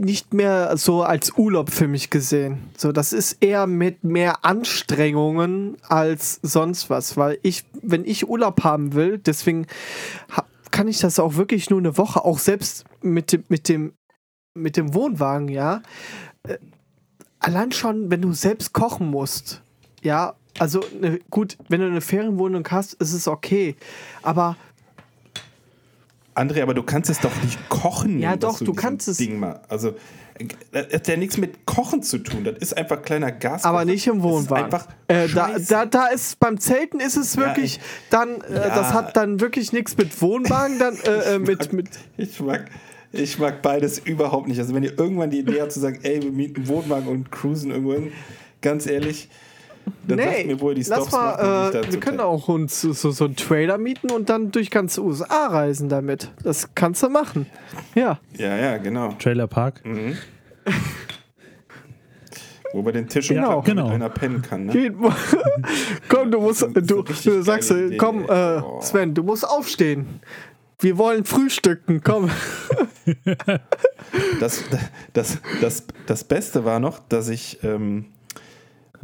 nicht 0.00 0.34
mehr 0.34 0.76
so 0.76 1.02
als 1.02 1.32
Urlaub 1.36 1.70
für 1.70 1.88
mich 1.88 2.10
gesehen. 2.10 2.70
So, 2.76 2.92
das 2.92 3.12
ist 3.12 3.42
eher 3.42 3.66
mit 3.66 4.04
mehr 4.04 4.44
Anstrengungen 4.44 5.76
als 5.88 6.40
sonst 6.42 6.90
was, 6.90 7.16
weil 7.16 7.38
ich, 7.42 7.64
wenn 7.82 8.04
ich 8.04 8.28
Urlaub 8.28 8.64
haben 8.64 8.94
will, 8.94 9.18
deswegen 9.18 9.66
kann 10.70 10.88
ich 10.88 10.98
das 10.98 11.18
auch 11.18 11.36
wirklich 11.36 11.70
nur 11.70 11.78
eine 11.78 11.96
Woche, 11.96 12.24
auch 12.24 12.38
selbst 12.38 12.84
mit 13.00 13.32
dem, 13.32 13.44
mit 13.48 13.68
dem, 13.68 13.92
mit 14.54 14.76
dem 14.76 14.94
Wohnwagen, 14.94 15.48
ja. 15.48 15.82
Äh, 16.42 16.58
allein 17.38 17.72
schon, 17.72 18.10
wenn 18.10 18.22
du 18.22 18.32
selbst 18.32 18.72
kochen 18.72 19.08
musst, 19.10 19.62
ja, 20.02 20.34
also 20.58 20.80
ne, 21.00 21.20
gut, 21.30 21.56
wenn 21.68 21.80
du 21.80 21.86
eine 21.86 22.00
Ferienwohnung 22.00 22.66
hast, 22.70 22.94
ist 22.94 23.12
es 23.12 23.28
okay, 23.28 23.76
aber 24.22 24.56
André, 26.34 26.62
aber 26.62 26.74
du 26.74 26.82
kannst 26.82 27.10
es 27.10 27.20
doch 27.20 27.30
nicht 27.42 27.68
kochen. 27.68 28.18
Ja, 28.18 28.36
doch, 28.36 28.58
du 28.58 28.64
diesen 28.66 28.76
kannst 28.76 29.08
es- 29.08 29.18
Ding 29.18 29.38
mal, 29.38 29.60
also, 29.68 29.94
das 30.72 30.92
hat 30.92 31.06
ja 31.08 31.16
nichts 31.16 31.36
mit 31.36 31.64
Kochen 31.64 32.02
zu 32.02 32.18
tun. 32.18 32.42
Das 32.42 32.58
ist 32.58 32.76
einfach 32.76 33.02
kleiner 33.02 33.30
Gas. 33.30 33.64
Aber 33.64 33.84
nicht 33.84 34.06
im 34.08 34.22
Wohnwagen. 34.22 34.64
einfach 34.64 34.88
Äh, 35.06 35.28
da, 35.28 35.50
da, 35.68 35.86
da 35.86 36.06
ist 36.08 36.40
beim 36.40 36.58
Zelten 36.58 36.98
ist 36.98 37.16
es 37.16 37.34
Ja, 37.36 37.42
wirklich 37.42 37.76
ich- 37.76 37.80
dann, 38.10 38.40
äh, 38.40 38.54
Ja. 38.54 38.74
das 38.74 38.92
hat 38.92 39.16
dann 39.16 39.38
wirklich 39.40 39.72
nichts 39.72 39.96
mit 39.96 40.20
Wohnwagen, 40.20 40.78
dann 40.80 40.96
äh, 40.96 41.34
äh, 41.36 41.38
mit, 41.38 41.72
mit 41.72 41.88
Ich 42.16 42.40
mag, 42.40 42.64
ich 43.12 43.38
mag 43.38 43.62
beides 43.62 44.00
überhaupt 44.00 44.48
nicht. 44.48 44.58
Also 44.58 44.74
wenn 44.74 44.82
ihr 44.82 44.98
irgendwann 44.98 45.30
die 45.30 45.38
Idee 45.38 45.60
habt 45.60 45.70
zu 45.70 45.78
sagen, 45.78 46.00
ey, 46.02 46.20
wir 46.20 46.32
mieten 46.32 46.66
Wohnwagen 46.66 47.06
und 47.08 47.30
cruisen 47.30 47.70
irgendwo 47.70 47.92
hin, 47.92 48.12
ganz 48.60 48.86
ehrlich, 48.88 49.28
dann 50.06 50.18
sagt 50.18 50.46
mir, 50.46 50.60
wo 50.60 50.68
ihr 50.70 50.74
die 50.76 50.82
lass 50.82 50.98
Stops 51.08 51.12
macht. 51.12 51.38
und 51.40 51.46
mal, 51.46 51.70
ich 51.80 51.88
äh, 51.88 51.92
wir 51.92 52.00
können 52.00 52.20
auch 52.20 52.48
uns 52.48 52.80
so, 52.80 52.92
so, 52.92 53.10
so 53.10 53.24
einen 53.26 53.36
Trailer 53.36 53.78
mieten 53.78 54.10
und 54.10 54.28
dann 54.28 54.50
durch 54.50 54.70
ganz 54.70 54.98
USA 54.98 55.46
reisen 55.46 55.88
damit. 55.88 56.30
Das 56.42 56.74
kannst 56.74 57.02
du 57.02 57.08
machen. 57.08 57.46
Ja. 57.94 58.18
Ja, 58.36 58.56
ja, 58.56 58.76
genau. 58.78 59.12
Trailer 59.18 59.46
Park. 59.46 59.82
Wo 62.72 62.82
bei 62.82 62.92
den 62.92 63.08
Tisch 63.08 63.28
Genau. 63.28 63.58
und 63.58 63.64
Genau. 63.66 63.88
einer 63.88 64.08
pennen 64.10 64.42
kann, 64.42 64.66
ne? 64.66 64.92
Komm, 66.08 66.30
du 66.32 66.40
musst, 66.40 66.62
du, 66.62 67.02
du 67.02 67.42
sagst, 67.42 67.70
Idee, 67.70 67.96
komm, 67.96 68.24
äh, 68.28 68.60
Oh. 68.60 68.80
Sven, 68.80 69.14
du 69.14 69.22
musst 69.22 69.48
aufstehen. 69.48 70.20
Wir 70.80 70.98
wollen 70.98 71.24
frühstücken, 71.24 72.02
komm. 72.02 72.30
Das, 74.40 74.64
das, 75.12 75.38
das, 75.60 75.84
das 76.06 76.24
Beste 76.24 76.64
war 76.64 76.80
noch, 76.80 76.98
dass 77.08 77.28
ich 77.28 77.60
ähm, 77.62 78.06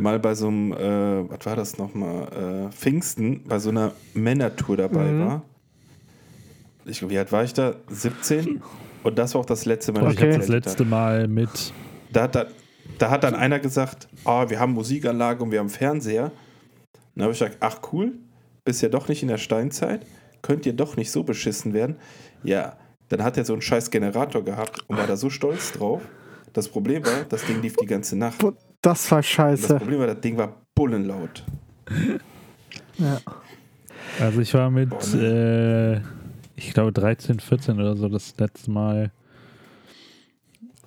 mal 0.01 0.19
bei 0.19 0.35
so 0.35 0.49
einem, 0.49 0.73
äh, 0.73 1.31
was 1.31 1.47
war 1.47 1.57
das 1.57 1.79
nochmal, 1.79 2.69
äh, 2.69 2.73
Pfingsten, 2.73 3.45
bei 3.45 3.59
so 3.59 3.71
einer 3.71 3.93
Männertour 4.15 4.77
dabei 4.77 5.13
Mhm. 5.13 5.21
war. 5.27 5.43
Ich, 6.85 7.09
wie 7.09 7.19
alt 7.19 7.31
war 7.33 7.45
ich 7.45 7.53
da? 7.55 7.75
17? 7.89 8.63
Und 9.03 9.19
das 9.19 9.35
war 9.35 9.43
auch 9.43 9.47
das 9.47 9.65
letzte 9.65 9.93
Mal, 9.93 10.01
dass 10.03 10.13
Ich 10.15 10.19
Okay. 10.19 10.37
das 10.37 10.49
letzte 10.49 10.85
Mal 10.85 11.29
mit. 11.29 11.73
da 12.13 12.23
hat, 12.25 12.35
dann, 12.35 12.47
da 12.99 13.11
hat 13.11 13.25
dann 13.25 13.35
einer 13.35 13.59
gesagt, 13.59 14.09
ah, 14.25 14.49
wir 14.51 14.59
haben 14.59 14.73
Musikanlage 14.73 15.43
und 15.43 15.51
wir 15.53 15.59
haben 15.61 15.69
Fernseher. 15.71 16.33
Dann 17.15 17.23
habe 17.25 17.33
ich 17.33 17.39
gesagt, 17.39 17.59
ach 17.61 17.81
cool, 17.93 18.13
bist 18.65 18.83
ja 18.83 18.89
doch 18.89 19.09
nicht 19.09 19.23
in 19.23 19.29
der 19.29 19.39
Steinzeit, 19.39 20.07
könnt 20.43 20.67
ihr 20.67 20.73
doch 20.73 20.97
nicht 20.97 21.11
so 21.11 21.23
beschissen 21.23 21.73
werden. 21.75 21.97
Ja, 22.43 22.77
dann 23.09 23.23
hat 23.23 23.37
er 23.37 23.45
so 23.45 23.53
einen 23.53 23.63
scheiß 23.63 23.91
Generator 23.91 24.45
gehabt 24.45 24.85
und 24.89 24.97
war 24.97 25.07
da 25.07 25.17
so 25.17 25.31
stolz 25.31 25.73
drauf. 25.73 26.01
Das 26.53 26.69
Problem 26.69 27.05
war, 27.05 27.25
das 27.29 27.45
Ding 27.45 27.61
lief 27.63 27.77
die 27.77 27.87
ganze 27.87 28.17
Nacht. 28.17 28.43
Und 28.83 28.87
Das 28.87 29.11
war 29.11 29.19
das 29.19 29.27
scheiße. 29.27 29.77
Problem 29.77 30.01
war, 30.01 30.07
das 30.07 30.21
Ding 30.21 30.37
war 30.37 30.57
bullenlaut. 30.75 31.45
Ja. 32.99 33.19
Also 34.21 34.41
ich 34.43 34.53
war 34.53 34.71
mit, 34.71 34.93
äh, 35.15 35.97
ich 36.55 36.75
glaube 36.75 36.93
13, 36.93 37.41
14 37.41 37.81
oder 37.81 37.97
so 37.97 38.11
das 38.11 38.35
letzte 38.37 38.71
Mal 38.71 39.11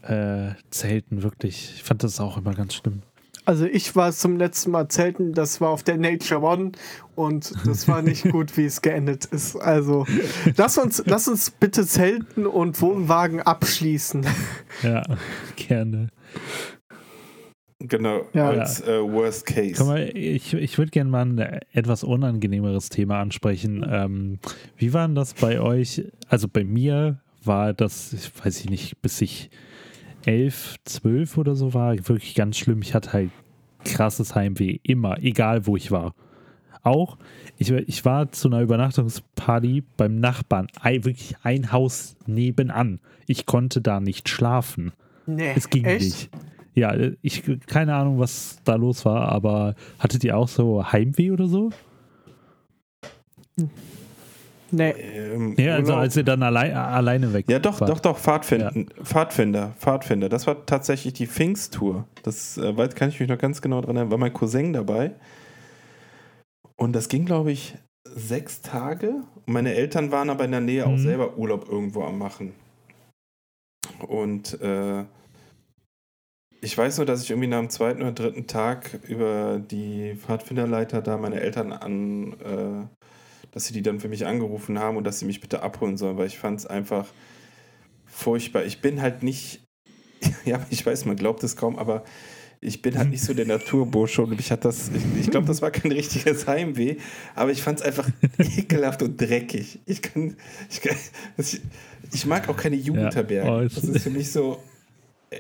äh, 0.04 0.52
Zelten, 0.70 1.24
wirklich. 1.24 1.74
Ich 1.76 1.84
fand 1.84 2.04
das 2.04 2.20
auch 2.20 2.38
immer 2.38 2.54
ganz 2.54 2.76
schlimm. 2.76 3.02
Also 3.46 3.66
ich 3.66 3.96
war 3.96 4.12
zum 4.12 4.38
letzten 4.38 4.70
Mal 4.72 4.88
zelten, 4.90 5.34
das 5.34 5.60
war 5.60 5.70
auf 5.70 5.82
der 5.82 5.98
Nature 5.98 6.42
One 6.42 6.74
und 7.16 7.52
das 7.66 7.88
war 7.88 8.04
nicht 8.04 8.24
gut, 8.32 8.56
wie 8.58 8.66
es 8.66 8.84
geendet 8.84 9.26
ist. 9.26 9.56
Also 9.56 10.06
lass 10.56 10.78
uns, 10.78 11.02
lass 11.08 11.28
uns 11.28 11.50
bitte 11.50 11.88
Zelten 11.88 12.46
und 12.46 12.80
Wohnwagen 12.80 13.42
abschließen. 13.42 14.26
Ja, 14.84 15.02
gerne. 15.56 16.10
Genau, 17.86 18.26
Ja. 18.34 18.50
als 18.50 18.82
äh, 18.82 19.02
Worst 19.02 19.46
Case. 19.46 19.84
Mal, 19.84 20.10
ich, 20.16 20.54
ich 20.54 20.78
würde 20.78 20.92
gerne 20.92 21.10
mal 21.10 21.26
ein 21.26 21.38
etwas 21.74 22.04
unangenehmeres 22.04 22.90
Thema 22.90 23.20
ansprechen. 23.20 23.86
Ähm, 23.90 24.40
wie 24.78 24.94
war 24.94 25.06
denn 25.08 25.16
das 25.16 25.34
bei 25.34 25.60
euch? 25.60 26.04
Also 26.30 26.48
bei 26.48 26.64
mir 26.64 27.20
war 27.44 27.74
das, 27.74 28.14
ich 28.14 28.32
weiß 28.44 28.62
ich 28.62 28.70
nicht, 28.70 29.02
bis 29.02 29.20
ich 29.22 29.50
elf, 30.26 30.76
zwölf 30.86 31.38
oder 31.38 31.56
so 31.56 31.74
war, 31.74 31.96
wirklich 32.08 32.36
ganz 32.36 32.58
schlimm. 32.58 32.82
Ich 32.82 32.94
hatte 32.94 33.12
halt 33.12 33.32
krasses 33.84 34.34
Heimweh, 34.34 34.80
immer, 34.84 35.18
egal 35.22 35.68
wo 35.68 35.76
ich 35.76 35.92
war. 35.92 36.16
Auch, 36.84 37.18
ich, 37.58 37.72
ich 37.72 38.06
war 38.06 38.32
zu 38.32 38.48
einer 38.50 38.62
Übernachtungsparty 38.62 39.84
beim 39.98 40.16
Nachbarn, 40.20 40.68
wirklich 40.84 41.36
ein 41.44 41.72
Haus 41.72 42.16
nebenan. 42.26 43.00
Ich 43.28 43.46
konnte 43.46 43.82
da 43.82 44.00
nicht 44.00 44.30
schlafen. 44.30 44.92
Nee, 45.26 45.54
Es 45.56 45.70
ging 45.70 45.86
echt? 45.86 46.02
nicht. 46.04 46.30
Ja, 46.76 46.96
ich 47.22 47.44
keine 47.68 47.94
Ahnung, 47.96 48.20
was 48.20 48.58
da 48.64 48.76
los 48.76 49.06
war, 49.06 49.30
aber 49.30 49.76
hattet 50.00 50.24
ihr 50.24 50.38
auch 50.38 50.48
so 50.48 50.84
Heimweh 50.92 51.32
oder 51.32 51.48
so? 51.48 51.70
Nee. 54.72 54.90
Ähm, 54.92 55.54
Ja, 55.58 55.76
also 55.76 55.94
als 55.94 56.18
ihr 56.18 56.24
dann 56.24 56.42
allein, 56.42 56.74
alleine 56.76 57.32
weg 57.32 57.46
Ja, 57.48 57.60
doch, 57.60 57.80
wart. 57.80 57.90
doch, 57.92 58.00
doch, 58.00 58.18
Pfadfinder, 58.18 58.72
Pfadfinder, 59.04 59.74
Pfadfinder. 59.78 60.30
Das 60.30 60.48
war 60.48 60.66
tatsächlich 60.66 61.14
die 61.14 61.28
Pfingsttour. 61.28 62.08
Das 62.24 62.58
äh, 62.58 62.76
weiß, 62.76 62.96
kann 62.96 63.10
ich 63.10 63.20
mich 63.20 63.30
noch 63.30 63.38
ganz 63.38 63.62
genau 63.62 63.82
dran 63.82 63.96
erinnern. 63.98 64.12
War 64.12 64.18
mein 64.18 64.34
Cousin 64.34 64.74
dabei. 64.74 65.12
Und 66.76 66.94
das 66.94 67.08
ging, 67.08 67.26
glaube 67.26 67.52
ich, 67.52 67.76
sechs 68.04 68.62
Tage. 68.64 69.10
Und 69.46 69.54
meine 69.54 69.76
Eltern 69.76 70.12
waren 70.12 70.32
aber 70.32 70.44
in 70.46 70.52
der 70.52 70.62
Nähe 70.62 70.88
auch 70.88 70.92
Mhm. 70.92 70.98
selber 70.98 71.38
Urlaub 71.38 71.70
irgendwo 71.70 72.04
am 72.04 72.18
Machen. 72.18 72.54
Und 74.08 74.60
äh, 74.60 75.04
ich 76.64 76.78
weiß 76.78 76.98
nur, 76.98 77.06
dass 77.06 77.24
ich 77.24 77.30
irgendwie 77.30 77.50
nach 77.50 77.60
dem 77.60 77.70
zweiten 77.70 78.02
oder 78.02 78.14
dritten 78.14 78.48
Tag 78.48 79.00
über 79.08 79.60
die 79.60 80.16
Pfadfinderleiter 80.16 81.02
da 81.02 81.18
meine 81.18 81.42
Eltern 81.42 81.74
an, 81.74 82.34
äh, 82.40 82.88
dass 83.52 83.66
sie 83.66 83.74
die 83.74 83.82
dann 83.82 84.00
für 84.00 84.08
mich 84.08 84.26
angerufen 84.26 84.80
haben 84.80 84.96
und 84.96 85.04
dass 85.04 85.20
sie 85.20 85.26
mich 85.26 85.42
bitte 85.42 85.62
abholen 85.62 85.98
sollen, 85.98 86.18
weil 86.18 86.28
ich 86.28 86.40
fand 86.40 86.60
es 86.60 86.66
einfach 86.66 87.08
furchtbar. 88.06 88.64
Ich 88.64 88.80
bin 88.82 89.02
halt 89.02 89.24
nicht, 89.24 89.62
ja, 90.46 90.66
ich 90.70 90.86
weiß, 90.86 91.04
man 91.04 91.18
glaubt 91.18 91.44
es 91.44 91.58
kaum, 91.58 91.78
aber 91.78 92.06
ich 92.62 92.82
bin 92.82 92.98
halt 92.98 93.10
nicht 93.10 93.24
so 93.24 93.34
der 93.34 93.46
Naturbursche 93.46 94.22
und 94.22 94.30
mich 94.30 94.50
hat 94.50 94.64
das, 94.64 94.90
ich, 94.96 95.20
ich 95.20 95.30
glaube, 95.30 95.48
das 95.48 95.62
war 95.62 95.70
kein 95.70 95.92
richtiges 95.92 96.48
Heimweh, 96.48 96.96
aber 97.36 97.52
ich 97.52 97.62
fand 97.62 97.82
es 97.82 97.86
einfach 97.86 98.10
ekelhaft 98.38 99.02
und 99.02 99.20
dreckig. 99.20 99.80
Ich 99.86 100.02
kann, 100.02 100.38
ich, 100.70 100.80
kann, 100.80 100.96
ich, 101.38 101.60
ich 102.14 102.26
mag 102.26 102.48
auch 102.48 102.56
keine 102.56 102.78
Jugendherbergen. 102.78 103.50
Ja, 103.50 103.58
oh, 103.58 103.64
das 103.64 103.84
ist 103.84 104.04
für 104.04 104.10
mich 104.12 104.32
so, 104.32 104.64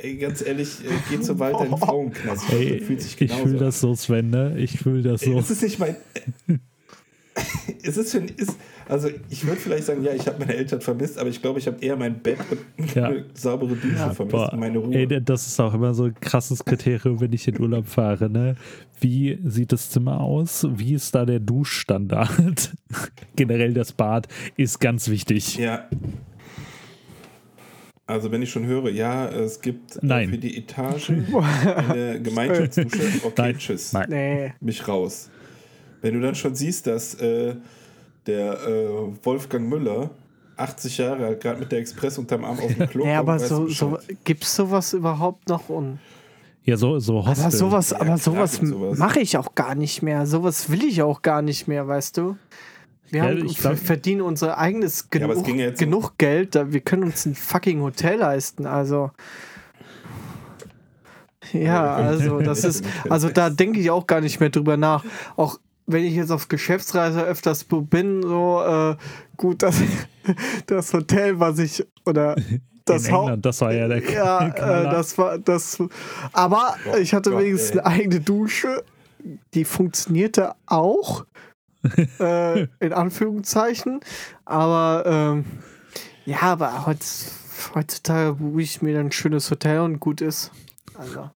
ey, 0.01 0.17
ganz 0.17 0.45
ehrlich, 0.45 0.79
äh, 0.83 1.11
geht 1.15 1.25
so 1.25 1.39
weiter 1.39 1.65
in 1.65 1.77
Frauenknast. 1.77 2.51
Ey, 2.51 2.79
fühlt 2.79 3.01
sich 3.01 3.19
ich 3.19 3.33
fühle 3.33 3.57
das 3.57 3.79
so, 3.79 3.93
Sven, 3.95 4.29
ne? 4.29 4.55
Ich 4.57 4.79
fühle 4.79 5.01
das 5.01 5.21
so. 5.21 5.37
Es 5.37 5.49
ist 5.49 5.61
nicht 5.63 5.79
mein. 5.79 5.95
es 7.83 7.97
ist 7.97 8.11
für 8.11 8.19
ist, 8.19 8.57
also 8.87 9.09
ich 9.29 9.45
würde 9.45 9.59
vielleicht 9.59 9.85
sagen, 9.85 10.03
ja, 10.03 10.13
ich 10.13 10.27
habe 10.27 10.39
meine 10.39 10.55
Eltern 10.55 10.81
vermisst, 10.81 11.17
aber 11.17 11.29
ich 11.29 11.41
glaube, 11.41 11.59
ich 11.59 11.67
habe 11.67 11.77
eher 11.81 11.95
mein 11.95 12.19
Bett 12.19 12.37
und 12.77 12.93
Ja. 12.95 13.07
eine 13.07 13.25
saubere 13.33 13.75
Dusche 13.75 13.95
vermisst 14.13 14.29
Boah, 14.29 14.53
und 14.53 14.59
meine 14.59 14.77
Ruhe. 14.77 14.93
ey, 14.95 15.07
das 15.23 15.47
ist 15.47 15.59
auch 15.59 15.73
immer 15.73 15.93
so 15.93 16.05
ein 16.05 16.15
krasses 16.19 16.63
Kriterium, 16.63 17.19
wenn 17.21 17.33
ich 17.33 17.47
in 17.47 17.59
Urlaub 17.59 17.87
fahre, 17.87 18.29
ne? 18.29 18.55
Wie 18.99 19.39
sieht 19.43 19.71
das 19.71 19.89
Zimmer 19.89 20.21
aus? 20.21 20.67
Wie 20.75 20.93
ist 20.93 21.13
da 21.15 21.25
der 21.25 21.39
Duschstandard? 21.39 22.73
Generell 23.35 23.73
das 23.73 23.91
Bad 23.91 24.27
ist 24.57 24.79
ganz 24.79 25.09
wichtig. 25.09 25.57
ja. 25.57 25.87
Also 28.05 28.31
wenn 28.31 28.41
ich 28.41 28.51
schon 28.51 28.65
höre, 28.65 28.89
ja, 28.89 29.27
es 29.29 29.61
gibt 29.61 29.95
äh, 29.95 29.99
Nein. 30.01 30.29
für 30.29 30.37
die 30.37 30.57
Etage 30.57 31.09
eine 31.89 32.21
Gemeinschaftsdusche, 32.21 33.01
okay, 33.23 33.33
Nein. 33.37 33.57
tschüss. 33.57 33.93
Nein. 33.93 34.05
Nee. 34.09 34.53
Mich 34.59 34.85
raus. 34.87 35.29
Wenn 36.01 36.15
du 36.15 36.19
dann 36.19 36.35
schon 36.35 36.53
siehst, 36.53 36.85
dass 36.87 37.15
äh, 37.15 37.55
der 38.27 38.53
äh, 38.67 39.25
Wolfgang 39.25 39.69
Müller 39.69 40.09
80 40.57 40.97
Jahre 40.97 41.25
alt 41.27 41.41
gerade 41.41 41.59
mit 41.61 41.71
der 41.71 41.79
Express 41.79 42.17
unterm 42.17 42.43
Arm 42.43 42.59
auf 42.59 42.75
dem 42.75 42.89
Klo 42.89 43.03
kommt, 43.03 43.15
aber 43.15 43.39
so, 43.39 43.67
so 43.67 43.97
gibt 44.23 44.43
es 44.43 44.53
sowas 44.55 44.93
überhaupt 44.93 45.47
noch? 45.49 45.69
Und, 45.69 45.99
Ja, 46.65 46.75
so, 46.77 46.99
so 46.99 47.25
Hostel. 47.25 47.43
aber 47.45 47.51
sowas, 47.51 47.89
Ja, 47.91 48.01
aber 48.01 48.17
sowas, 48.17 48.55
sowas. 48.61 48.97
mache 48.99 49.21
ich 49.21 49.37
auch 49.37 49.55
gar 49.55 49.75
nicht 49.75 50.01
mehr. 50.03 50.25
Sowas 50.27 50.69
will 50.69 50.83
ich 50.83 51.01
auch 51.01 51.21
gar 51.21 51.41
nicht 51.41 51.67
mehr, 51.69 51.87
weißt 51.87 52.17
du? 52.17 52.35
Wir 53.13 53.23
Ja, 53.23 53.29
haben, 53.29 53.45
ich 53.45 53.59
glaub- 53.59 53.77
verdienen 53.77 54.21
unser 54.21 54.57
eigenes 54.57 55.07
Ja, 55.13 55.19
genug, 55.27 55.47
ja 55.47 55.53
jetzt 55.55 55.79
um- 55.79 55.85
genug 55.85 56.17
Geld, 56.17 56.55
da, 56.55 56.73
wir 56.73 56.79
können 56.81 57.03
uns 57.03 57.27
ein 57.27 57.35
fucking 57.35 57.79
Hotel 57.81 58.17
leisten, 58.17 58.65
also. 58.65 59.11
Ja, 61.51 61.93
also 61.95 62.39
das 62.39 62.63
ist, 62.63 62.83
also 63.09 63.29
da 63.29 63.51
denke 63.51 63.79
ich 63.79 63.91
auch 63.91 64.07
gar 64.07 64.19
nicht 64.19 64.39
mehr 64.39 64.49
drüber 64.49 64.77
nach. 64.77 65.05
Auch 65.35 65.59
wenn 65.85 66.03
ich 66.03 66.15
jetzt 66.15 66.31
auf 66.31 66.47
Geschäftsreise 66.47 67.21
öfters 67.23 67.65
bin, 67.69 68.23
so 68.23 68.63
äh, 68.65 68.95
gut, 69.37 69.61
das, 69.61 69.75
das 70.65 70.91
Hotel, 70.91 71.39
was 71.39 71.59
ich 71.59 71.85
oder 72.07 72.35
das 72.85 73.11
Haus. 73.11 73.29
Das 73.41 73.61
war 73.61 73.73
ja 73.73 73.87
der 73.87 74.11
Ja, 74.11 74.47
äh, 74.47 74.83
das 74.85 75.17
war 75.19 75.37
das. 75.37 75.77
Aber 76.31 76.75
ich 76.99 77.13
hatte 77.13 77.29
Gott, 77.29 77.41
wenigstens 77.41 77.71
ey. 77.75 77.79
eine 77.81 77.85
eigene 77.85 78.19
Dusche. 78.21 78.83
Die 79.53 79.63
funktionierte 79.65 80.53
auch. 80.65 81.25
Äh, 82.19 82.63
in 82.79 82.93
Anführungszeichen. 82.93 83.99
Aber 84.45 85.03
ähm, 85.05 85.45
ja, 86.25 86.41
aber 86.41 86.85
heutz, 86.85 87.31
heutzutage 87.75 88.33
buche 88.33 88.61
ich 88.61 88.81
mir 88.81 88.93
dann 88.95 89.07
ein 89.07 89.11
schönes 89.11 89.49
Hotel 89.51 89.79
und 89.79 89.99
gut 89.99 90.21
ist. 90.21 90.51
Also. 90.93 91.29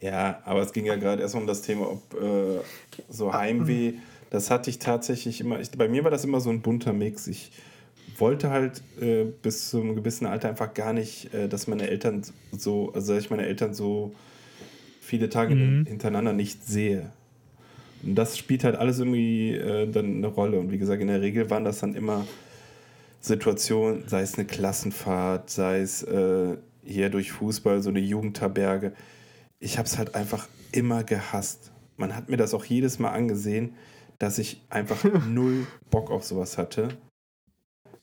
Ja, 0.00 0.40
aber 0.44 0.60
es 0.62 0.72
ging 0.72 0.84
ja 0.84 0.96
gerade 0.96 1.22
erstmal 1.22 1.42
um 1.42 1.46
das 1.46 1.62
Thema, 1.62 1.88
ob 1.90 2.14
äh, 2.20 2.60
so 3.08 3.32
Heimweh 3.32 3.94
Das 4.30 4.50
hatte 4.50 4.70
ich 4.70 4.78
tatsächlich 4.78 5.40
immer. 5.40 5.60
Ich, 5.60 5.70
bei 5.72 5.88
mir 5.88 6.02
war 6.04 6.10
das 6.10 6.24
immer 6.24 6.40
so 6.40 6.50
ein 6.50 6.60
bunter 6.62 6.92
Mix. 6.92 7.26
Ich 7.28 7.52
wollte 8.18 8.50
halt 8.50 8.82
äh, 9.00 9.24
bis 9.24 9.70
zu 9.70 9.80
einem 9.80 9.94
gewissen 9.94 10.26
Alter 10.26 10.48
einfach 10.48 10.74
gar 10.74 10.92
nicht, 10.92 11.32
äh, 11.34 11.48
dass 11.48 11.66
meine 11.68 11.88
Eltern 11.88 12.22
so, 12.50 12.92
also 12.94 13.14
dass 13.14 13.22
ich 13.24 13.30
meine 13.30 13.46
Eltern 13.46 13.74
so 13.74 14.12
viele 15.00 15.28
Tage 15.28 15.54
Mhm. 15.54 15.86
hintereinander 15.86 16.32
nicht 16.32 16.66
sehe. 16.66 17.10
Und 18.04 18.14
das 18.16 18.36
spielt 18.38 18.64
halt 18.64 18.76
alles 18.76 18.98
irgendwie 18.98 19.54
äh, 19.54 19.88
dann 19.90 20.16
eine 20.16 20.26
Rolle. 20.26 20.58
Und 20.58 20.70
wie 20.72 20.78
gesagt, 20.78 21.00
in 21.00 21.08
der 21.08 21.20
Regel 21.20 21.50
waren 21.50 21.64
das 21.64 21.80
dann 21.80 21.94
immer 21.94 22.26
Situationen, 23.20 24.04
sei 24.08 24.22
es 24.22 24.34
eine 24.34 24.46
Klassenfahrt, 24.46 25.48
sei 25.50 25.80
es 25.80 26.02
äh, 26.02 26.56
hier 26.84 27.10
durch 27.10 27.30
Fußball, 27.32 27.80
so 27.82 27.90
eine 27.90 28.00
Jugendherberge. 28.00 28.92
Ich 29.60 29.78
habe 29.78 29.86
es 29.86 29.96
halt 29.98 30.14
einfach 30.16 30.48
immer 30.72 31.04
gehasst. 31.04 31.70
Man 31.96 32.16
hat 32.16 32.28
mir 32.28 32.36
das 32.36 32.54
auch 32.54 32.64
jedes 32.64 32.98
Mal 32.98 33.10
angesehen, 33.10 33.74
dass 34.18 34.38
ich 34.38 34.60
einfach 34.70 35.04
null 35.28 35.66
Bock 35.90 36.10
auf 36.10 36.24
sowas 36.24 36.58
hatte. 36.58 36.88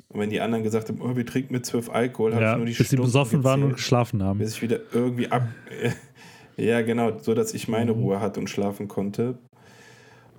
Und 0.08 0.22
wenn 0.22 0.30
die 0.30 0.40
anderen 0.42 0.64
gesagt 0.64 0.88
haben, 0.90 1.02
oh, 1.02 1.16
wir 1.16 1.26
trinken 1.26 1.54
mit 1.54 1.66
zwölf 1.66 1.90
Alkohol, 1.90 2.34
habe 2.34 2.44
Ja, 2.44 2.52
ich 2.54 2.58
nur 2.58 2.66
die 2.66 2.72
bis 2.72 2.78
sie 2.78 2.86
Stunden 2.86 3.04
besoffen 3.04 3.44
waren 3.44 3.62
und 3.62 3.70
gezählt, 3.70 3.78
geschlafen 3.78 4.24
haben. 4.24 4.40
bis 4.40 4.54
ich 4.56 4.62
wieder 4.62 4.80
irgendwie 4.94 5.28
ab... 5.30 5.44
ja, 6.58 6.82
genau, 6.82 7.20
so 7.20 7.36
dass 7.36 7.54
ich 7.54 7.68
meine 7.68 7.94
Mhm. 7.94 8.00
Ruhe 8.02 8.20
hatte 8.22 8.40
und 8.40 8.50
schlafen 8.50 8.88
konnte. 8.88 9.38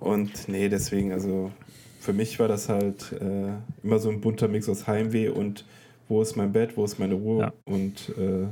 Und 0.01 0.47
nee, 0.47 0.67
deswegen, 0.67 1.11
also 1.11 1.51
für 1.99 2.11
mich 2.11 2.39
war 2.39 2.47
das 2.47 2.69
halt 2.69 3.13
äh, 3.13 3.53
immer 3.83 3.99
so 3.99 4.09
ein 4.09 4.19
bunter 4.19 4.47
Mix 4.47 4.67
aus 4.67 4.87
Heimweh 4.87 5.29
und 5.29 5.63
wo 6.09 6.21
ist 6.21 6.35
mein 6.35 6.51
Bett, 6.51 6.75
wo 6.75 6.83
ist 6.83 6.99
meine 6.99 7.13
Ruhe 7.13 7.41
Ja. 7.41 7.53
und 7.65 8.09
äh, 8.17 8.47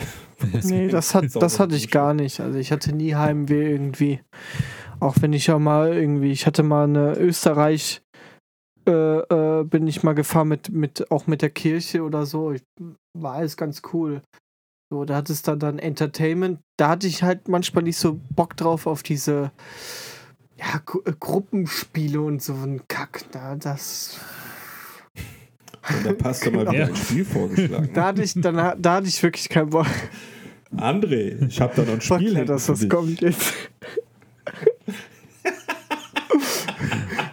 Nee, 0.64 0.88
das, 0.88 1.14
hat, 1.14 1.24
das 1.34 1.58
hatte 1.60 1.76
ich 1.76 1.90
gar 1.90 2.12
nicht. 2.14 2.40
Also 2.40 2.58
ich 2.58 2.72
hatte 2.72 2.92
nie 2.92 3.14
Heimweh 3.14 3.70
irgendwie. 3.70 4.20
Auch 5.00 5.16
wenn 5.20 5.32
ich 5.32 5.46
ja 5.46 5.58
mal 5.58 5.94
irgendwie, 5.94 6.32
ich 6.32 6.46
hatte 6.46 6.62
mal 6.64 6.84
eine 6.84 7.16
Österreich, 7.16 8.02
äh, 8.88 8.90
äh, 8.90 9.64
bin 9.64 9.86
ich 9.86 10.02
mal 10.02 10.14
gefahren 10.14 10.48
mit, 10.48 10.70
mit, 10.70 11.10
auch 11.10 11.26
mit 11.28 11.42
der 11.42 11.50
Kirche 11.50 12.02
oder 12.02 12.26
so. 12.26 12.52
Ich, 12.52 12.62
war 13.16 13.34
alles 13.34 13.56
ganz 13.56 13.82
cool. 13.92 14.22
So, 14.90 15.04
da 15.04 15.16
hat 15.16 15.30
es 15.30 15.42
dann 15.42 15.58
dann 15.60 15.78
Entertainment. 15.78 16.60
Da 16.76 16.88
hatte 16.88 17.06
ich 17.06 17.22
halt 17.22 17.46
manchmal 17.48 17.84
nicht 17.84 17.98
so 17.98 18.18
Bock 18.34 18.56
drauf 18.56 18.86
auf 18.86 19.02
diese 19.02 19.52
ja, 20.58 20.82
äh, 21.04 21.12
Gruppenspiele 21.18 22.20
und 22.20 22.42
so 22.42 22.52
ein 22.54 22.82
Kack. 22.88 23.24
Da, 23.32 23.54
das, 23.56 24.18
Und 25.88 26.04
da 26.06 26.12
passt 26.12 26.46
doch 26.46 26.52
mal 26.52 26.62
wieder 26.62 26.74
Ja. 26.74 26.86
ein 26.86 26.96
Spiel 26.96 27.24
vorgeschlagen. 27.24 27.90
da 27.94 28.06
hatte 28.06 28.22
ich, 28.22 28.34
dann, 28.34 28.56
da 28.80 28.94
hatte 28.94 29.06
ich 29.08 29.22
wirklich 29.22 29.48
keinen 29.48 29.70
Bock. 29.70 29.86
André, 30.76 31.46
ich 31.46 31.60
habe 31.60 31.72
da 31.76 31.82
noch 31.82 31.94
ein 31.94 32.00
Spiel 32.00 32.34
hinten 32.34 32.46
dass 32.46 32.66
das 32.66 32.80
dich. 32.80 32.90
kommt 32.90 33.20
jetzt. 33.22 33.54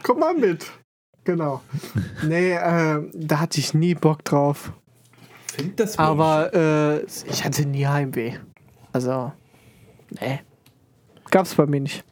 Komm 0.04 0.20
mal 0.20 0.34
mit. 0.36 0.72
Genau. 1.24 1.62
Nee, 2.24 2.52
äh, 2.54 3.02
da 3.14 3.40
hatte 3.40 3.60
ich 3.60 3.74
nie 3.74 3.96
Bock 3.96 4.24
drauf. 4.24 4.72
Find 5.54 5.80
das 5.80 5.98
Aber 5.98 6.54
äh, 6.54 7.04
ich 7.06 7.44
hatte 7.44 7.66
nie 7.66 7.88
Heimweh. 7.88 8.34
Also, 8.94 9.32
nee. 10.22 10.42
Gab's 11.32 11.56
bei 11.56 11.66
mir 11.66 11.82
nicht. 11.82 12.04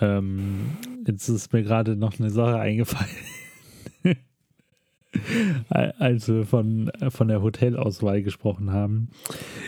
Ähm, 0.00 0.76
jetzt 1.06 1.28
ist 1.28 1.52
mir 1.52 1.62
gerade 1.62 1.96
noch 1.96 2.18
eine 2.18 2.30
Sache 2.30 2.58
eingefallen. 2.58 3.10
Als 5.68 6.28
wir 6.28 6.46
von, 6.46 6.90
von 7.08 7.28
der 7.28 7.42
Hotelauswahl 7.42 8.22
gesprochen 8.22 8.72
haben. 8.72 9.08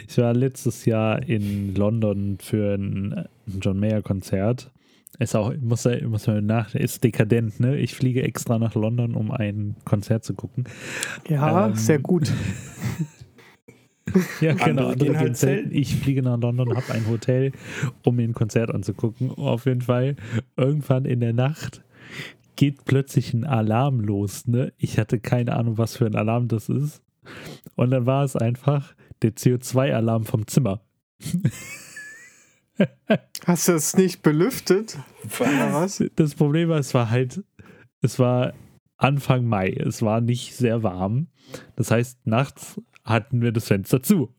Ich 0.09 0.17
war 0.19 0.33
letztes 0.35 0.85
Jahr 0.85 1.23
in 1.29 1.75
London 1.75 2.39
für 2.41 2.75
ein 2.75 3.27
John 3.61 3.81
Mayer 3.81 4.03
Konzert. 4.03 4.71
Ist 5.19 5.35
auch, 5.37 5.53
muss, 5.61 5.87
muss 6.07 6.27
man 6.27 6.47
nach, 6.47 6.75
ist 6.75 7.05
dekadent, 7.05 7.61
ne? 7.61 7.77
Ich 7.77 7.95
fliege 7.95 8.23
extra 8.23 8.59
nach 8.59 8.75
London, 8.75 9.15
um 9.15 9.31
ein 9.31 9.77
Konzert 9.85 10.25
zu 10.25 10.35
gucken. 10.35 10.65
Ja, 11.29 11.67
Ähm, 11.67 11.75
sehr 11.75 11.99
gut. 11.99 12.33
Ja, 14.41 14.55
genau. 14.55 14.89
Andere 14.89 14.97
gehen 14.97 15.19
halt 15.19 15.37
zelten. 15.37 15.73
Ich 15.73 15.97
fliege 15.97 16.23
nach 16.23 16.39
London, 16.39 16.75
habe 16.75 16.93
ein 16.93 17.07
Hotel, 17.09 17.53
um 18.05 18.17
mir 18.17 18.25
ein 18.25 18.35
Konzert 18.35 18.75
anzugucken. 18.75 19.31
Auf 19.31 19.67
jeden 19.67 19.83
Fall, 19.83 20.17
irgendwann 20.57 21.05
in 21.05 21.21
der 21.21 21.33
Nacht 21.33 21.83
geht 22.57 22.85
plötzlich 22.85 23.33
ein 23.33 23.45
Alarm 23.45 24.01
los. 24.01 24.47
Ne? 24.47 24.73
Ich 24.77 24.99
hatte 24.99 25.21
keine 25.21 25.55
Ahnung, 25.55 25.79
was 25.79 25.97
für 25.97 26.07
ein 26.07 26.17
Alarm 26.17 26.49
das 26.49 26.69
ist. 26.69 27.03
Und 27.77 27.91
dann 27.91 28.07
war 28.07 28.25
es 28.25 28.37
einfach 28.37 28.95
der 29.23 29.35
CO2-Alarm 29.35 30.25
vom 30.25 30.47
Zimmer. 30.47 30.81
Hast 33.47 33.69
du 33.69 33.73
es 33.73 33.97
nicht 33.97 34.23
belüftet? 34.23 34.99
Was? 35.39 36.03
Das 36.17 36.35
Problem 36.35 36.69
war, 36.69 36.79
es 36.79 36.95
war 36.95 37.11
halt, 37.11 37.45
es 38.01 38.19
war 38.19 38.55
Anfang 38.97 39.45
Mai. 39.45 39.71
Es 39.71 40.03
war 40.03 40.21
nicht 40.21 40.55
sehr 40.55 40.83
warm. 40.83 41.29
Das 41.77 41.91
heißt, 41.91 42.27
nachts 42.27 42.81
hatten 43.05 43.43
wir 43.43 43.53
das 43.53 43.67
Fenster 43.67 44.03
zu. 44.03 44.33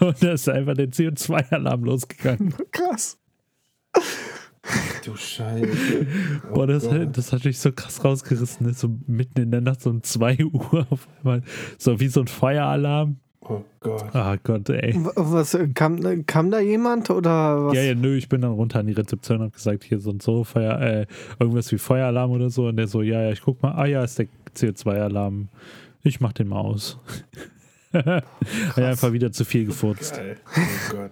Und 0.00 0.22
da 0.22 0.32
ist 0.32 0.48
einfach 0.48 0.74
der 0.74 0.90
CO2-Alarm 0.90 1.84
losgegangen. 1.84 2.54
Krass. 2.70 3.18
Du 5.04 5.16
Scheiße. 5.16 6.06
Oh 6.50 6.54
Boah, 6.54 6.66
das, 6.66 6.88
Gott. 6.88 7.16
das 7.16 7.32
hat 7.32 7.44
mich 7.44 7.58
so 7.58 7.72
krass 7.72 8.04
rausgerissen. 8.04 8.66
Ne? 8.66 8.74
So 8.74 8.90
mitten 9.06 9.40
in 9.40 9.50
der 9.50 9.62
Nacht, 9.62 9.80
so 9.80 9.90
um 9.90 10.02
2 10.02 10.44
Uhr 10.52 10.86
auf 10.90 11.08
einmal. 11.18 11.42
So 11.78 11.98
wie 11.98 12.08
so 12.08 12.20
ein 12.20 12.26
Feueralarm. 12.26 13.16
Oh 13.40 13.64
Gott. 13.80 14.14
Ah 14.14 14.36
Gott, 14.36 14.68
ey. 14.68 14.94
Was, 15.16 15.58
kam, 15.74 16.26
kam 16.26 16.50
da 16.50 16.60
jemand 16.60 17.08
oder 17.10 17.66
was? 17.66 17.74
Ja, 17.74 17.82
ja, 17.82 17.94
nö, 17.94 18.14
ich 18.16 18.28
bin 18.28 18.42
dann 18.42 18.52
runter 18.52 18.80
an 18.80 18.86
die 18.86 18.92
Rezeption 18.92 19.38
und 19.38 19.46
hab 19.46 19.54
gesagt, 19.54 19.82
hier 19.82 19.98
so 19.98 20.10
und 20.10 20.22
so, 20.22 20.44
Feuer, 20.44 20.78
äh, 20.78 21.06
irgendwas 21.38 21.72
wie 21.72 21.78
Feueralarm 21.78 22.30
oder 22.30 22.50
so. 22.50 22.68
Und 22.68 22.76
der 22.76 22.86
so, 22.86 23.00
ja, 23.00 23.22
ja, 23.22 23.32
ich 23.32 23.40
guck 23.40 23.62
mal, 23.62 23.72
ah 23.72 23.86
ja, 23.86 24.04
ist 24.04 24.18
der 24.18 24.26
CO2-Alarm. 24.54 25.48
Ich 26.02 26.20
mach 26.20 26.32
den 26.34 26.48
mal 26.48 26.60
aus. 26.60 26.98
Hat 27.92 28.78
einfach 28.78 29.12
wieder 29.12 29.32
zu 29.32 29.44
viel 29.44 29.66
gefurzt. 29.66 30.14
Geil. 30.14 30.36
Oh 30.56 30.94
Gott. 30.94 31.10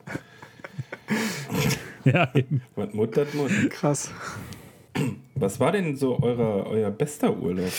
Ja, 2.04 2.28
eben. 2.34 2.62
Was 2.76 2.92
muttert 2.92 3.34
Mund. 3.34 3.70
Krass. 3.70 4.10
Was 5.34 5.60
war 5.60 5.72
denn 5.72 5.96
so 5.96 6.18
euer, 6.20 6.66
euer 6.66 6.90
bester 6.90 7.36
Urlaub? 7.36 7.72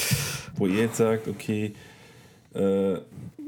Wo 0.56 0.68
ihr 0.68 0.84
jetzt 0.84 0.98
sagt, 0.98 1.28
okay, 1.28 1.74
äh, 2.54 2.98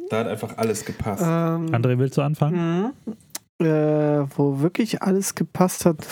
da 0.10 0.20
hat 0.20 0.28
einfach 0.28 0.58
alles 0.58 0.86
gepasst. 0.86 1.24
Ähm, 1.24 1.68
André, 1.74 1.98
willst 1.98 2.18
du 2.18 2.22
anfangen? 2.22 2.94
Mhm. 3.06 3.66
Äh, 3.66 4.26
wo 4.38 4.60
wirklich 4.60 5.02
alles 5.02 5.36
gepasst 5.36 5.86
hat. 5.86 6.06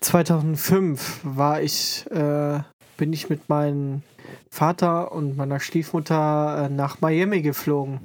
2005 0.00 1.20
war 1.22 1.60
ich, 1.60 2.06
äh, 2.10 2.60
bin 2.96 3.12
ich 3.12 3.28
mit 3.28 3.48
meinem 3.48 4.02
Vater 4.50 5.12
und 5.12 5.36
meiner 5.36 5.60
Stiefmutter 5.60 6.66
äh, 6.66 6.68
nach 6.72 7.00
Miami 7.00 7.42
geflogen. 7.42 8.00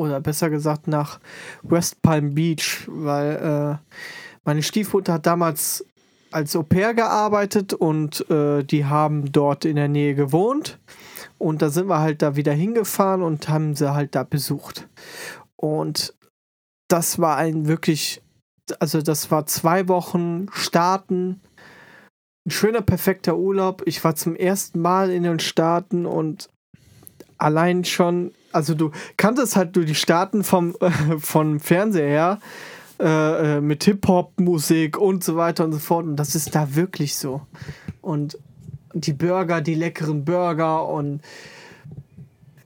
Oder 0.00 0.20
besser 0.20 0.48
gesagt 0.48 0.88
nach 0.88 1.20
West 1.62 2.00
Palm 2.00 2.34
Beach, 2.34 2.86
weil 2.88 3.78
äh, 3.82 3.96
meine 4.44 4.62
Stiefmutter 4.62 5.14
hat 5.14 5.26
damals 5.26 5.84
als 6.32 6.56
Au 6.56 6.62
pair 6.62 6.94
gearbeitet 6.94 7.74
und 7.74 8.28
äh, 8.30 8.62
die 8.62 8.86
haben 8.86 9.30
dort 9.32 9.64
in 9.64 9.76
der 9.76 9.88
Nähe 9.88 10.14
gewohnt. 10.14 10.78
Und 11.38 11.60
da 11.60 11.68
sind 11.68 11.88
wir 11.88 11.98
halt 11.98 12.22
da 12.22 12.36
wieder 12.36 12.52
hingefahren 12.52 13.22
und 13.22 13.48
haben 13.48 13.74
sie 13.74 13.92
halt 13.92 14.14
da 14.14 14.22
besucht. 14.22 14.88
Und 15.56 16.14
das 16.88 17.18
war 17.18 17.36
ein 17.36 17.66
wirklich, 17.66 18.22
also 18.78 19.02
das 19.02 19.30
war 19.30 19.46
zwei 19.46 19.88
Wochen 19.88 20.46
Staaten, 20.52 21.40
ein 22.46 22.50
schöner, 22.50 22.80
perfekter 22.80 23.36
Urlaub. 23.36 23.82
Ich 23.84 24.02
war 24.02 24.14
zum 24.14 24.34
ersten 24.34 24.80
Mal 24.80 25.10
in 25.10 25.24
den 25.24 25.40
Staaten 25.40 26.06
und 26.06 26.48
allein 27.36 27.84
schon, 27.84 28.32
also 28.52 28.74
du 28.74 28.90
kanntest 29.16 29.56
halt 29.56 29.76
nur 29.76 29.84
die 29.84 29.94
Staaten 29.94 30.44
vom, 30.44 30.74
äh, 30.80 30.90
vom 31.18 31.60
Fernseher 31.60 32.08
her, 32.08 32.38
äh, 32.98 33.56
äh, 33.56 33.60
mit 33.60 33.84
Hip-Hop-Musik 33.84 34.98
und 34.98 35.24
so 35.24 35.36
weiter 35.36 35.64
und 35.64 35.72
so 35.72 35.78
fort. 35.78 36.04
Und 36.04 36.16
das 36.16 36.34
ist 36.34 36.54
da 36.54 36.74
wirklich 36.74 37.16
so. 37.16 37.42
Und 38.00 38.38
die 38.92 39.12
Burger, 39.12 39.60
die 39.60 39.74
leckeren 39.74 40.24
Burger 40.24 40.86
und 40.88 41.22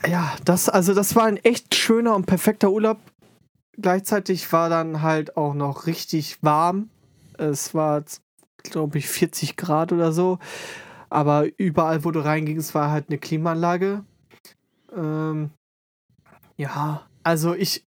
ja, 0.06 0.34
das, 0.44 0.68
also 0.68 0.92
das 0.94 1.16
war 1.16 1.24
ein 1.24 1.38
echt 1.38 1.74
schöner 1.74 2.14
und 2.14 2.26
perfekter 2.26 2.70
Urlaub. 2.70 2.98
Gleichzeitig 3.78 4.52
war 4.52 4.68
dann 4.68 5.02
halt 5.02 5.36
auch 5.36 5.54
noch 5.54 5.86
richtig 5.86 6.42
warm. 6.42 6.90
Es 7.38 7.74
war, 7.74 8.04
glaube 8.62 8.98
ich, 8.98 9.08
40 9.08 9.56
Grad 9.56 9.92
oder 9.92 10.12
so. 10.12 10.38
Aber 11.10 11.46
überall, 11.58 12.04
wo 12.04 12.10
du 12.10 12.20
reingingst, 12.20 12.74
war 12.74 12.90
halt 12.90 13.06
eine 13.08 13.18
Klimaanlage. 13.18 14.04
Ähm, 14.94 15.50
ja, 16.56 17.06
also 17.22 17.54
ich 17.54 17.84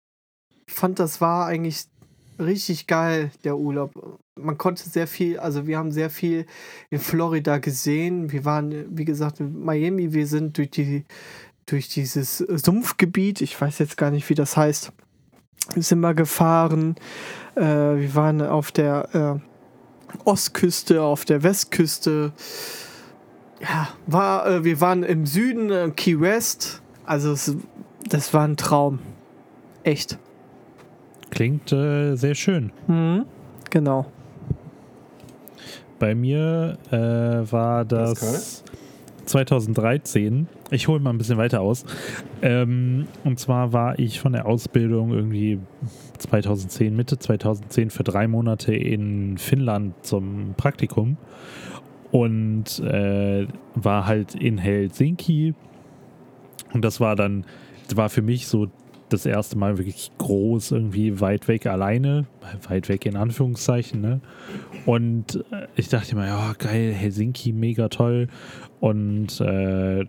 fand, 0.67 0.99
das 0.99 1.21
war 1.21 1.47
eigentlich 1.47 1.85
richtig 2.39 2.87
geil, 2.87 3.31
der 3.43 3.57
Urlaub. 3.57 4.21
Man 4.35 4.57
konnte 4.57 4.87
sehr 4.89 5.07
viel, 5.07 5.39
also 5.39 5.67
wir 5.67 5.77
haben 5.77 5.91
sehr 5.91 6.09
viel 6.09 6.45
in 6.89 6.99
Florida 6.99 7.59
gesehen. 7.59 8.31
Wir 8.31 8.45
waren, 8.45 8.97
wie 8.97 9.05
gesagt, 9.05 9.39
in 9.39 9.63
Miami. 9.63 10.13
Wir 10.13 10.27
sind 10.27 10.57
durch 10.57 10.71
die 10.71 11.05
durch 11.65 11.87
dieses 11.87 12.39
Sumpfgebiet, 12.39 13.39
ich 13.39 13.59
weiß 13.59 13.79
jetzt 13.79 13.95
gar 13.95 14.11
nicht, 14.11 14.29
wie 14.29 14.35
das 14.35 14.57
heißt, 14.57 14.91
sind 15.77 16.01
wir 16.01 16.13
gefahren. 16.13 16.95
Äh, 17.55 17.61
wir 17.61 18.15
waren 18.15 18.41
auf 18.41 18.73
der 18.73 19.39
Ostküste, 20.25 21.01
auf 21.01 21.25
der 21.25 21.43
Westküste. 21.43 22.33
Ja, 23.61 23.89
war, 24.07 24.47
äh, 24.47 24.63
wir 24.63 24.81
waren 24.81 25.03
im 25.03 25.25
Süden, 25.25 25.69
äh, 25.69 25.89
Key 25.95 26.19
West. 26.19 26.81
Also 27.05 27.31
es, 27.31 27.55
das 28.13 28.33
war 28.33 28.47
ein 28.47 28.57
Traum. 28.57 28.99
Echt. 29.83 30.19
Klingt 31.31 31.71
äh, 31.71 32.15
sehr 32.15 32.35
schön. 32.35 32.71
Mhm. 32.87 33.25
Genau. 33.71 34.05
Bei 35.97 36.13
mir 36.13 36.77
äh, 36.91 37.51
war 37.51 37.85
das 37.85 38.19
Das 38.19 38.63
2013. 39.25 40.47
Ich 40.69 40.87
hole 40.87 40.99
mal 40.99 41.09
ein 41.09 41.17
bisschen 41.17 41.37
weiter 41.37 41.61
aus. 41.61 41.85
Ähm, 42.41 43.07
und 43.23 43.39
zwar 43.39 43.73
war 43.73 43.97
ich 43.97 44.19
von 44.19 44.33
der 44.33 44.45
Ausbildung 44.45 45.11
irgendwie 45.11 45.59
2010, 46.19 46.95
Mitte 46.95 47.17
2010 47.17 47.89
für 47.89 48.03
drei 48.03 48.27
Monate 48.27 48.75
in 48.75 49.39
Finnland 49.39 49.93
zum 50.05 50.53
Praktikum 50.55 51.17
und 52.11 52.79
äh, 52.79 53.47
war 53.73 54.05
halt 54.05 54.35
in 54.35 54.59
Helsinki. 54.59 55.55
Und 56.73 56.85
das 56.85 56.99
war 56.99 57.15
dann, 57.15 57.45
war 57.97 58.09
für 58.09 58.21
mich 58.21 58.47
so 58.47 58.67
das 59.09 59.25
erste 59.25 59.57
Mal 59.57 59.77
wirklich 59.77 60.11
groß, 60.17 60.71
irgendwie 60.71 61.19
weit 61.21 61.47
weg 61.47 61.67
alleine, 61.67 62.25
weit 62.67 62.89
weg 62.89 63.05
in 63.05 63.15
Anführungszeichen, 63.15 64.01
ne? 64.01 64.21
Und 64.85 65.43
äh, 65.51 65.67
ich 65.75 65.89
dachte 65.89 66.15
mir, 66.15 66.25
ja, 66.27 66.53
geil, 66.57 66.91
Helsinki, 66.91 67.53
mega 67.53 67.89
toll. 67.89 68.27
Und 68.79 69.39
äh, 69.39 70.05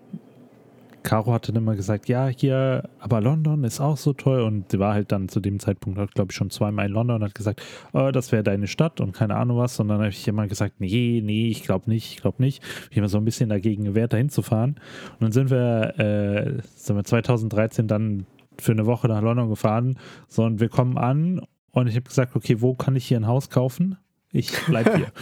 Caro 1.04 1.32
hatte 1.34 1.52
dann 1.52 1.62
immer 1.62 1.76
gesagt, 1.76 2.08
ja, 2.08 2.28
hier, 2.28 2.88
aber 2.98 3.20
London 3.20 3.62
ist 3.62 3.78
auch 3.80 3.98
so 3.98 4.14
toll. 4.14 4.40
Und 4.40 4.72
sie 4.72 4.78
war 4.78 4.94
halt 4.94 5.12
dann 5.12 5.28
zu 5.28 5.38
dem 5.38 5.60
Zeitpunkt, 5.60 6.14
glaube 6.14 6.32
ich, 6.32 6.36
schon 6.36 6.50
zweimal 6.50 6.86
in 6.86 6.92
London 6.92 7.16
und 7.16 7.24
hat 7.24 7.34
gesagt, 7.34 7.62
oh, 7.92 8.10
das 8.10 8.32
wäre 8.32 8.42
deine 8.42 8.66
Stadt 8.66 9.00
und 9.00 9.12
keine 9.12 9.36
Ahnung 9.36 9.58
was. 9.58 9.78
Und 9.78 9.88
dann 9.88 9.98
habe 9.98 10.08
ich 10.08 10.26
immer 10.26 10.48
gesagt, 10.48 10.80
nee, 10.80 11.22
nee, 11.22 11.48
ich 11.48 11.62
glaube 11.62 11.90
nicht, 11.90 12.14
ich 12.14 12.22
glaube 12.22 12.42
nicht. 12.42 12.62
Ich 12.90 12.96
habe 12.96 13.08
so 13.08 13.18
ein 13.18 13.24
bisschen 13.24 13.50
dagegen 13.50 13.84
gewehrt, 13.84 14.14
dahin 14.14 14.30
zu 14.30 14.42
fahren. 14.42 14.76
Und 15.12 15.22
dann 15.22 15.32
sind 15.32 15.50
wir, 15.50 15.98
äh, 15.98 16.62
sind 16.74 16.96
wir 16.96 17.04
2013 17.04 17.86
dann 17.86 18.26
für 18.58 18.72
eine 18.72 18.86
Woche 18.86 19.06
nach 19.06 19.20
London 19.20 19.50
gefahren. 19.50 19.98
So, 20.28 20.42
und 20.44 20.58
wir 20.58 20.70
kommen 20.70 20.96
an 20.96 21.42
und 21.72 21.86
ich 21.86 21.96
habe 21.96 22.08
gesagt, 22.08 22.34
okay, 22.34 22.62
wo 22.62 22.74
kann 22.74 22.96
ich 22.96 23.06
hier 23.06 23.18
ein 23.18 23.26
Haus 23.26 23.50
kaufen? 23.50 23.98
Ich 24.34 24.52
bleib 24.66 24.96
hier. 24.96 25.12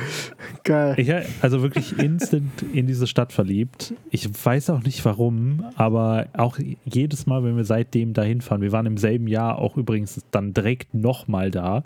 Geil. 0.64 0.94
Ich, 0.96 1.12
also 1.42 1.60
wirklich 1.60 1.98
instant 1.98 2.62
in 2.72 2.86
diese 2.86 3.06
Stadt 3.06 3.30
verliebt. 3.30 3.92
Ich 4.10 4.26
weiß 4.26 4.70
auch 4.70 4.82
nicht 4.82 5.04
warum, 5.04 5.66
aber 5.76 6.28
auch 6.32 6.58
jedes 6.86 7.26
Mal, 7.26 7.44
wenn 7.44 7.58
wir 7.58 7.64
seitdem 7.64 8.14
dahin 8.14 8.40
fahren, 8.40 8.62
wir 8.62 8.72
waren 8.72 8.86
im 8.86 8.96
selben 8.96 9.28
Jahr 9.28 9.58
auch 9.58 9.76
übrigens 9.76 10.24
dann 10.30 10.54
direkt 10.54 10.94
nochmal 10.94 11.50
da. 11.50 11.84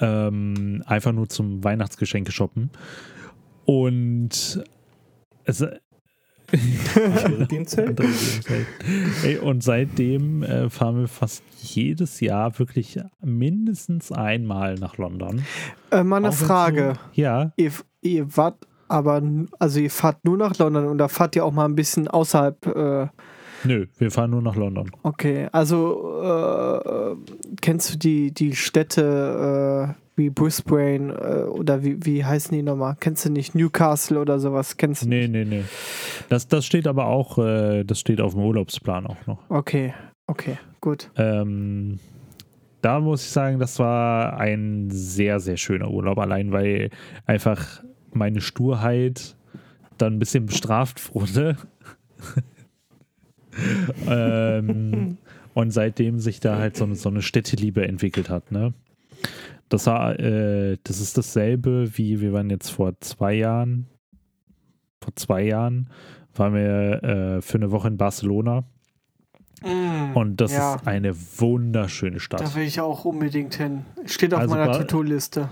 Ähm, 0.00 0.82
einfach 0.86 1.12
nur 1.12 1.28
zum 1.28 1.62
Weihnachtsgeschenke 1.62 2.32
shoppen. 2.32 2.70
Und 3.64 4.64
es, 5.44 5.64
Dienstfeld? 7.50 8.00
Ey, 9.24 9.38
und 9.38 9.62
seitdem 9.62 10.42
äh, 10.42 10.70
fahren 10.70 11.00
wir 11.00 11.08
fast 11.08 11.42
jedes 11.60 12.20
Jahr 12.20 12.58
wirklich 12.58 12.98
mindestens 13.22 14.12
einmal 14.12 14.76
nach 14.76 14.96
London. 14.96 15.44
Äh, 15.90 16.02
mal 16.04 16.16
eine 16.16 16.30
Auch 16.30 16.34
Frage. 16.34 16.94
So, 16.94 17.20
ja, 17.20 17.52
Ihr, 17.56 17.72
ihr 18.00 18.36
wart 18.36 18.66
aber, 18.88 19.22
also 19.58 19.80
ihr 19.80 19.90
fahrt 19.90 20.24
nur 20.24 20.38
nach 20.38 20.56
London 20.58 20.86
und 20.86 20.98
da 20.98 21.08
fahrt 21.08 21.36
ihr 21.36 21.44
auch 21.44 21.52
mal 21.52 21.66
ein 21.66 21.74
bisschen 21.74 22.08
außerhalb. 22.08 22.66
Äh, 22.66 23.06
nö, 23.64 23.86
wir 23.98 24.10
fahren 24.10 24.30
nur 24.30 24.42
nach 24.42 24.56
London. 24.56 24.90
okay, 25.02 25.48
also 25.52 26.22
äh, 26.22 27.16
kennst 27.60 27.92
du 27.92 27.98
die, 27.98 28.32
die 28.32 28.56
Städte 28.56 29.94
äh, 29.98 30.07
wie 30.18 30.30
Brisbane 30.30 31.12
äh, 31.14 31.48
oder 31.48 31.82
wie, 31.82 32.04
wie 32.04 32.24
heißen 32.24 32.54
die 32.54 32.62
nochmal? 32.62 32.96
Kennst 33.00 33.24
du 33.24 33.30
nicht 33.30 33.54
Newcastle 33.54 34.20
oder 34.20 34.38
sowas? 34.38 34.76
Kennst 34.76 35.04
du 35.04 35.08
Nee, 35.08 35.28
nee, 35.28 35.44
nee. 35.44 35.64
Das, 36.28 36.48
das 36.48 36.66
steht 36.66 36.86
aber 36.86 37.06
auch, 37.06 37.38
äh, 37.38 37.84
das 37.84 38.00
steht 38.00 38.20
auf 38.20 38.34
dem 38.34 38.42
Urlaubsplan 38.42 39.06
auch 39.06 39.26
noch. 39.26 39.38
Okay, 39.48 39.94
okay, 40.26 40.58
gut. 40.80 41.10
Ähm, 41.16 42.00
da 42.82 43.00
muss 43.00 43.24
ich 43.24 43.30
sagen, 43.30 43.58
das 43.58 43.78
war 43.78 44.38
ein 44.38 44.90
sehr, 44.90 45.40
sehr 45.40 45.56
schöner 45.56 45.90
Urlaub, 45.90 46.18
allein 46.18 46.52
weil 46.52 46.90
einfach 47.26 47.82
meine 48.12 48.40
Sturheit 48.40 49.36
dann 49.96 50.14
ein 50.14 50.18
bisschen 50.18 50.46
bestraft 50.46 51.14
wurde. 51.14 51.56
ähm, 54.08 55.18
und 55.54 55.70
seitdem 55.72 56.20
sich 56.20 56.40
da 56.40 56.58
halt 56.58 56.76
so 56.76 56.84
eine, 56.84 56.94
so 56.94 57.08
eine 57.08 57.22
Städteliebe 57.22 57.86
entwickelt 57.86 58.30
hat, 58.30 58.52
ne? 58.52 58.74
Das 59.68 59.86
war, 59.86 60.18
äh, 60.18 60.78
das 60.84 61.00
ist 61.00 61.18
dasselbe 61.18 61.90
wie 61.98 62.20
wir 62.20 62.32
waren 62.32 62.48
jetzt 62.50 62.70
vor 62.70 62.98
zwei 63.00 63.34
Jahren. 63.34 63.86
Vor 65.02 65.14
zwei 65.16 65.42
Jahren 65.42 65.90
waren 66.34 66.54
wir 66.54 67.02
äh, 67.02 67.42
für 67.42 67.58
eine 67.58 67.70
Woche 67.70 67.88
in 67.88 67.96
Barcelona. 67.96 68.64
Und 70.14 70.40
das 70.40 70.52
Ja. 70.52 70.76
ist 70.76 70.86
eine 70.86 71.14
wunderschöne 71.38 72.20
Stadt. 72.20 72.40
Da 72.40 72.54
will 72.54 72.62
ich 72.62 72.80
auch 72.80 73.04
unbedingt 73.04 73.56
hin. 73.56 73.84
Steht 74.06 74.32
auf 74.32 74.40
Also 74.40 74.54
meiner 74.54 74.66
Ba- 74.70 74.78
To-Do-Liste. 74.84 75.48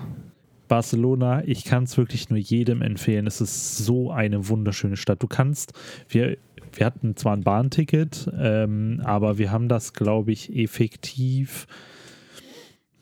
Barcelona, 0.68 1.42
ich 1.44 1.64
kann 1.64 1.84
es 1.84 1.96
wirklich 1.96 2.28
nur 2.30 2.38
jedem 2.38 2.82
empfehlen. 2.82 3.26
Es 3.26 3.40
ist 3.40 3.78
so 3.78 4.10
eine 4.12 4.48
wunderschöne 4.48 4.96
Stadt. 4.96 5.22
Du 5.22 5.26
kannst, 5.26 5.72
wir, 6.08 6.36
wir 6.72 6.86
hatten 6.86 7.16
zwar 7.16 7.34
ein 7.36 7.42
Bahnticket, 7.42 8.30
ähm, 8.38 9.00
aber 9.04 9.38
wir 9.38 9.50
haben 9.50 9.68
das, 9.68 9.92
glaube 9.92 10.32
ich, 10.32 10.54
effektiv 10.56 11.66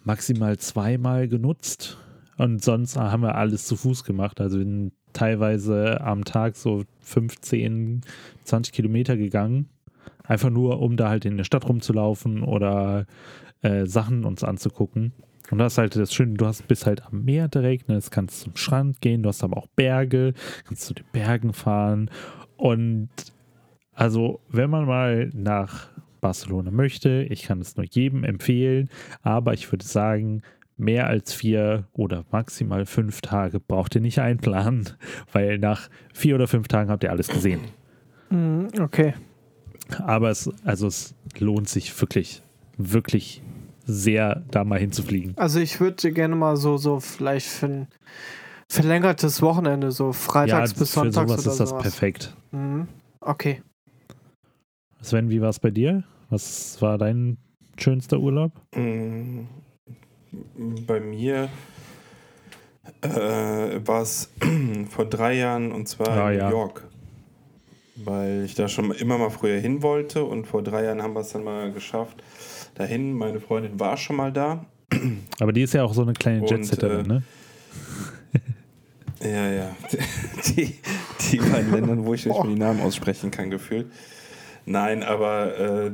maximal 0.05 0.57
zweimal 0.59 1.29
genutzt. 1.29 1.99
Und 2.37 2.63
sonst 2.63 2.97
haben 2.97 3.23
wir 3.23 3.37
alles 3.37 3.67
zu 3.67 3.77
Fuß 3.77 4.05
gemacht. 4.05 4.41
Also 4.41 4.59
wir 4.59 4.65
sind 4.65 4.93
teilweise 5.13 6.01
am 6.01 6.25
Tag 6.25 6.57
so 6.57 6.85
15, 7.01 8.03
20 8.45 8.73
Kilometer 8.73 9.17
gegangen. 9.17 9.69
Einfach 10.25 10.51
nur, 10.51 10.81
um 10.81 10.97
da 10.97 11.09
halt 11.09 11.25
in 11.25 11.37
der 11.37 11.45
Stadt 11.45 11.69
rumzulaufen 11.69 12.43
oder 12.43 13.07
äh, 13.63 13.87
Sachen 13.87 14.25
uns 14.25 14.43
anzugucken. 14.43 15.13
Und 15.51 15.59
das 15.59 15.75
ist 15.75 15.79
halt 15.79 15.97
das 15.97 16.13
Schöne, 16.13 16.35
du 16.35 16.47
hast, 16.47 16.67
bist 16.67 16.87
halt 16.87 17.05
am 17.05 17.25
Meer 17.25 17.49
direkt, 17.49 17.89
ne? 17.89 17.95
Jetzt 17.95 18.11
kannst 18.11 18.41
zum 18.41 18.57
Strand 18.57 19.01
gehen, 19.01 19.23
du 19.23 19.29
hast 19.29 19.45
aber 19.45 19.59
auch 19.59 19.67
Berge, 19.77 20.33
kannst 20.65 20.87
zu 20.87 20.95
den 20.95 21.05
Bergen 21.13 21.53
fahren. 21.53 22.11
Und 22.57 23.11
also, 23.93 24.41
wenn 24.49 24.71
man 24.71 24.87
mal 24.87 25.31
nach 25.35 25.89
Barcelona 26.25 26.71
möchte, 26.71 27.27
ich 27.29 27.43
kann 27.43 27.61
es 27.61 27.77
nur 27.77 27.85
jedem 27.85 28.25
empfehlen, 28.25 28.89
aber 29.21 29.53
ich 29.53 29.71
würde 29.71 29.85
sagen, 29.85 30.41
mehr 30.79 31.07
als 31.07 31.35
vier 31.35 31.87
oder 31.93 32.25
maximal 32.33 32.87
fünf 32.87 33.21
Tage 33.21 33.61
braucht 33.61 33.95
ihr 33.95 34.01
nicht 34.01 34.21
einplanen, 34.21 34.89
weil 35.33 35.59
nach 35.59 35.91
vier 36.15 36.37
oder 36.37 36.47
fünf 36.47 36.67
Tagen 36.67 36.89
habt 36.89 37.05
ihr 37.05 37.11
alles 37.11 37.29
gesehen. 37.29 37.61
Mhm, 38.31 38.69
okay. 38.81 39.13
Aber 39.99 40.31
es, 40.31 40.51
also 40.65 40.87
es 40.87 41.15
lohnt 41.39 41.69
sich 41.69 42.01
wirklich, 42.01 42.43
wirklich 42.79 43.43
sehr, 43.85 44.43
da 44.51 44.65
mal 44.65 44.79
hinzufliegen. 44.79 45.35
Also 45.37 45.61
ich 45.61 45.79
würde 45.79 46.11
gerne 46.11 46.37
mal 46.37 46.57
so, 46.57 46.79
so 46.79 47.01
vielleicht 47.01 47.49
für 47.49 47.67
ein 47.67 47.89
verlängertes 48.71 49.43
Wochenende, 49.43 49.93
so 49.93 50.15
freitags 50.15 50.73
bis 50.73 50.89
für 50.89 51.01
sonntags 51.01 51.31
sowas 51.33 51.45
oder 51.45 51.53
ist 51.53 51.61
das 51.61 51.69
sowas. 51.69 51.83
perfekt. 51.83 52.35
Mhm. 52.51 52.89
Okay. 53.21 53.61
Sven, 55.03 55.29
wie 55.29 55.43
war 55.43 55.51
es 55.51 55.61
bei 55.61 55.71
dir? 55.71 56.05
Was 56.31 56.81
war 56.81 56.99
dein 56.99 57.39
schönster 57.79 58.19
Urlaub? 58.19 58.53
Mm, 58.75 59.43
Bei 60.87 61.01
mir 61.01 61.49
äh, 63.03 63.09
war 63.09 64.03
es 64.03 64.31
vor 64.91 65.05
drei 65.07 65.35
Jahren 65.35 65.73
und 65.73 65.89
zwar 65.89 66.09
Ah, 66.09 66.31
in 66.33 66.39
ja. 66.39 66.51
New 66.51 66.57
York. 66.57 66.87
Weil 67.97 68.43
ich 68.45 68.55
da 68.55 68.69
schon 68.69 68.91
immer 68.91 69.19
mal 69.19 69.31
früher 69.31 69.59
hin 69.61 69.83
wollte 69.83 70.25
und 70.25 70.47
vor 70.47 70.63
drei 70.63 70.85
Jahren 70.85 71.01
haben 71.03 71.15
wir 71.15 71.21
es 71.21 71.31
dann 71.33 71.45
mal 71.45 71.71
geschafft. 71.73 72.23
Dahin, 72.75 73.13
meine 73.13 73.39
Freundin 73.41 73.79
war 73.79 73.97
schon 73.97 74.17
mal 74.17 74.33
da. 74.33 74.67
Aber 75.41 75.53
die 75.53 75.63
ist 75.63 75.75
ja 75.75 75.85
auch 75.85 75.95
so 75.95 76.03
eine 76.03 76.13
kleine 76.13 76.45
Jetsetterin, 76.47 77.05
äh, 77.07 77.09
ne? 77.09 77.23
Ja, 79.23 79.49
ja. 79.51 79.77
Die, 80.49 80.75
die 81.31 81.37
beiden 81.39 81.73
Ländern, 81.73 82.05
wo 82.05 82.13
ich 82.13 82.27
nicht 82.27 82.37
mehr 82.37 82.53
die 82.53 82.59
Namen 82.59 82.81
aussprechen 82.83 83.31
kann, 83.31 83.49
gefühlt. 83.49 83.87
Nein, 84.67 85.03
aber 85.03 85.59
äh, 85.59 85.93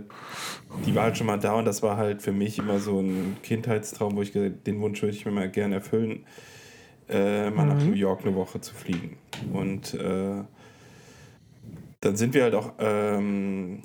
die 0.87 0.95
war 0.95 1.05
halt 1.05 1.19
schon 1.19 1.27
mal 1.27 1.39
da 1.39 1.55
und 1.55 1.65
das 1.65 1.83
war 1.83 1.97
halt 1.97 2.23
für 2.23 2.33
mich 2.33 2.59
immer 2.59 2.79
so 2.79 3.01
ein 3.01 3.37
Kindheitstraum, 3.43 4.17
wo 4.17 4.23
ich 4.23 4.33
den 4.33 4.81
Wunsch 4.81 5.03
würde 5.03 5.17
ich 5.17 5.27
mir 5.27 5.33
mal 5.33 5.51
gerne 5.51 5.77
erfüllen, 5.77 6.25
äh, 7.09 7.51
mal 7.51 7.67
nach 7.67 7.83
New 7.83 7.95
York 7.95 8.23
eine 8.25 8.35
Woche 8.37 8.61
zu 8.61 8.75
fliegen. 8.75 9.19
Und 9.53 9.95
äh, 9.95 10.45
dann 12.01 12.17
sind 12.17 12.35
wir 12.35 12.45
halt 12.45 12.55
auch 12.55 12.75
ähm, 12.79 13.83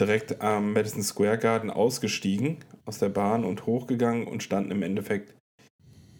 direkt 0.00 0.40
am 0.40 0.72
Madison 0.72 1.02
Square 1.02 1.38
Garden 1.38 1.70
ausgestiegen 1.70 2.58
aus 2.86 2.98
der 2.98 3.10
Bahn 3.10 3.44
und 3.44 3.66
hochgegangen 3.66 4.26
und 4.26 4.42
standen 4.42 4.70
im 4.70 4.82
Endeffekt 4.82 5.34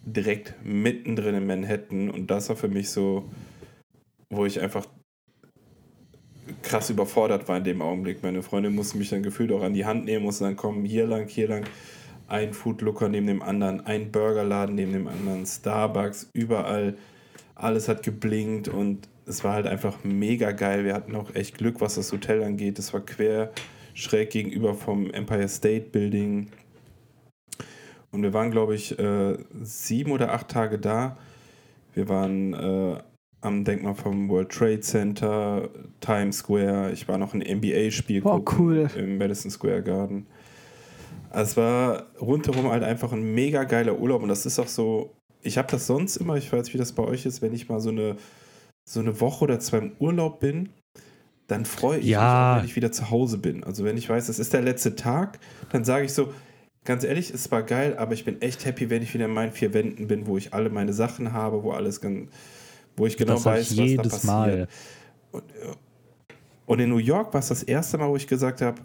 direkt 0.04 0.54
mittendrin 0.62 1.34
in 1.34 1.46
Manhattan 1.46 2.10
und 2.10 2.30
das 2.30 2.50
war 2.50 2.56
für 2.56 2.68
mich 2.68 2.90
so, 2.90 3.30
wo 4.30 4.44
ich 4.44 4.60
einfach 4.60 4.86
krass 6.64 6.90
überfordert 6.90 7.46
war 7.48 7.58
in 7.58 7.64
dem 7.64 7.82
Augenblick. 7.82 8.22
Meine 8.22 8.42
Freundin 8.42 8.74
musste 8.74 8.98
mich 8.98 9.10
dann 9.10 9.22
gefühlt 9.22 9.52
auch 9.52 9.62
an 9.62 9.74
die 9.74 9.86
Hand 9.86 10.04
nehmen, 10.06 10.24
musste 10.24 10.44
dann 10.44 10.56
kommen, 10.56 10.84
hier 10.84 11.06
lang, 11.06 11.28
hier 11.28 11.48
lang. 11.48 11.64
ein 12.26 12.52
Foodlooker 12.54 13.08
neben 13.08 13.26
dem 13.26 13.42
anderen, 13.42 13.86
ein 13.86 14.10
Burgerladen 14.10 14.74
neben 14.74 14.92
dem 14.92 15.06
anderen, 15.06 15.46
Starbucks, 15.46 16.30
überall. 16.32 16.96
Alles 17.54 17.88
hat 17.88 18.02
geblinkt 18.02 18.66
und 18.68 19.08
es 19.26 19.44
war 19.44 19.54
halt 19.54 19.66
einfach 19.66 20.02
mega 20.02 20.52
geil. 20.52 20.84
Wir 20.84 20.94
hatten 20.94 21.14
auch 21.14 21.34
echt 21.34 21.58
Glück, 21.58 21.80
was 21.80 21.94
das 21.94 22.10
Hotel 22.12 22.42
angeht. 22.42 22.78
Es 22.78 22.92
war 22.92 23.00
quer 23.00 23.52
schräg 23.94 24.30
gegenüber 24.30 24.74
vom 24.74 25.10
Empire 25.10 25.48
State 25.48 25.90
Building. 25.90 26.48
Und 28.10 28.22
wir 28.22 28.32
waren, 28.32 28.50
glaube 28.50 28.74
ich, 28.74 28.98
äh, 28.98 29.36
sieben 29.62 30.12
oder 30.12 30.32
acht 30.32 30.48
Tage 30.48 30.78
da. 30.78 31.16
Wir 31.94 32.08
waren 32.08 32.54
äh, 32.54 32.98
am 33.44 33.64
Denkmal 33.64 33.94
vom 33.94 34.28
World 34.28 34.50
Trade 34.50 34.80
Center, 34.80 35.68
Times 36.00 36.38
Square. 36.38 36.90
Ich 36.92 37.06
war 37.08 37.18
noch 37.18 37.34
ein 37.34 37.40
NBA-Spiel 37.40 38.22
Oh, 38.24 38.42
cool. 38.58 38.88
im 38.96 39.18
Madison 39.18 39.50
Square 39.50 39.82
Garden. 39.82 40.26
Also 41.30 41.50
es 41.50 41.56
war 41.56 42.06
rundherum 42.20 42.70
halt 42.70 42.84
einfach 42.84 43.12
ein 43.12 43.34
mega 43.34 43.64
geiler 43.64 43.98
Urlaub 43.98 44.22
und 44.22 44.28
das 44.28 44.46
ist 44.46 44.58
auch 44.58 44.68
so, 44.68 45.10
ich 45.42 45.58
habe 45.58 45.68
das 45.70 45.86
sonst 45.86 46.16
immer, 46.16 46.36
ich 46.36 46.52
weiß, 46.52 46.72
wie 46.72 46.78
das 46.78 46.92
bei 46.92 47.02
euch 47.02 47.26
ist, 47.26 47.42
wenn 47.42 47.52
ich 47.52 47.68
mal 47.68 47.80
so 47.80 47.90
eine, 47.90 48.16
so 48.88 49.00
eine 49.00 49.20
Woche 49.20 49.44
oder 49.44 49.58
zwei 49.58 49.78
im 49.78 49.92
Urlaub 49.98 50.38
bin, 50.40 50.68
dann 51.48 51.64
freue 51.64 51.98
ich 51.98 52.06
Ja. 52.06 52.20
mich 52.20 52.28
auch, 52.28 52.58
wenn 52.62 52.70
ich 52.70 52.76
wieder 52.76 52.92
zu 52.92 53.10
Hause 53.10 53.38
bin. 53.38 53.64
Also 53.64 53.84
wenn 53.84 53.96
ich 53.96 54.08
weiß, 54.08 54.28
es 54.28 54.38
ist 54.38 54.52
der 54.52 54.62
letzte 54.62 54.94
Tag, 54.94 55.40
dann 55.72 55.84
sage 55.84 56.04
ich 56.04 56.12
so, 56.12 56.32
ganz 56.84 57.02
ehrlich, 57.02 57.30
es 57.32 57.50
war 57.50 57.62
geil, 57.62 57.96
aber 57.98 58.14
ich 58.14 58.24
bin 58.24 58.40
echt 58.40 58.64
happy, 58.64 58.88
wenn 58.88 59.02
ich 59.02 59.12
wieder 59.12 59.24
in 59.24 59.32
meinen 59.34 59.52
vier 59.52 59.74
Wänden 59.74 60.06
bin, 60.06 60.26
wo 60.26 60.36
ich 60.38 60.54
alle 60.54 60.70
meine 60.70 60.92
Sachen 60.92 61.32
habe, 61.32 61.62
wo 61.64 61.72
alles 61.72 62.00
ganz, 62.00 62.30
wo 62.96 63.06
ich 63.06 63.16
genau 63.16 63.34
das 63.34 63.44
weiß, 63.44 63.62
ich 63.62 63.70
was 63.70 63.76
da 63.76 63.82
jedes 63.84 64.12
passiert. 64.12 64.24
Mal. 64.26 64.68
Und, 65.32 65.42
äh, 65.50 65.74
und 66.66 66.78
in 66.80 66.90
New 66.90 66.98
York 66.98 67.32
war 67.34 67.40
es 67.40 67.48
das 67.48 67.62
erste 67.62 67.98
Mal, 67.98 68.08
wo 68.08 68.16
ich 68.16 68.26
gesagt 68.26 68.60
habe, 68.62 68.80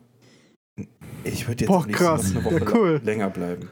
ich 1.23 1.47
würde 1.47 1.65
jetzt 1.65 1.67
Boah, 1.67 1.85
krass. 1.87 2.33
noch 2.33 2.45
eine 2.45 2.61
Woche 2.61 2.65
Ja, 2.65 2.75
cool. 2.77 3.01
länger 3.03 3.29
bleiben. 3.29 3.69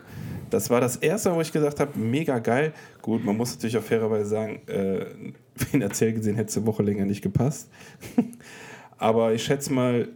Das 0.50 0.70
war 0.70 0.80
das 0.80 0.96
erste 0.98 1.30
Mal, 1.30 1.36
wo 1.38 1.42
ich 1.42 1.52
gesagt 1.52 1.80
habe, 1.80 1.98
mega 2.00 2.40
geil. 2.40 2.74
Gut, 3.02 3.24
man 3.26 3.36
muss 3.36 3.54
natürlich 3.56 3.78
auch 3.78 3.84
fairerweise 3.84 4.30
sagen, 4.30 4.62
äh, 4.68 5.06
finanziell 5.56 6.14
gesehen 6.14 6.36
hätte 6.36 6.50
es 6.50 6.58
eine 6.58 6.66
Woche 6.66 6.84
länger 6.84 7.06
nicht 7.06 7.22
gepasst. 7.22 7.70
Aber 8.98 9.34
ich 9.34 9.44
schätze 9.44 9.74
mal, 9.74 10.10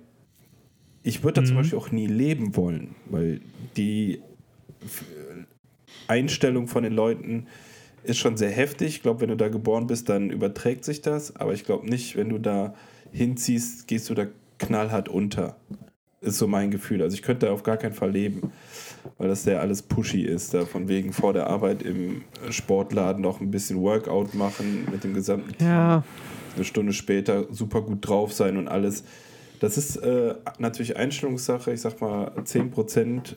ich 1.03 1.23
würde 1.23 1.41
da 1.41 1.45
zum 1.45 1.55
Mhm. 1.55 1.59
Beispiel 1.59 1.79
auch 1.79 1.91
nie 1.91 2.07
leben 2.07 2.55
wollen, 2.55 2.95
weil 3.09 3.41
die 3.75 4.21
Einstellung 6.07 6.67
von 6.67 6.83
den 6.83 6.93
Leuten 6.93 7.47
ist 8.03 8.17
schon 8.17 8.37
sehr 8.37 8.49
heftig. 8.49 8.87
Ich 8.87 9.01
glaube, 9.01 9.21
wenn 9.21 9.29
du 9.29 9.37
da 9.37 9.49
geboren 9.49 9.87
bist, 9.87 10.09
dann 10.09 10.29
überträgt 10.29 10.85
sich 10.85 11.01
das. 11.01 11.35
Aber 11.35 11.53
ich 11.53 11.65
glaube 11.65 11.87
nicht, 11.87 12.15
wenn 12.15 12.29
du 12.29 12.37
da 12.37 12.73
hinziehst, 13.11 13.87
gehst 13.87 14.09
du 14.09 14.13
da 14.13 14.25
knallhart 14.57 15.09
unter. 15.09 15.57
Ist 16.21 16.37
so 16.37 16.47
mein 16.47 16.69
Gefühl. 16.69 17.01
Also 17.01 17.15
ich 17.15 17.23
könnte 17.23 17.47
da 17.47 17.51
auf 17.51 17.63
gar 17.63 17.77
keinen 17.77 17.93
Fall 17.93 18.11
leben, 18.11 18.51
weil 19.17 19.27
das 19.27 19.43
sehr 19.43 19.59
alles 19.59 19.81
pushy 19.81 20.21
ist. 20.21 20.53
Da 20.53 20.65
von 20.65 20.87
wegen 20.87 21.13
vor 21.13 21.33
der 21.33 21.47
Arbeit 21.47 21.81
im 21.81 22.23
Sportladen 22.51 23.21
noch 23.21 23.41
ein 23.41 23.49
bisschen 23.49 23.81
Workout 23.81 24.35
machen 24.35 24.87
mit 24.91 25.03
dem 25.03 25.13
gesamten 25.15 25.57
Team 25.57 25.67
Ja, 25.67 26.03
eine 26.55 26.65
Stunde 26.65 26.93
später 26.93 27.47
super 27.51 27.81
gut 27.81 28.07
drauf 28.07 28.33
sein 28.33 28.57
und 28.57 28.67
alles. 28.67 29.03
Das 29.59 29.77
ist 29.77 29.95
äh, 29.97 30.35
natürlich 30.59 30.97
Einstellungssache. 30.97 31.71
Ich 31.71 31.81
sag 31.81 32.01
mal, 32.01 32.31
10%, 32.31 33.35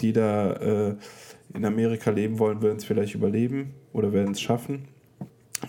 die 0.00 0.12
da 0.12 0.52
äh, 0.52 0.96
in 1.54 1.64
Amerika 1.64 2.10
leben 2.10 2.38
wollen, 2.38 2.62
werden 2.62 2.76
es 2.78 2.84
vielleicht 2.84 3.14
überleben 3.14 3.74
oder 3.92 4.12
werden 4.12 4.32
es 4.32 4.40
schaffen. 4.40 4.88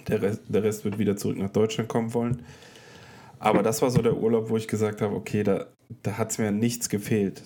Der 0.08 0.22
Rest, 0.22 0.42
der 0.48 0.64
Rest 0.64 0.86
wird 0.86 0.98
wieder 1.00 1.16
zurück 1.18 1.38
nach 1.38 1.50
Deutschland 1.50 1.90
kommen 1.90 2.14
wollen. 2.14 2.44
Aber 3.40 3.64
das 3.64 3.82
war 3.82 3.90
so 3.90 4.02
der 4.02 4.18
Urlaub, 4.18 4.50
wo 4.50 4.58
ich 4.58 4.68
gesagt 4.68 5.02
habe, 5.02 5.16
okay, 5.16 5.44
da, 5.44 5.68
da 6.04 6.18
hat 6.18 6.32
es 6.32 6.38
mir 6.38 6.52
nichts 6.52 6.90
gefehlt. 6.90 7.44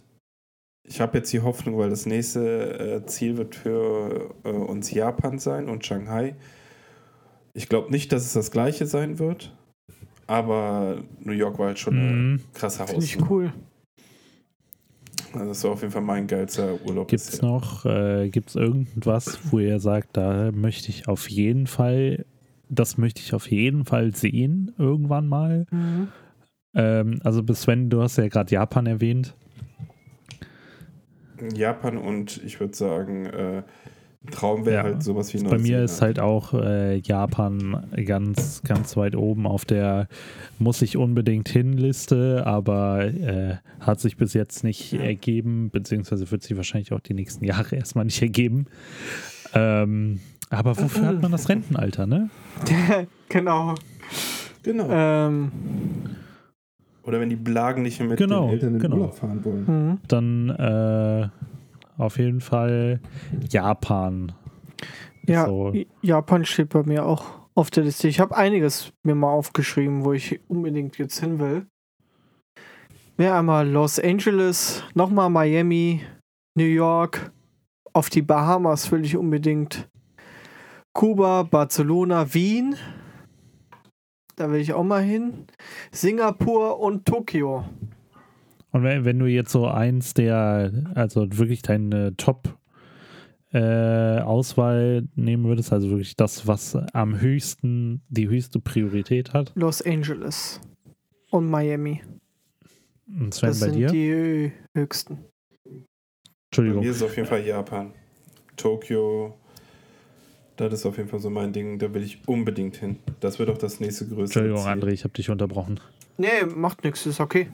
Ich 0.85 0.99
habe 0.99 1.19
jetzt 1.19 1.31
die 1.31 1.39
Hoffnung, 1.41 1.77
weil 1.77 1.89
das 1.89 2.05
nächste 2.05 3.01
äh, 3.03 3.05
Ziel 3.05 3.37
wird 3.37 3.55
für 3.55 4.33
äh, 4.43 4.49
uns 4.49 4.91
Japan 4.91 5.39
sein 5.39 5.69
und 5.69 5.85
Shanghai. 5.85 6.35
Ich 7.53 7.69
glaube 7.69 7.91
nicht, 7.91 8.11
dass 8.11 8.23
es 8.25 8.33
das 8.33 8.51
gleiche 8.51 8.85
sein 8.87 9.19
wird, 9.19 9.55
aber 10.27 11.03
New 11.19 11.31
York 11.31 11.59
war 11.59 11.67
halt 11.67 11.79
schon 11.79 11.97
eine 11.97 12.11
Mhm. 12.11 12.41
krasse 12.53 12.85
finde 12.87 13.05
ich 13.05 13.29
cool. 13.29 13.53
Also 15.33 15.47
das 15.47 15.63
war 15.63 15.71
auf 15.71 15.81
jeden 15.81 15.91
Fall 15.91 16.01
mein 16.01 16.27
geilster 16.27 16.79
Urlaub 16.85 17.07
Gibt 17.07 17.21
es 17.21 17.41
noch, 17.41 17.85
äh, 17.85 18.29
gibt 18.29 18.49
es 18.49 18.55
irgendwas, 18.55 19.39
wo 19.51 19.59
ihr 19.59 19.79
sagt, 19.79 20.15
da 20.15 20.51
möchte 20.51 20.89
ich 20.89 21.07
auf 21.07 21.29
jeden 21.29 21.67
Fall, 21.67 22.25
das 22.69 22.97
möchte 22.97 23.21
ich 23.21 23.33
auf 23.33 23.49
jeden 23.49 23.85
Fall 23.85 24.15
sehen, 24.15 24.73
irgendwann 24.77 25.27
mal? 25.27 25.65
Mhm. 25.71 26.09
Ähm, 26.75 27.19
also 27.23 27.43
bis 27.43 27.63
Sven, 27.63 27.89
du 27.89 28.01
hast 28.01 28.17
ja 28.17 28.27
gerade 28.27 28.53
Japan 28.53 28.85
erwähnt. 28.85 29.35
Japan 31.55 31.97
und 31.97 32.41
ich 32.43 32.59
würde 32.59 32.75
sagen, 32.75 33.25
äh, 33.25 33.63
Traum 34.31 34.65
wäre 34.65 34.75
Ja. 34.77 34.83
halt 34.83 35.03
sowas 35.03 35.33
wie 35.33 35.43
Bei 35.43 35.57
mir 35.57 35.83
ist 35.83 36.01
halt 36.01 36.19
auch 36.19 36.53
äh, 36.53 36.97
Japan 36.97 37.83
ganz, 38.05 38.61
ganz 38.63 38.95
weit 38.95 39.15
oben 39.15 39.45
auf 39.45 39.65
der 39.65 40.07
muss 40.59 40.81
ich 40.81 40.95
unbedingt 40.97 41.49
hin 41.49 41.73
Liste, 41.73 42.43
aber 42.45 43.03
äh, 43.05 43.57
hat 43.81 43.99
sich 43.99 44.15
bis 44.15 44.33
jetzt 44.33 44.63
nicht 44.63 44.93
ergeben, 44.93 45.69
beziehungsweise 45.71 46.31
wird 46.31 46.41
sich 46.43 46.55
wahrscheinlich 46.55 46.93
auch 46.93 47.01
die 47.01 47.13
nächsten 47.13 47.43
Jahre 47.43 47.75
erstmal 47.75 48.05
nicht 48.05 48.21
ergeben. 48.21 48.65
Ähm, 49.53 50.19
aber 50.49 50.77
wofür 50.77 51.05
hat 51.07 51.21
man 51.21 51.31
das 51.31 51.49
Rentenalter, 51.49 52.05
ne? 52.05 52.29
genau. 53.29 53.75
Genau. 54.63 54.87
Ähm, 54.89 55.51
Oder 57.03 57.19
wenn 57.19 57.29
die 57.29 57.35
Blagen 57.35 57.81
nicht 57.81 57.99
mehr 57.99 58.07
mit 58.09 58.17
Genau, 58.19 58.43
den 58.45 58.53
Eltern 58.53 58.67
in 58.69 58.73
den 58.75 58.81
genau. 58.81 58.95
Urlaub 58.97 59.15
fahren 59.15 59.43
wollen. 59.43 59.65
mhm. 59.67 59.97
Dann 60.07 60.49
äh, 60.49 61.27
auf 61.97 62.17
jeden 62.17 62.41
Fall 62.41 62.99
Japan. 63.49 64.33
Ja, 65.25 65.45
So. 65.45 65.73
Japan 66.01 66.45
steht 66.45 66.69
bei 66.69 66.83
mir 66.83 67.05
auch 67.05 67.25
auf 67.55 67.69
der 67.69 67.83
Liste. 67.83 68.07
Ich 68.07 68.19
habe 68.19 68.35
einiges 68.35 68.91
mir 69.03 69.15
mal 69.15 69.31
aufgeschrieben, 69.31 70.03
wo 70.03 70.13
ich 70.13 70.39
unbedingt 70.47 70.97
jetzt 70.97 71.19
hin 71.19 71.39
will. 71.39 71.67
Wäre 73.15 73.35
einmal 73.35 73.69
Los 73.69 73.99
Angeles, 73.99 74.83
nochmal 74.95 75.29
Miami, 75.29 76.01
New 76.55 76.65
York, 76.65 77.31
auf 77.93 78.09
die 78.09 78.23
Bahamas 78.23 78.91
will 78.91 79.05
ich 79.05 79.15
unbedingt. 79.15 79.87
Kuba, 80.93 81.43
Barcelona, 81.43 82.33
Wien. 82.33 82.75
Da 84.35 84.49
will 84.49 84.59
ich 84.59 84.73
auch 84.73 84.83
mal 84.83 85.01
hin. 85.03 85.45
Singapur 85.91 86.79
und 86.79 87.05
Tokio. 87.05 87.65
Und 88.73 88.83
wenn, 88.83 89.05
wenn 89.05 89.19
du 89.19 89.27
jetzt 89.27 89.51
so 89.51 89.67
eins 89.67 90.13
der, 90.13 90.71
also 90.95 91.27
wirklich 91.37 91.61
deine 91.61 92.17
Top 92.17 92.57
äh, 93.53 94.19
Auswahl 94.19 95.07
nehmen 95.15 95.45
würdest, 95.45 95.71
also 95.71 95.89
wirklich 95.91 96.15
das, 96.15 96.47
was 96.47 96.75
am 96.91 97.21
höchsten, 97.21 98.01
die 98.09 98.27
höchste 98.27 98.59
Priorität 98.59 99.33
hat. 99.33 99.51
Los 99.55 99.81
Angeles 99.83 100.59
und 101.29 101.49
Miami. 101.49 102.01
Und 103.07 103.33
Sven, 103.33 103.49
Das 103.49 103.59
bei 103.59 103.65
sind 103.67 103.75
dir? 103.75 103.87
die 103.89 104.51
höchsten. 104.75 105.17
Bei 105.63 105.71
Entschuldigung. 106.49 106.83
mir 106.83 106.89
ist 106.91 107.03
auf 107.03 107.15
jeden 107.15 107.27
Fall 107.27 107.45
Japan. 107.45 107.93
Tokio, 108.57 109.37
das 110.55 110.73
ist 110.73 110.85
auf 110.87 110.97
jeden 110.97 111.09
Fall 111.09 111.19
so 111.19 111.29
mein 111.29 111.53
Ding, 111.53 111.77
da 111.77 111.93
will 111.93 112.03
ich 112.03 112.27
unbedingt 112.27 112.77
hin. 112.77 112.97
Das 113.19 113.37
wird 113.37 113.49
auch 113.49 113.57
das 113.59 113.79
nächste 113.79 114.05
größere 114.05 114.23
Entschuldigung, 114.45 114.59
Ziel. 114.63 114.71
André, 114.71 114.93
ich 114.93 115.03
habe 115.03 115.13
dich 115.13 115.29
unterbrochen. 115.29 115.79
Nee, 116.17 116.27
macht 116.55 116.83
nichts, 116.83 117.05
ist 117.05 117.19
okay. 117.19 117.49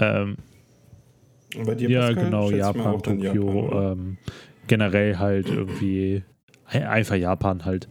Ähm, 0.00 0.36
Und 1.56 1.66
bei 1.66 1.74
dir, 1.74 1.90
ja, 1.90 2.06
Pascal? 2.08 2.24
genau, 2.24 2.50
Japan, 2.50 3.02
Tokio, 3.02 3.70
Japan, 3.70 3.92
ähm, 3.98 4.16
generell 4.66 5.18
halt 5.18 5.46
irgendwie, 5.46 6.22
ein- 6.66 6.84
einfach 6.84 7.16
Japan 7.16 7.64
halt. 7.64 7.88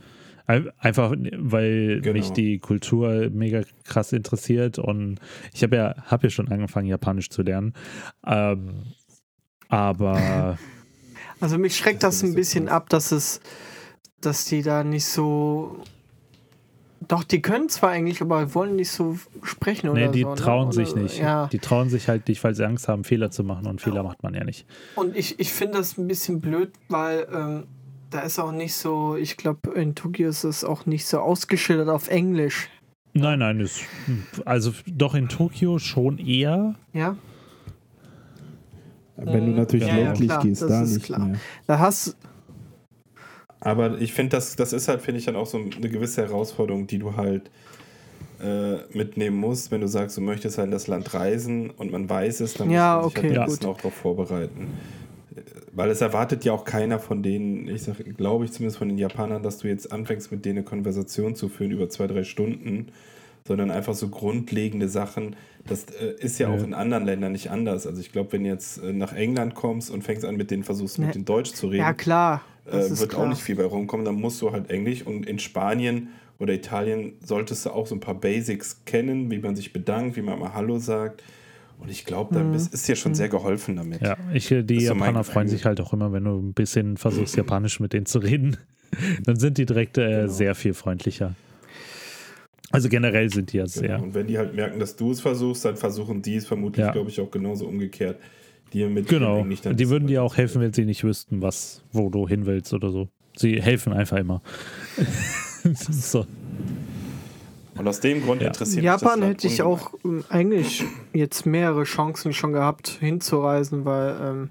Ein- 0.47 0.71
Einfach, 0.79 1.13
weil 1.37 2.01
Genau. 2.01 2.13
mich 2.13 2.33
die 2.33 2.57
Kultur 2.59 3.29
mega 3.29 3.61
krass 3.83 4.11
interessiert 4.13 4.79
und 4.79 5.19
ich 5.53 5.61
habe 5.61 5.75
ja, 5.75 5.95
hab 6.07 6.23
ja 6.23 6.29
schon 6.31 6.47
angefangen, 6.49 6.87
Japanisch 6.87 7.29
zu 7.29 7.43
lernen. 7.43 7.73
Ähm, 8.25 8.85
aber 9.67 10.57
Also 11.41 11.57
mich 11.57 11.77
schreckt 11.77 12.03
Das 12.03 12.23
ein 12.23 12.33
bisschen 12.33 12.65
krass. 12.65 12.75
ab, 12.75 12.89
dass 12.89 13.11
es, 13.11 13.39
dass 14.21 14.45
die 14.45 14.61
da 14.61 14.83
nicht 14.83 15.05
so. 15.05 15.83
Doch, 17.07 17.23
die 17.23 17.41
können 17.41 17.69
zwar 17.69 17.91
eigentlich, 17.91 18.21
aber 18.21 18.53
wollen 18.53 18.75
nicht 18.75 18.91
so 18.91 19.17
sprechen 19.43 19.89
oder 19.89 20.07
nee, 20.07 20.11
die 20.11 20.21
so. 20.23 20.29
ne? 20.29 20.35
trauen 20.35 20.67
Oder 20.67 20.73
sich 20.73 20.95
nicht. 20.95 21.19
Ja. 21.19 21.47
Die 21.47 21.59
trauen 21.59 21.89
sich 21.89 22.07
halt 22.07 22.27
nicht, 22.27 22.43
weil 22.43 22.53
sie 22.53 22.65
Angst 22.65 22.87
haben, 22.87 23.03
Fehler 23.03 23.31
zu 23.31 23.43
machen 23.43 23.67
und 23.67 23.81
Fehler 23.81 24.03
macht 24.03 24.21
man 24.21 24.33
ja 24.33 24.43
nicht. 24.43 24.65
Und 24.95 25.15
ich, 25.15 25.39
ich 25.39 25.51
finde 25.51 25.77
das 25.77 25.97
ein 25.97 26.07
bisschen 26.07 26.39
blöd, 26.41 26.71
weil 26.89 27.25
ähm, 27.33 27.63
da 28.09 28.19
ist 28.21 28.37
auch 28.37 28.51
nicht 28.51 28.75
so, 28.75 29.15
ich 29.15 29.37
glaube, 29.37 29.71
in 29.71 29.95
Tokio 29.95 30.29
ist 30.29 30.43
es 30.43 30.63
auch 30.63 30.85
nicht 30.85 31.05
so 31.05 31.19
ausgeschildert 31.19 31.89
auf 31.89 32.09
Englisch. 32.09 32.69
Nein, 33.13 33.39
nein, 33.39 33.59
ist, 33.59 33.81
also 34.45 34.71
doch 34.85 35.15
in 35.15 35.29
Tokio 35.29 35.79
schon 35.79 36.19
eher. 36.19 36.75
Ja, 36.93 37.15
Wenn 39.15 39.47
du 39.47 39.51
natürlich 39.53 39.87
Ja, 39.87 39.97
ja, 39.97 40.03
ländlich 40.05 40.29
klar, 40.29 40.43
gehst, 40.43 40.61
das 40.61 40.69
da 40.69 40.81
ist 40.83 40.93
nicht 40.93 41.05
klar. 41.05 41.19
mehr. 41.19 41.37
da 41.65 41.79
hast 41.79 42.15
Aber 43.61 43.99
ich 43.99 44.13
finde, 44.13 44.37
das, 44.37 44.55
das 44.55 44.71
ist 44.73 44.87
halt, 44.87 45.01
finde 45.01 45.19
ich, 45.19 45.25
dann 45.25 45.35
auch 45.35 45.45
so 45.47 45.57
eine 45.57 45.89
gewisse 45.89 46.21
Herausforderung, 46.21 46.87
die 46.87 46.97
du 46.99 47.15
halt 47.17 47.49
äh, 48.41 48.77
mitnehmen 48.97 49.37
muss, 49.37 49.69
wenn 49.71 49.81
du 49.81 49.87
sagst, 49.87 50.15
du 50.17 50.21
möchtest 50.21 50.57
halt 50.57 50.67
in 50.67 50.71
das 50.71 50.87
Land 50.87 51.13
reisen 51.13 51.69
und 51.71 51.91
man 51.91 52.09
weiß 52.09 52.39
es, 52.39 52.53
dann 52.53 52.69
Ja, 52.69 53.01
muss 53.01 53.15
man 53.15 53.23
sich 53.27 53.31
okay, 53.31 53.39
halt 53.39 53.49
gut. 53.49 53.65
auch 53.65 53.77
darauf 53.77 53.93
vorbereiten. 53.93 54.67
Weil 55.73 55.89
es 55.91 56.01
erwartet 56.01 56.45
ja 56.45 56.53
auch 56.53 56.63
keiner 56.65 56.99
von 56.99 57.21
denen, 57.21 57.67
ich 57.67 57.83
sag, 57.83 57.97
glaube 58.17 58.45
ich 58.45 58.51
zumindest 58.51 58.77
von 58.77 58.87
den 58.89 58.97
Japanern, 58.97 59.43
dass 59.43 59.57
du 59.59 59.67
jetzt 59.67 59.91
anfängst, 59.91 60.31
mit 60.31 60.45
denen 60.45 60.59
eine 60.59 60.65
Konversation 60.65 61.35
zu 61.35 61.49
führen 61.49 61.71
über 61.71 61.89
zwei, 61.89 62.07
drei 62.07 62.23
Stunden, 62.23 62.87
sondern 63.47 63.71
einfach 63.71 63.93
so 63.93 64.09
grundlegende 64.09 64.89
Sachen. 64.89 65.35
Das 65.67 65.85
äh, 65.85 66.15
ist 66.19 66.39
ja, 66.39 66.49
Ja. 66.49 66.55
auch 66.55 66.63
in 66.63 66.73
anderen 66.73 67.05
Ländern 67.05 67.31
nicht 67.33 67.51
anders. 67.51 67.87
Also 67.87 67.99
ich 68.01 68.11
glaube, 68.11 68.31
wenn 68.33 68.43
du 68.43 68.49
jetzt 68.49 68.81
äh, 68.83 68.93
nach 68.93 69.13
England 69.13 69.53
kommst 69.55 69.91
und 69.91 70.03
fängst 70.03 70.25
an, 70.25 70.35
mit 70.35 70.49
denen 70.49 70.63
versuchst, 70.63 70.97
Ne. 70.99 71.05
mit 71.07 71.15
denen 71.15 71.25
Deutsch 71.25 71.51
zu 71.53 71.67
reden, 71.67 71.81
Ja, 71.81 71.93
klar. 71.93 72.41
Äh, 72.73 72.99
wird 72.99 73.09
klar. 73.09 73.23
auch 73.25 73.29
nicht 73.29 73.41
viel 73.41 73.55
bei 73.55 73.65
rumkommen. 73.65 74.05
Dann 74.05 74.15
musst 74.15 74.41
du 74.41 74.51
halt 74.51 74.69
Englisch 74.69 75.03
und 75.05 75.25
in 75.27 75.39
Spanien 75.39 76.09
oder 76.39 76.53
Italien 76.53 77.13
solltest 77.23 77.65
du 77.65 77.71
auch 77.71 77.87
so 77.87 77.95
ein 77.95 77.99
paar 77.99 78.15
Basics 78.15 78.81
kennen, 78.85 79.29
wie 79.31 79.39
man 79.39 79.55
sich 79.55 79.73
bedankt, 79.73 80.15
wie 80.15 80.21
man 80.21 80.39
mal 80.39 80.53
Hallo 80.53 80.79
sagt. 80.79 81.23
Und 81.79 81.89
ich 81.89 82.05
glaube, 82.05 82.33
da 82.33 82.43
Mhm. 82.43 82.53
ist, 82.55 82.87
dir 82.87 82.95
schon 82.95 83.15
sehr 83.15 83.29
geholfen 83.29 83.75
damit. 83.77 84.01
Ja, 84.01 84.17
ich, 84.33 84.47
die 84.49 84.81
so 84.81 84.93
mein 84.95 85.07
Japaner 85.07 85.23
freuen 85.23 85.47
sich 85.47 85.65
halt 85.65 85.79
auch 85.79 85.93
immer, 85.93 86.11
wenn 86.11 86.25
du 86.25 86.37
ein 86.37 86.53
bisschen 86.53 86.97
versuchst, 86.97 87.35
Japanisch 87.37 87.79
mit 87.79 87.93
denen 87.93 88.05
zu 88.05 88.19
reden. 88.19 88.57
Dann 89.23 89.37
sind 89.37 89.57
die 89.57 89.65
direkt 89.65 89.97
äh, 89.97 90.21
Genau. 90.21 90.27
sehr 90.31 90.55
viel 90.55 90.73
freundlicher. 90.73 91.35
Also 92.71 92.87
generell 92.89 93.31
sind 93.31 93.51
die 93.53 93.57
ja 93.57 93.65
sehr. 93.67 93.87
Genau. 93.95 94.03
Und 94.03 94.13
wenn 94.13 94.27
die 94.27 94.37
halt 94.37 94.53
merken, 94.55 94.79
dass 94.79 94.95
du 94.95 95.11
es 95.11 95.21
versuchst, 95.21 95.65
dann 95.65 95.75
versuchen 95.75 96.21
die 96.21 96.35
es 96.35 96.45
vermutlich, 96.45 96.85
Ja. 96.85 96.91
glaube 96.91 97.09
ich, 97.09 97.19
auch 97.19 97.31
genauso 97.31 97.65
umgekehrt. 97.65 98.19
Dir 98.73 98.89
mit 98.89 99.07
Genau. 99.07 99.45
Dann 99.63 99.75
Die 99.77 99.89
würden 99.89 100.07
dir 100.07 100.23
auch 100.23 100.37
helfen, 100.37 100.61
wenn 100.61 100.73
sie 100.73 100.85
nicht 100.85 101.03
wüssten, 101.03 101.41
was, 101.41 101.81
wo 101.91 102.09
du 102.09 102.27
hin 102.27 102.45
willst 102.45 102.73
oder 102.73 102.91
so. 102.91 103.09
Sie 103.35 103.61
helfen 103.61 103.93
einfach 103.93 104.17
immer. 104.17 104.41
so. 105.63 106.25
Und 107.77 107.87
aus 107.87 107.99
dem 108.01 108.21
Grund 108.23 108.41
Ja. 108.41 108.47
interessiert 108.49 108.77
mich 108.77 108.85
Japan 108.85 108.99
das 109.07 109.19
Land 109.19 109.23
hätte 109.31 109.47
ich 109.47 109.61
auch 109.61 109.93
ähm, 110.03 110.23
eigentlich 110.29 110.83
jetzt 111.13 111.45
mehrere 111.45 111.83
Chancen 111.85 112.33
schon 112.33 112.51
gehabt, 112.51 112.89
hinzureisen, 112.99 113.85
weil 113.85 114.15
ähm, 114.21 114.49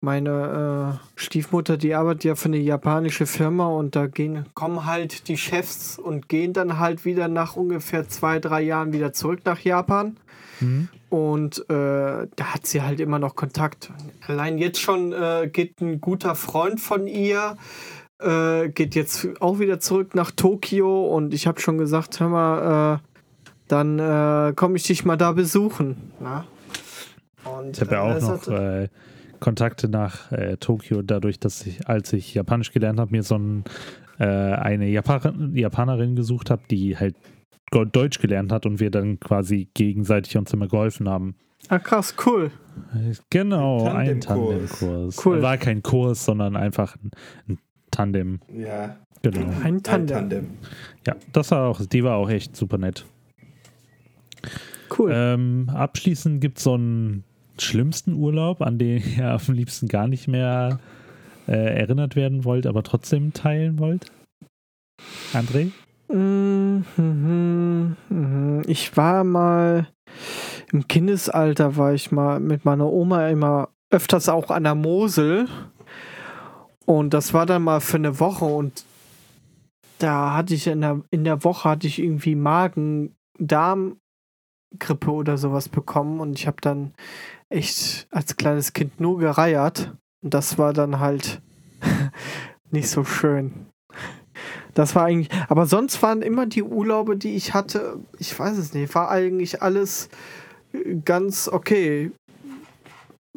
meine 0.00 0.98
äh, 1.00 1.06
Stiefmutter, 1.14 1.76
die 1.76 1.94
arbeitet 1.94 2.24
ja 2.24 2.34
für 2.34 2.46
eine 2.46 2.58
japanische 2.58 3.26
Firma 3.26 3.68
und 3.68 3.94
da 3.94 4.08
gehen, 4.08 4.46
kommen 4.54 4.84
halt 4.84 5.28
die 5.28 5.36
Chefs 5.36 5.96
und 6.00 6.28
gehen 6.28 6.52
dann 6.52 6.80
halt 6.80 7.04
wieder 7.04 7.28
nach 7.28 7.54
ungefähr 7.54 8.08
zwei, 8.08 8.40
drei 8.40 8.62
Jahren 8.62 8.92
wieder 8.92 9.12
zurück 9.12 9.42
nach 9.44 9.60
Japan. 9.60 10.16
Mhm. 10.58 10.88
Und 11.12 11.58
äh, 11.68 12.26
da 12.36 12.54
hat 12.54 12.66
sie 12.66 12.80
halt 12.80 12.98
immer 12.98 13.18
noch 13.18 13.36
Kontakt. 13.36 13.92
Allein 14.26 14.56
jetzt 14.56 14.80
schon 14.80 15.12
äh, 15.12 15.46
geht 15.52 15.78
ein 15.82 16.00
guter 16.00 16.34
Freund 16.34 16.80
von 16.80 17.06
ihr, 17.06 17.58
äh, 18.18 18.70
geht 18.70 18.94
jetzt 18.94 19.28
auch 19.42 19.58
wieder 19.58 19.78
zurück 19.78 20.14
nach 20.14 20.30
Tokio 20.30 21.14
und 21.14 21.34
ich 21.34 21.46
habe 21.46 21.60
schon 21.60 21.76
gesagt, 21.76 22.18
hör 22.18 22.30
mal, 22.30 22.94
äh, 22.94 22.98
dann 23.68 23.98
äh, 23.98 24.54
komme 24.54 24.76
ich 24.78 24.84
dich 24.84 25.04
mal 25.04 25.18
da 25.18 25.32
besuchen. 25.32 25.96
Na? 26.18 26.46
Und, 27.44 27.76
Ich 27.76 27.82
habe 27.82 27.94
ja 27.94 28.08
äh, 28.08 28.16
auch 28.16 28.20
noch 28.22 28.88
Kontakte 29.38 29.90
nach 29.90 30.30
Tokio, 30.60 31.02
dadurch, 31.02 31.38
dass 31.38 31.66
ich, 31.66 31.86
als 31.86 32.14
ich 32.14 32.32
Japanisch 32.32 32.72
gelernt 32.72 32.98
habe, 32.98 33.10
mir 33.10 33.22
so 33.22 33.36
ein, 33.36 33.64
eine 34.16 34.86
Japan 34.88 35.52
Japanerin 35.54 36.16
gesucht 36.16 36.48
habe, 36.48 36.62
die 36.70 36.96
halt 36.96 37.16
Deutsch 37.72 38.18
gelernt 38.20 38.52
hat 38.52 38.66
und 38.66 38.80
wir 38.80 38.90
dann 38.90 39.18
quasi 39.20 39.68
gegenseitig 39.74 40.36
uns 40.36 40.52
immer 40.52 40.68
geholfen 40.68 41.08
haben. 41.08 41.34
ah, 41.68 41.78
krass, 41.78 42.14
cool. 42.26 42.50
Genau, 43.30 43.86
ein 43.88 44.20
Tandemkurs. 44.20 44.78
Tandemkurs. 44.78 45.26
Cool. 45.26 45.42
War 45.42 45.56
kein 45.58 45.82
Kurs, 45.82 46.24
sondern 46.24 46.56
einfach 46.56 46.96
ein, 46.96 47.10
ein 47.48 47.58
Tandem. 47.90 48.40
Ja, 48.54 48.96
Genau. 49.22 49.38
Ein 49.40 49.62
ein 49.62 49.82
Tandem. 49.82 50.16
Tandem. 50.16 50.46
Ja, 51.06 51.16
das 51.32 51.50
war 51.52 51.68
auch, 51.68 51.80
die 51.86 52.04
war 52.04 52.16
auch 52.16 52.28
echt 52.28 52.56
super 52.56 52.76
nett. 52.76 53.06
Cool. 54.96 55.12
Ähm, 55.14 55.70
abschließend 55.72 56.40
gibt 56.40 56.58
es 56.58 56.64
so 56.64 56.74
einen 56.74 57.24
schlimmsten 57.58 58.14
Urlaub, 58.14 58.60
an 58.60 58.78
den 58.78 59.02
ihr 59.16 59.30
am 59.30 59.54
liebsten 59.54 59.88
gar 59.88 60.08
nicht 60.08 60.26
mehr 60.28 60.80
äh, 61.46 61.52
erinnert 61.52 62.16
werden 62.16 62.44
wollt, 62.44 62.66
aber 62.66 62.82
trotzdem 62.82 63.32
teilen 63.32 63.78
wollt? 63.78 64.10
André? 65.32 65.70
Ich 68.66 68.96
war 68.98 69.24
mal 69.24 69.88
im 70.70 70.86
Kindesalter, 70.86 71.78
war 71.78 71.94
ich 71.94 72.12
mal 72.12 72.38
mit 72.38 72.66
meiner 72.66 72.86
Oma 72.86 73.28
immer 73.28 73.70
öfters 73.90 74.28
auch 74.28 74.50
an 74.50 74.64
der 74.64 74.74
Mosel. 74.74 75.48
Und 76.84 77.14
das 77.14 77.32
war 77.32 77.46
dann 77.46 77.62
mal 77.62 77.80
für 77.80 77.96
eine 77.96 78.20
Woche 78.20 78.44
und 78.44 78.84
da 79.98 80.34
hatte 80.34 80.52
ich 80.52 80.66
in 80.66 80.82
der, 80.82 81.00
in 81.10 81.24
der 81.24 81.44
Woche 81.44 81.66
hatte 81.68 81.86
ich 81.86 81.98
irgendwie 81.98 82.34
Magen-Darm-Grippe 82.34 85.10
oder 85.10 85.38
sowas 85.38 85.70
bekommen 85.70 86.20
und 86.20 86.38
ich 86.38 86.46
habe 86.46 86.58
dann 86.60 86.92
echt 87.48 88.06
als 88.10 88.36
kleines 88.36 88.74
Kind 88.74 89.00
nur 89.00 89.18
gereiert. 89.18 89.96
Und 90.22 90.34
das 90.34 90.58
war 90.58 90.74
dann 90.74 91.00
halt 91.00 91.40
nicht 92.70 92.90
so 92.90 93.02
schön. 93.04 93.68
Das 94.74 94.94
war 94.94 95.04
eigentlich, 95.04 95.28
aber 95.48 95.66
sonst 95.66 96.02
waren 96.02 96.22
immer 96.22 96.46
die 96.46 96.62
Urlaube, 96.62 97.16
die 97.16 97.34
ich 97.36 97.52
hatte, 97.54 97.98
ich 98.18 98.38
weiß 98.38 98.56
es 98.58 98.72
nicht, 98.72 98.94
war 98.94 99.10
eigentlich 99.10 99.62
alles 99.62 100.08
äh, 100.72 100.96
ganz 101.04 101.48
okay. 101.48 102.10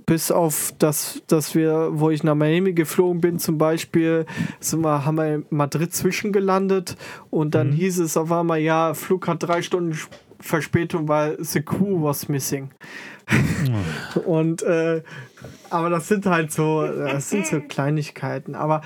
Bis 0.06 0.30
auf 0.30 0.72
das, 0.78 1.24
dass 1.28 1.56
wir, 1.56 1.90
wo 1.94 2.12
ich 2.12 2.24
nach 2.24 2.36
Miami 2.36 2.74
geflogen 2.74 3.22
bin, 3.22 3.40
zum 3.40 3.58
Beispiel, 3.58 4.28
sind 4.60 4.82
wir, 4.82 5.04
haben 5.04 5.16
wir 5.18 5.36
in 5.36 5.46
Madrid 5.50 5.96
zwischengelandet 5.96 6.96
und 7.32 7.56
dann 7.56 7.70
Mhm. 7.70 7.74
hieß 7.74 8.00
es 8.00 8.16
auf 8.16 8.32
einmal, 8.32 8.60
ja, 8.60 8.94
Flug 8.94 9.28
hat 9.28 9.42
drei 9.42 9.62
Stunden 9.64 9.98
Verspätung, 10.40 11.08
weil 11.08 11.38
the 11.44 11.62
crew 11.62 12.04
was 12.04 12.28
missing. 12.30 12.70
Und 14.26 14.62
äh, 14.64 15.02
aber 15.70 15.90
das 15.90 16.08
sind 16.08 16.26
halt 16.28 16.52
so, 16.52 16.86
das 16.86 17.30
sind 17.30 17.48
so 17.48 17.60
Kleinigkeiten. 17.68 18.54
Aber 18.54 18.82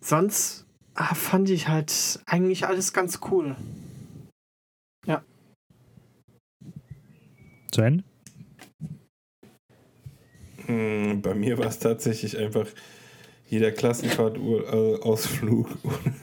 sonst 0.00 0.63
ah, 0.94 1.14
fand 1.14 1.50
ich 1.50 1.68
halt 1.68 2.20
eigentlich 2.26 2.66
alles 2.66 2.92
ganz 2.92 3.20
cool. 3.30 3.56
Sven? 7.74 8.04
Hm, 10.66 11.22
Bei 11.22 11.34
mir 11.34 11.58
war 11.58 11.66
es 11.66 11.80
tatsächlich 11.80 12.38
einfach 12.38 12.68
jeder 13.50 13.72
Klassenfahrt-Ausflug 13.72 15.68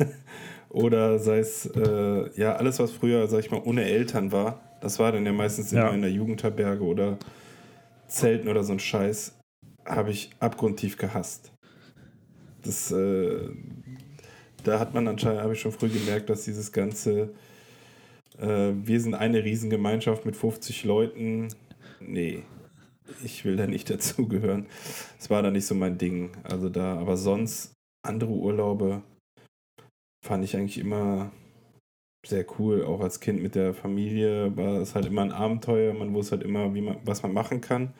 oder 0.69 1.19
sei 1.19 1.39
es 1.39 1.65
äh, 1.65 2.39
ja 2.39 2.55
alles, 2.55 2.79
was 2.79 2.91
früher, 2.91 3.27
sag 3.27 3.39
ich 3.41 3.51
mal, 3.51 3.61
ohne 3.65 3.83
Eltern 3.83 4.31
war. 4.31 4.61
Das 4.79 4.97
war 4.97 5.11
dann 5.11 5.25
ja 5.25 5.33
meistens 5.33 5.71
Ja. 5.71 5.87
immer 5.87 5.93
in 5.93 6.01
der 6.03 6.11
Jugendherberge 6.11 6.83
oder 6.85 7.17
Zelten 8.07 8.47
oder 8.47 8.63
so 8.63 8.71
ein 8.71 8.79
Scheiß, 8.79 9.37
habe 9.85 10.11
ich 10.11 10.29
abgrundtief 10.39 10.97
gehasst. 10.97 11.51
Das, 12.63 12.91
äh, 12.91 13.49
da 14.63 14.79
hat 14.79 14.93
man 14.93 15.07
anscheinend, 15.07 15.41
habe 15.41 15.53
ich 15.53 15.61
schon 15.61 15.71
früh 15.71 15.89
gemerkt, 15.89 16.29
dass 16.29 16.45
dieses 16.45 16.71
ganze, 16.71 17.29
äh, 18.39 18.71
wir 18.73 18.99
sind 18.99 19.15
eine 19.15 19.43
Riesengemeinschaft 19.43 20.25
mit 20.25 20.35
50 20.35 20.83
Leuten, 20.83 21.49
nee, 21.99 22.43
ich 23.23 23.45
will 23.45 23.55
da 23.55 23.67
nicht 23.67 23.89
dazugehören. 23.89 24.65
Es 25.19 25.29
war 25.29 25.41
da 25.41 25.51
nicht 25.51 25.65
so 25.65 25.75
mein 25.75 25.97
Ding. 25.97 26.31
Also 26.43 26.69
da, 26.69 26.97
aber 26.97 27.17
sonst 27.17 27.73
andere 28.03 28.31
Urlaube 28.31 29.01
fand 30.25 30.43
ich 30.43 30.55
eigentlich 30.55 30.77
immer 30.77 31.31
sehr 32.25 32.45
cool. 32.59 32.85
Auch 32.85 33.01
als 33.01 33.19
Kind 33.19 33.41
mit 33.41 33.55
der 33.55 33.73
Familie 33.73 34.55
war 34.55 34.81
es 34.81 34.95
halt 34.95 35.05
immer 35.05 35.21
ein 35.23 35.31
Abenteuer. 35.31 35.93
Man 35.93 36.13
wusste 36.13 36.37
halt 36.37 36.43
immer, 36.43 36.73
wie 36.73 36.81
man, 36.81 36.97
was 37.03 37.23
man 37.23 37.33
machen 37.33 37.61
kann. 37.61 37.93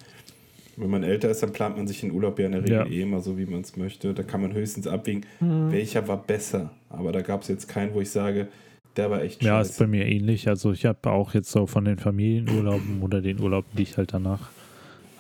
Wenn 0.77 0.89
man 0.89 1.03
älter 1.03 1.29
ist, 1.29 1.43
dann 1.43 1.51
plant 1.53 1.77
man 1.77 1.87
sich 1.87 2.01
den 2.01 2.11
Urlaub 2.11 2.39
ja 2.39 2.45
in 2.45 2.53
der 2.53 2.61
Regel 2.63 2.75
Ja. 2.75 2.85
eh 2.85 3.01
immer 3.01 3.19
so, 3.21 3.37
wie 3.37 3.45
man 3.45 3.61
es 3.61 3.75
möchte. 3.77 4.13
Da 4.13 4.23
kann 4.23 4.41
man 4.41 4.53
höchstens 4.53 4.87
abwägen, 4.87 5.25
Mhm. 5.39 5.71
welcher 5.71 6.07
war 6.07 6.17
besser. 6.23 6.71
Aber 6.89 7.11
da 7.11 7.21
gab 7.21 7.41
es 7.41 7.47
jetzt 7.49 7.67
keinen, 7.67 7.93
wo 7.93 8.01
ich 8.01 8.09
sage, 8.09 8.47
der 8.97 9.09
war 9.11 9.21
echt 9.21 9.43
Ja, 9.43 9.61
ist 9.61 9.69
scheiße. 9.69 9.83
bei 9.83 9.87
mir 9.87 10.05
ähnlich. 10.05 10.47
Also 10.47 10.71
ich 10.71 10.85
habe 10.85 11.09
auch 11.11 11.33
jetzt 11.33 11.51
so 11.51 11.65
von 11.67 11.85
den 11.85 11.97
Familienurlauben 11.97 13.01
oder 13.01 13.21
den 13.21 13.39
Urlauben, 13.39 13.69
die 13.77 13.83
ich 13.83 13.97
halt 13.97 14.13
danach 14.13 14.49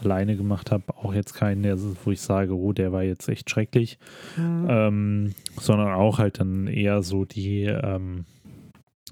alleine 0.01 0.35
gemacht 0.35 0.71
habe, 0.71 0.83
auch 0.97 1.13
jetzt 1.13 1.33
keinen, 1.33 1.61
der, 1.63 1.77
wo 2.03 2.11
ich 2.11 2.21
sage, 2.21 2.57
oh, 2.57 2.73
der 2.73 2.91
war 2.91 3.03
jetzt 3.03 3.29
echt 3.29 3.49
schrecklich. 3.49 3.99
Mhm. 4.35 4.67
Ähm, 4.69 5.35
sondern 5.59 5.93
auch 5.93 6.17
halt 6.17 6.39
dann 6.39 6.67
eher 6.67 7.03
so 7.03 7.23
die 7.23 7.63
ähm, 7.65 8.25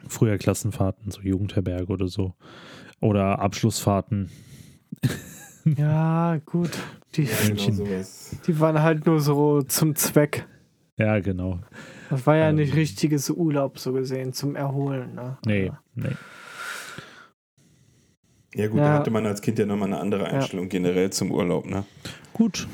früher 0.07 0.37
Klassenfahrten, 0.37 1.11
so 1.11 1.21
Jugendherberge 1.21 1.91
oder 1.93 2.07
so. 2.07 2.33
Oder 3.01 3.39
Abschlussfahrten. 3.39 4.29
Ja, 5.77 6.37
gut. 6.45 6.71
Die, 7.15 7.23
Ja, 7.23 7.29
genau 7.55 7.83
die 8.47 8.59
waren 8.59 8.81
halt 8.81 9.05
nur 9.05 9.19
so 9.19 9.61
zum 9.61 9.95
Zweck. 9.95 10.45
Ja, 10.97 11.19
genau. 11.19 11.59
Das 12.09 12.25
war 12.25 12.35
ja 12.37 12.49
Ähm. 12.49 12.55
nicht 12.55 12.75
richtiges 12.75 13.29
Urlaub 13.29 13.79
so 13.79 13.93
gesehen, 13.93 14.33
zum 14.33 14.55
Erholen. 14.55 15.15
Ne? 15.15 15.37
Nee, 15.45 15.71
nee. 15.95 16.09
Ja 18.55 18.67
gut, 18.67 18.79
Ja. 18.79 18.85
da 18.85 18.93
hatte 18.99 19.11
man 19.11 19.25
als 19.25 19.41
Kind 19.41 19.59
ja 19.59 19.65
nochmal 19.65 19.89
eine 19.89 19.99
andere 19.99 20.25
Einstellung 20.25 20.69
generell 20.69 21.11
zum 21.11 21.31
Urlaub, 21.31 21.69
ne? 21.69 21.85
Gut. 22.33 22.67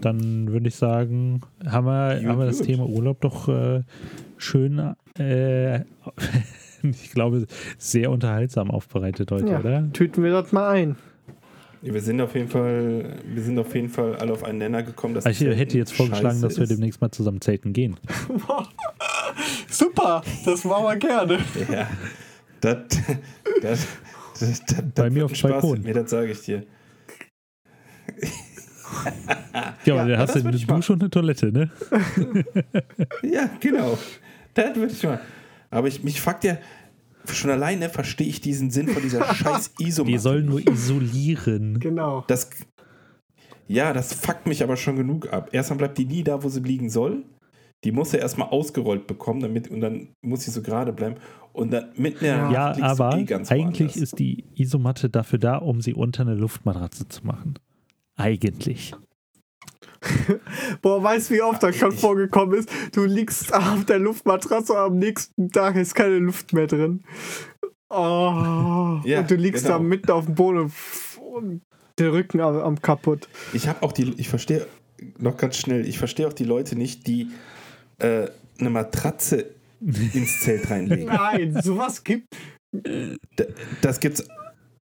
Dann 0.00 0.48
würde 0.52 0.68
ich 0.68 0.76
sagen, 0.76 1.40
haben 1.66 1.86
wir, 1.86 2.18
Gut, 2.20 2.28
haben 2.28 2.38
wir 2.38 2.46
das 2.46 2.58
gut. 2.58 2.66
Thema 2.66 2.84
Urlaub 2.86 3.20
doch 3.20 3.48
äh, 3.48 3.82
schön 4.36 4.94
äh, 5.18 5.80
ich 6.82 7.10
glaube, 7.10 7.46
sehr 7.78 8.10
unterhaltsam 8.10 8.70
aufbereitet 8.70 9.30
heute, 9.32 9.48
Ja, 9.50 9.58
oder? 9.60 9.92
tüten 9.92 10.22
wir 10.22 10.30
das 10.30 10.52
mal 10.52 10.68
ein. 10.68 10.96
Ja, 11.82 11.94
wir 11.94 12.00
sind 12.00 12.20
auf 12.20 12.34
jeden 12.34 12.48
Fall, 12.48 13.18
wir 13.24 13.42
sind 13.42 13.58
auf 13.58 13.74
jeden 13.74 13.88
Fall 13.88 14.16
alle 14.16 14.32
auf 14.32 14.42
einen 14.44 14.58
Nenner 14.58 14.82
gekommen, 14.82 15.14
dass 15.14 15.26
Ich 15.26 15.40
hätte 15.40 15.78
jetzt 15.78 15.92
vorgeschlagen, 15.94 16.40
dass 16.40 16.56
wir 16.56 16.64
ist. 16.64 16.70
demnächst 16.72 17.00
mal 17.00 17.10
zusammen 17.10 17.40
zelten 17.40 17.72
gehen. 17.72 17.96
Super, 19.70 20.22
das 20.44 20.64
machen 20.64 20.84
wir 20.84 20.96
gerne. 20.96 21.38
Ja, 21.70 21.88
das, 22.60 22.76
das, 23.62 23.86
das, 24.40 24.62
das, 24.66 24.82
Bei 24.94 25.10
mir 25.10 25.24
auf 25.26 25.34
Spaß 25.34 25.50
Balkon. 25.52 25.82
mir, 25.82 25.94
das 25.94 26.10
sage 26.10 26.32
ich 26.32 26.40
dir. 26.42 26.64
Ja, 28.16 28.22
Ja, 29.84 29.94
aber 30.00 30.08
dann 30.08 30.18
hast 30.18 30.34
das 30.34 30.42
du 30.42 30.48
eine 30.48 30.58
Dusche 30.58 30.92
und 30.92 31.02
eine 31.02 31.10
Toilette, 31.10 31.52
ne? 31.52 31.70
Ja, 33.22 33.48
genau. 33.60 33.98
Das 34.54 34.74
würde 34.74 34.92
ich 34.92 35.02
mal. 35.02 35.20
Aber 35.70 35.86
ich, 35.88 36.02
mich 36.02 36.20
fuckt 36.20 36.44
ja, 36.44 36.58
schon 37.34 37.50
alleine 37.50 37.88
verstehe 37.88 38.26
ich 38.26 38.40
diesen 38.40 38.70
Sinn 38.70 38.88
von 38.88 39.02
dieser 39.02 39.24
scheiß 39.34 39.72
Isomatte. 39.78 40.12
Die 40.12 40.18
sollen 40.18 40.46
nur 40.46 40.66
isolieren. 40.66 41.78
Genau. 41.80 42.24
Das, 42.28 42.50
ja, 43.66 43.92
das 43.92 44.12
fuckt 44.14 44.46
mich 44.46 44.62
aber 44.62 44.76
schon 44.76 44.96
genug 44.96 45.32
ab. 45.32 45.50
Erstmal 45.52 45.78
bleibt 45.78 45.98
die 45.98 46.06
nie 46.06 46.22
da, 46.24 46.42
wo 46.42 46.48
sie 46.48 46.60
liegen 46.60 46.90
soll. 46.90 47.24
Die 47.84 47.92
muss 47.92 48.10
ja 48.12 48.18
erstmal 48.18 48.48
ausgerollt 48.48 49.06
bekommen, 49.06 49.40
damit, 49.40 49.70
und 49.70 49.80
dann 49.80 50.08
muss 50.20 50.44
sie 50.44 50.50
so 50.50 50.62
gerade 50.62 50.92
bleiben. 50.92 51.16
Und 51.52 51.72
dann 51.72 51.90
mit 51.96 52.20
einer 52.22 52.50
Ja, 52.50 52.68
liegst 52.68 52.80
du 52.80 52.84
aber 53.04 53.18
eh 53.18 53.24
ganz 53.24 53.50
eigentlich 53.52 53.90
woanders. 53.94 53.96
ist 54.02 54.18
die 54.18 54.44
Isomatte 54.54 55.08
dafür 55.10 55.38
da, 55.38 55.56
um 55.56 55.80
sie 55.80 55.94
unter 55.94 56.22
eine 56.22 56.34
Luftmatratze 56.34 57.08
zu 57.08 57.24
machen. 57.26 57.54
Eigentlich. 58.16 58.94
Boah, 60.82 61.02
weißt 61.02 61.30
du, 61.30 61.34
wie 61.34 61.42
oft 61.42 61.62
das 61.62 61.76
schon 61.76 61.92
vorgekommen 61.92 62.58
ist? 62.58 62.70
Du 62.92 63.04
liegst 63.04 63.52
auf 63.52 63.84
der 63.84 63.98
Luftmatratze 63.98 64.72
und 64.72 64.78
am 64.78 64.98
nächsten 64.98 65.50
Tag 65.50 65.76
ist 65.76 65.94
keine 65.94 66.18
Luft 66.18 66.52
mehr 66.52 66.66
drin. 66.66 67.02
Oh, 67.90 69.00
Ja, 69.04 69.20
und 69.20 69.30
du 69.30 69.34
liegst 69.34 69.64
genau. 69.64 69.78
da 69.78 69.82
mitten 69.82 70.10
auf 70.10 70.26
dem 70.26 70.34
Boden 70.34 70.72
und 71.20 71.62
der 71.98 72.12
Rücken 72.12 72.40
am, 72.40 72.56
am 72.58 72.80
kaputt. 72.80 73.28
Ich 73.52 73.66
habe 73.66 73.82
auch 73.82 73.92
die, 73.92 74.14
ich 74.18 74.28
verstehe 74.28 74.66
noch 75.18 75.36
ganz 75.36 75.56
schnell, 75.56 75.86
ich 75.86 75.98
verstehe 75.98 76.28
auch 76.28 76.32
die 76.32 76.44
Leute 76.44 76.76
nicht, 76.76 77.06
die 77.06 77.30
äh, 77.98 78.28
eine 78.58 78.70
Matratze 78.70 79.54
ins 79.80 80.40
Zelt 80.40 80.70
reinlegen. 80.70 81.06
Nein, 81.06 81.60
sowas 81.62 82.02
gibt. 82.02 82.26
Das 83.80 84.00
gibt's. 84.00 84.26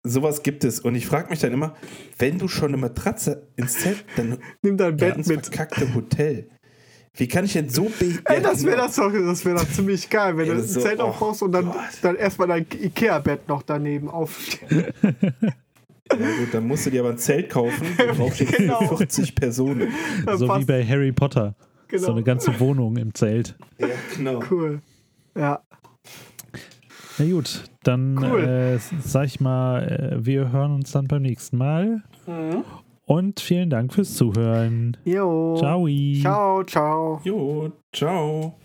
Sowas 0.10 0.44
gibt 0.44 0.64
es. 0.64 0.80
Und 0.80 0.96
ich 0.96 1.06
frage 1.08 1.30
mich 1.30 1.40
dann 1.40 1.54
immer, 1.54 1.76
wenn 2.18 2.38
du 2.40 2.48
schon 2.48 2.70
eine 2.70 2.78
Matratze 2.78 3.48
ins 3.56 3.80
Zelt, 3.80 4.04
dann 4.16 4.38
Nimm 4.62 4.78
dein 4.78 4.98
ja, 4.98 5.08
Bett 5.08 5.18
ins 5.18 5.28
mit. 5.28 5.46
verkackte 5.46 5.94
Hotel. 5.94 6.50
Wie 7.16 7.28
kann 7.28 7.46
ich 7.46 7.54
denn 7.54 7.70
so 7.70 7.92
Ey, 8.26 8.42
das 8.44 8.64
wäre 8.64 8.76
genau. 8.76 8.86
das 8.88 8.96
doch, 8.96 9.12
das 9.12 9.44
wäre 9.44 9.56
doch 9.58 9.68
ziemlich 9.72 10.08
geil, 10.10 10.38
wenn 10.38 10.46
Ey, 10.46 10.52
du 10.52 10.58
das 10.58 10.68
ein 10.68 10.74
so- 10.74 10.82
Zelt 10.82 11.00
oh 11.00 11.04
aufbaust 11.06 11.42
und 11.42 11.52
dann, 11.52 11.66
Gott. 11.66 11.76
dann 12.04 12.16
erstmal 12.16 12.48
dein 12.48 12.66
Ikea-Bett 12.72 13.48
noch 13.48 13.64
daneben 13.64 14.10
aufstellen. 14.10 14.94
Ja, 16.10 16.16
gut, 16.40 16.54
dann 16.54 16.66
musst 16.66 16.86
du 16.86 16.90
dir 16.90 17.02
aber 17.02 17.10
ein 17.10 17.18
Zelt 17.18 17.50
kaufen, 17.50 17.86
wo 17.98 18.14
drauf 18.16 18.36
steht 18.36 18.56
Genau. 18.56 18.80
für 18.88 18.96
40 18.96 19.36
Personen. 19.36 19.90
So 20.38 20.48
wie 20.58 20.64
bei 20.64 20.82
Harry 20.86 21.12
Potter. 21.12 21.54
Genau. 21.90 22.02
So 22.06 22.12
eine 22.14 22.24
ganze 22.24 22.58
Wohnung 22.62 22.96
im 22.96 23.14
Zelt. 23.14 23.58
Ja, 23.78 23.88
genau. 24.16 24.42
Cool. 24.50 24.80
Ja. 25.36 25.62
Na 27.20 27.26
gut, 27.26 27.64
dann 27.84 28.18
Cool. 28.24 28.44
äh, 28.44 28.78
sag 29.02 29.26
ich 29.26 29.40
mal, 29.40 29.84
äh, 30.20 30.26
wir 30.26 30.52
hören 30.52 30.72
uns 30.74 30.92
dann 30.92 31.08
beim 31.08 31.24
nächsten 31.24 31.58
Mal. 31.58 32.04
Und 33.06 33.40
vielen 33.40 33.70
Dank 33.70 33.94
fürs 33.94 34.14
Zuhören. 34.16 34.98
Jo. 35.06 35.56
Ciao. 35.58 35.88
Ciao, 36.22 36.64
ciao. 36.64 37.22
Jo, 37.24 37.72
ciao. 37.94 38.56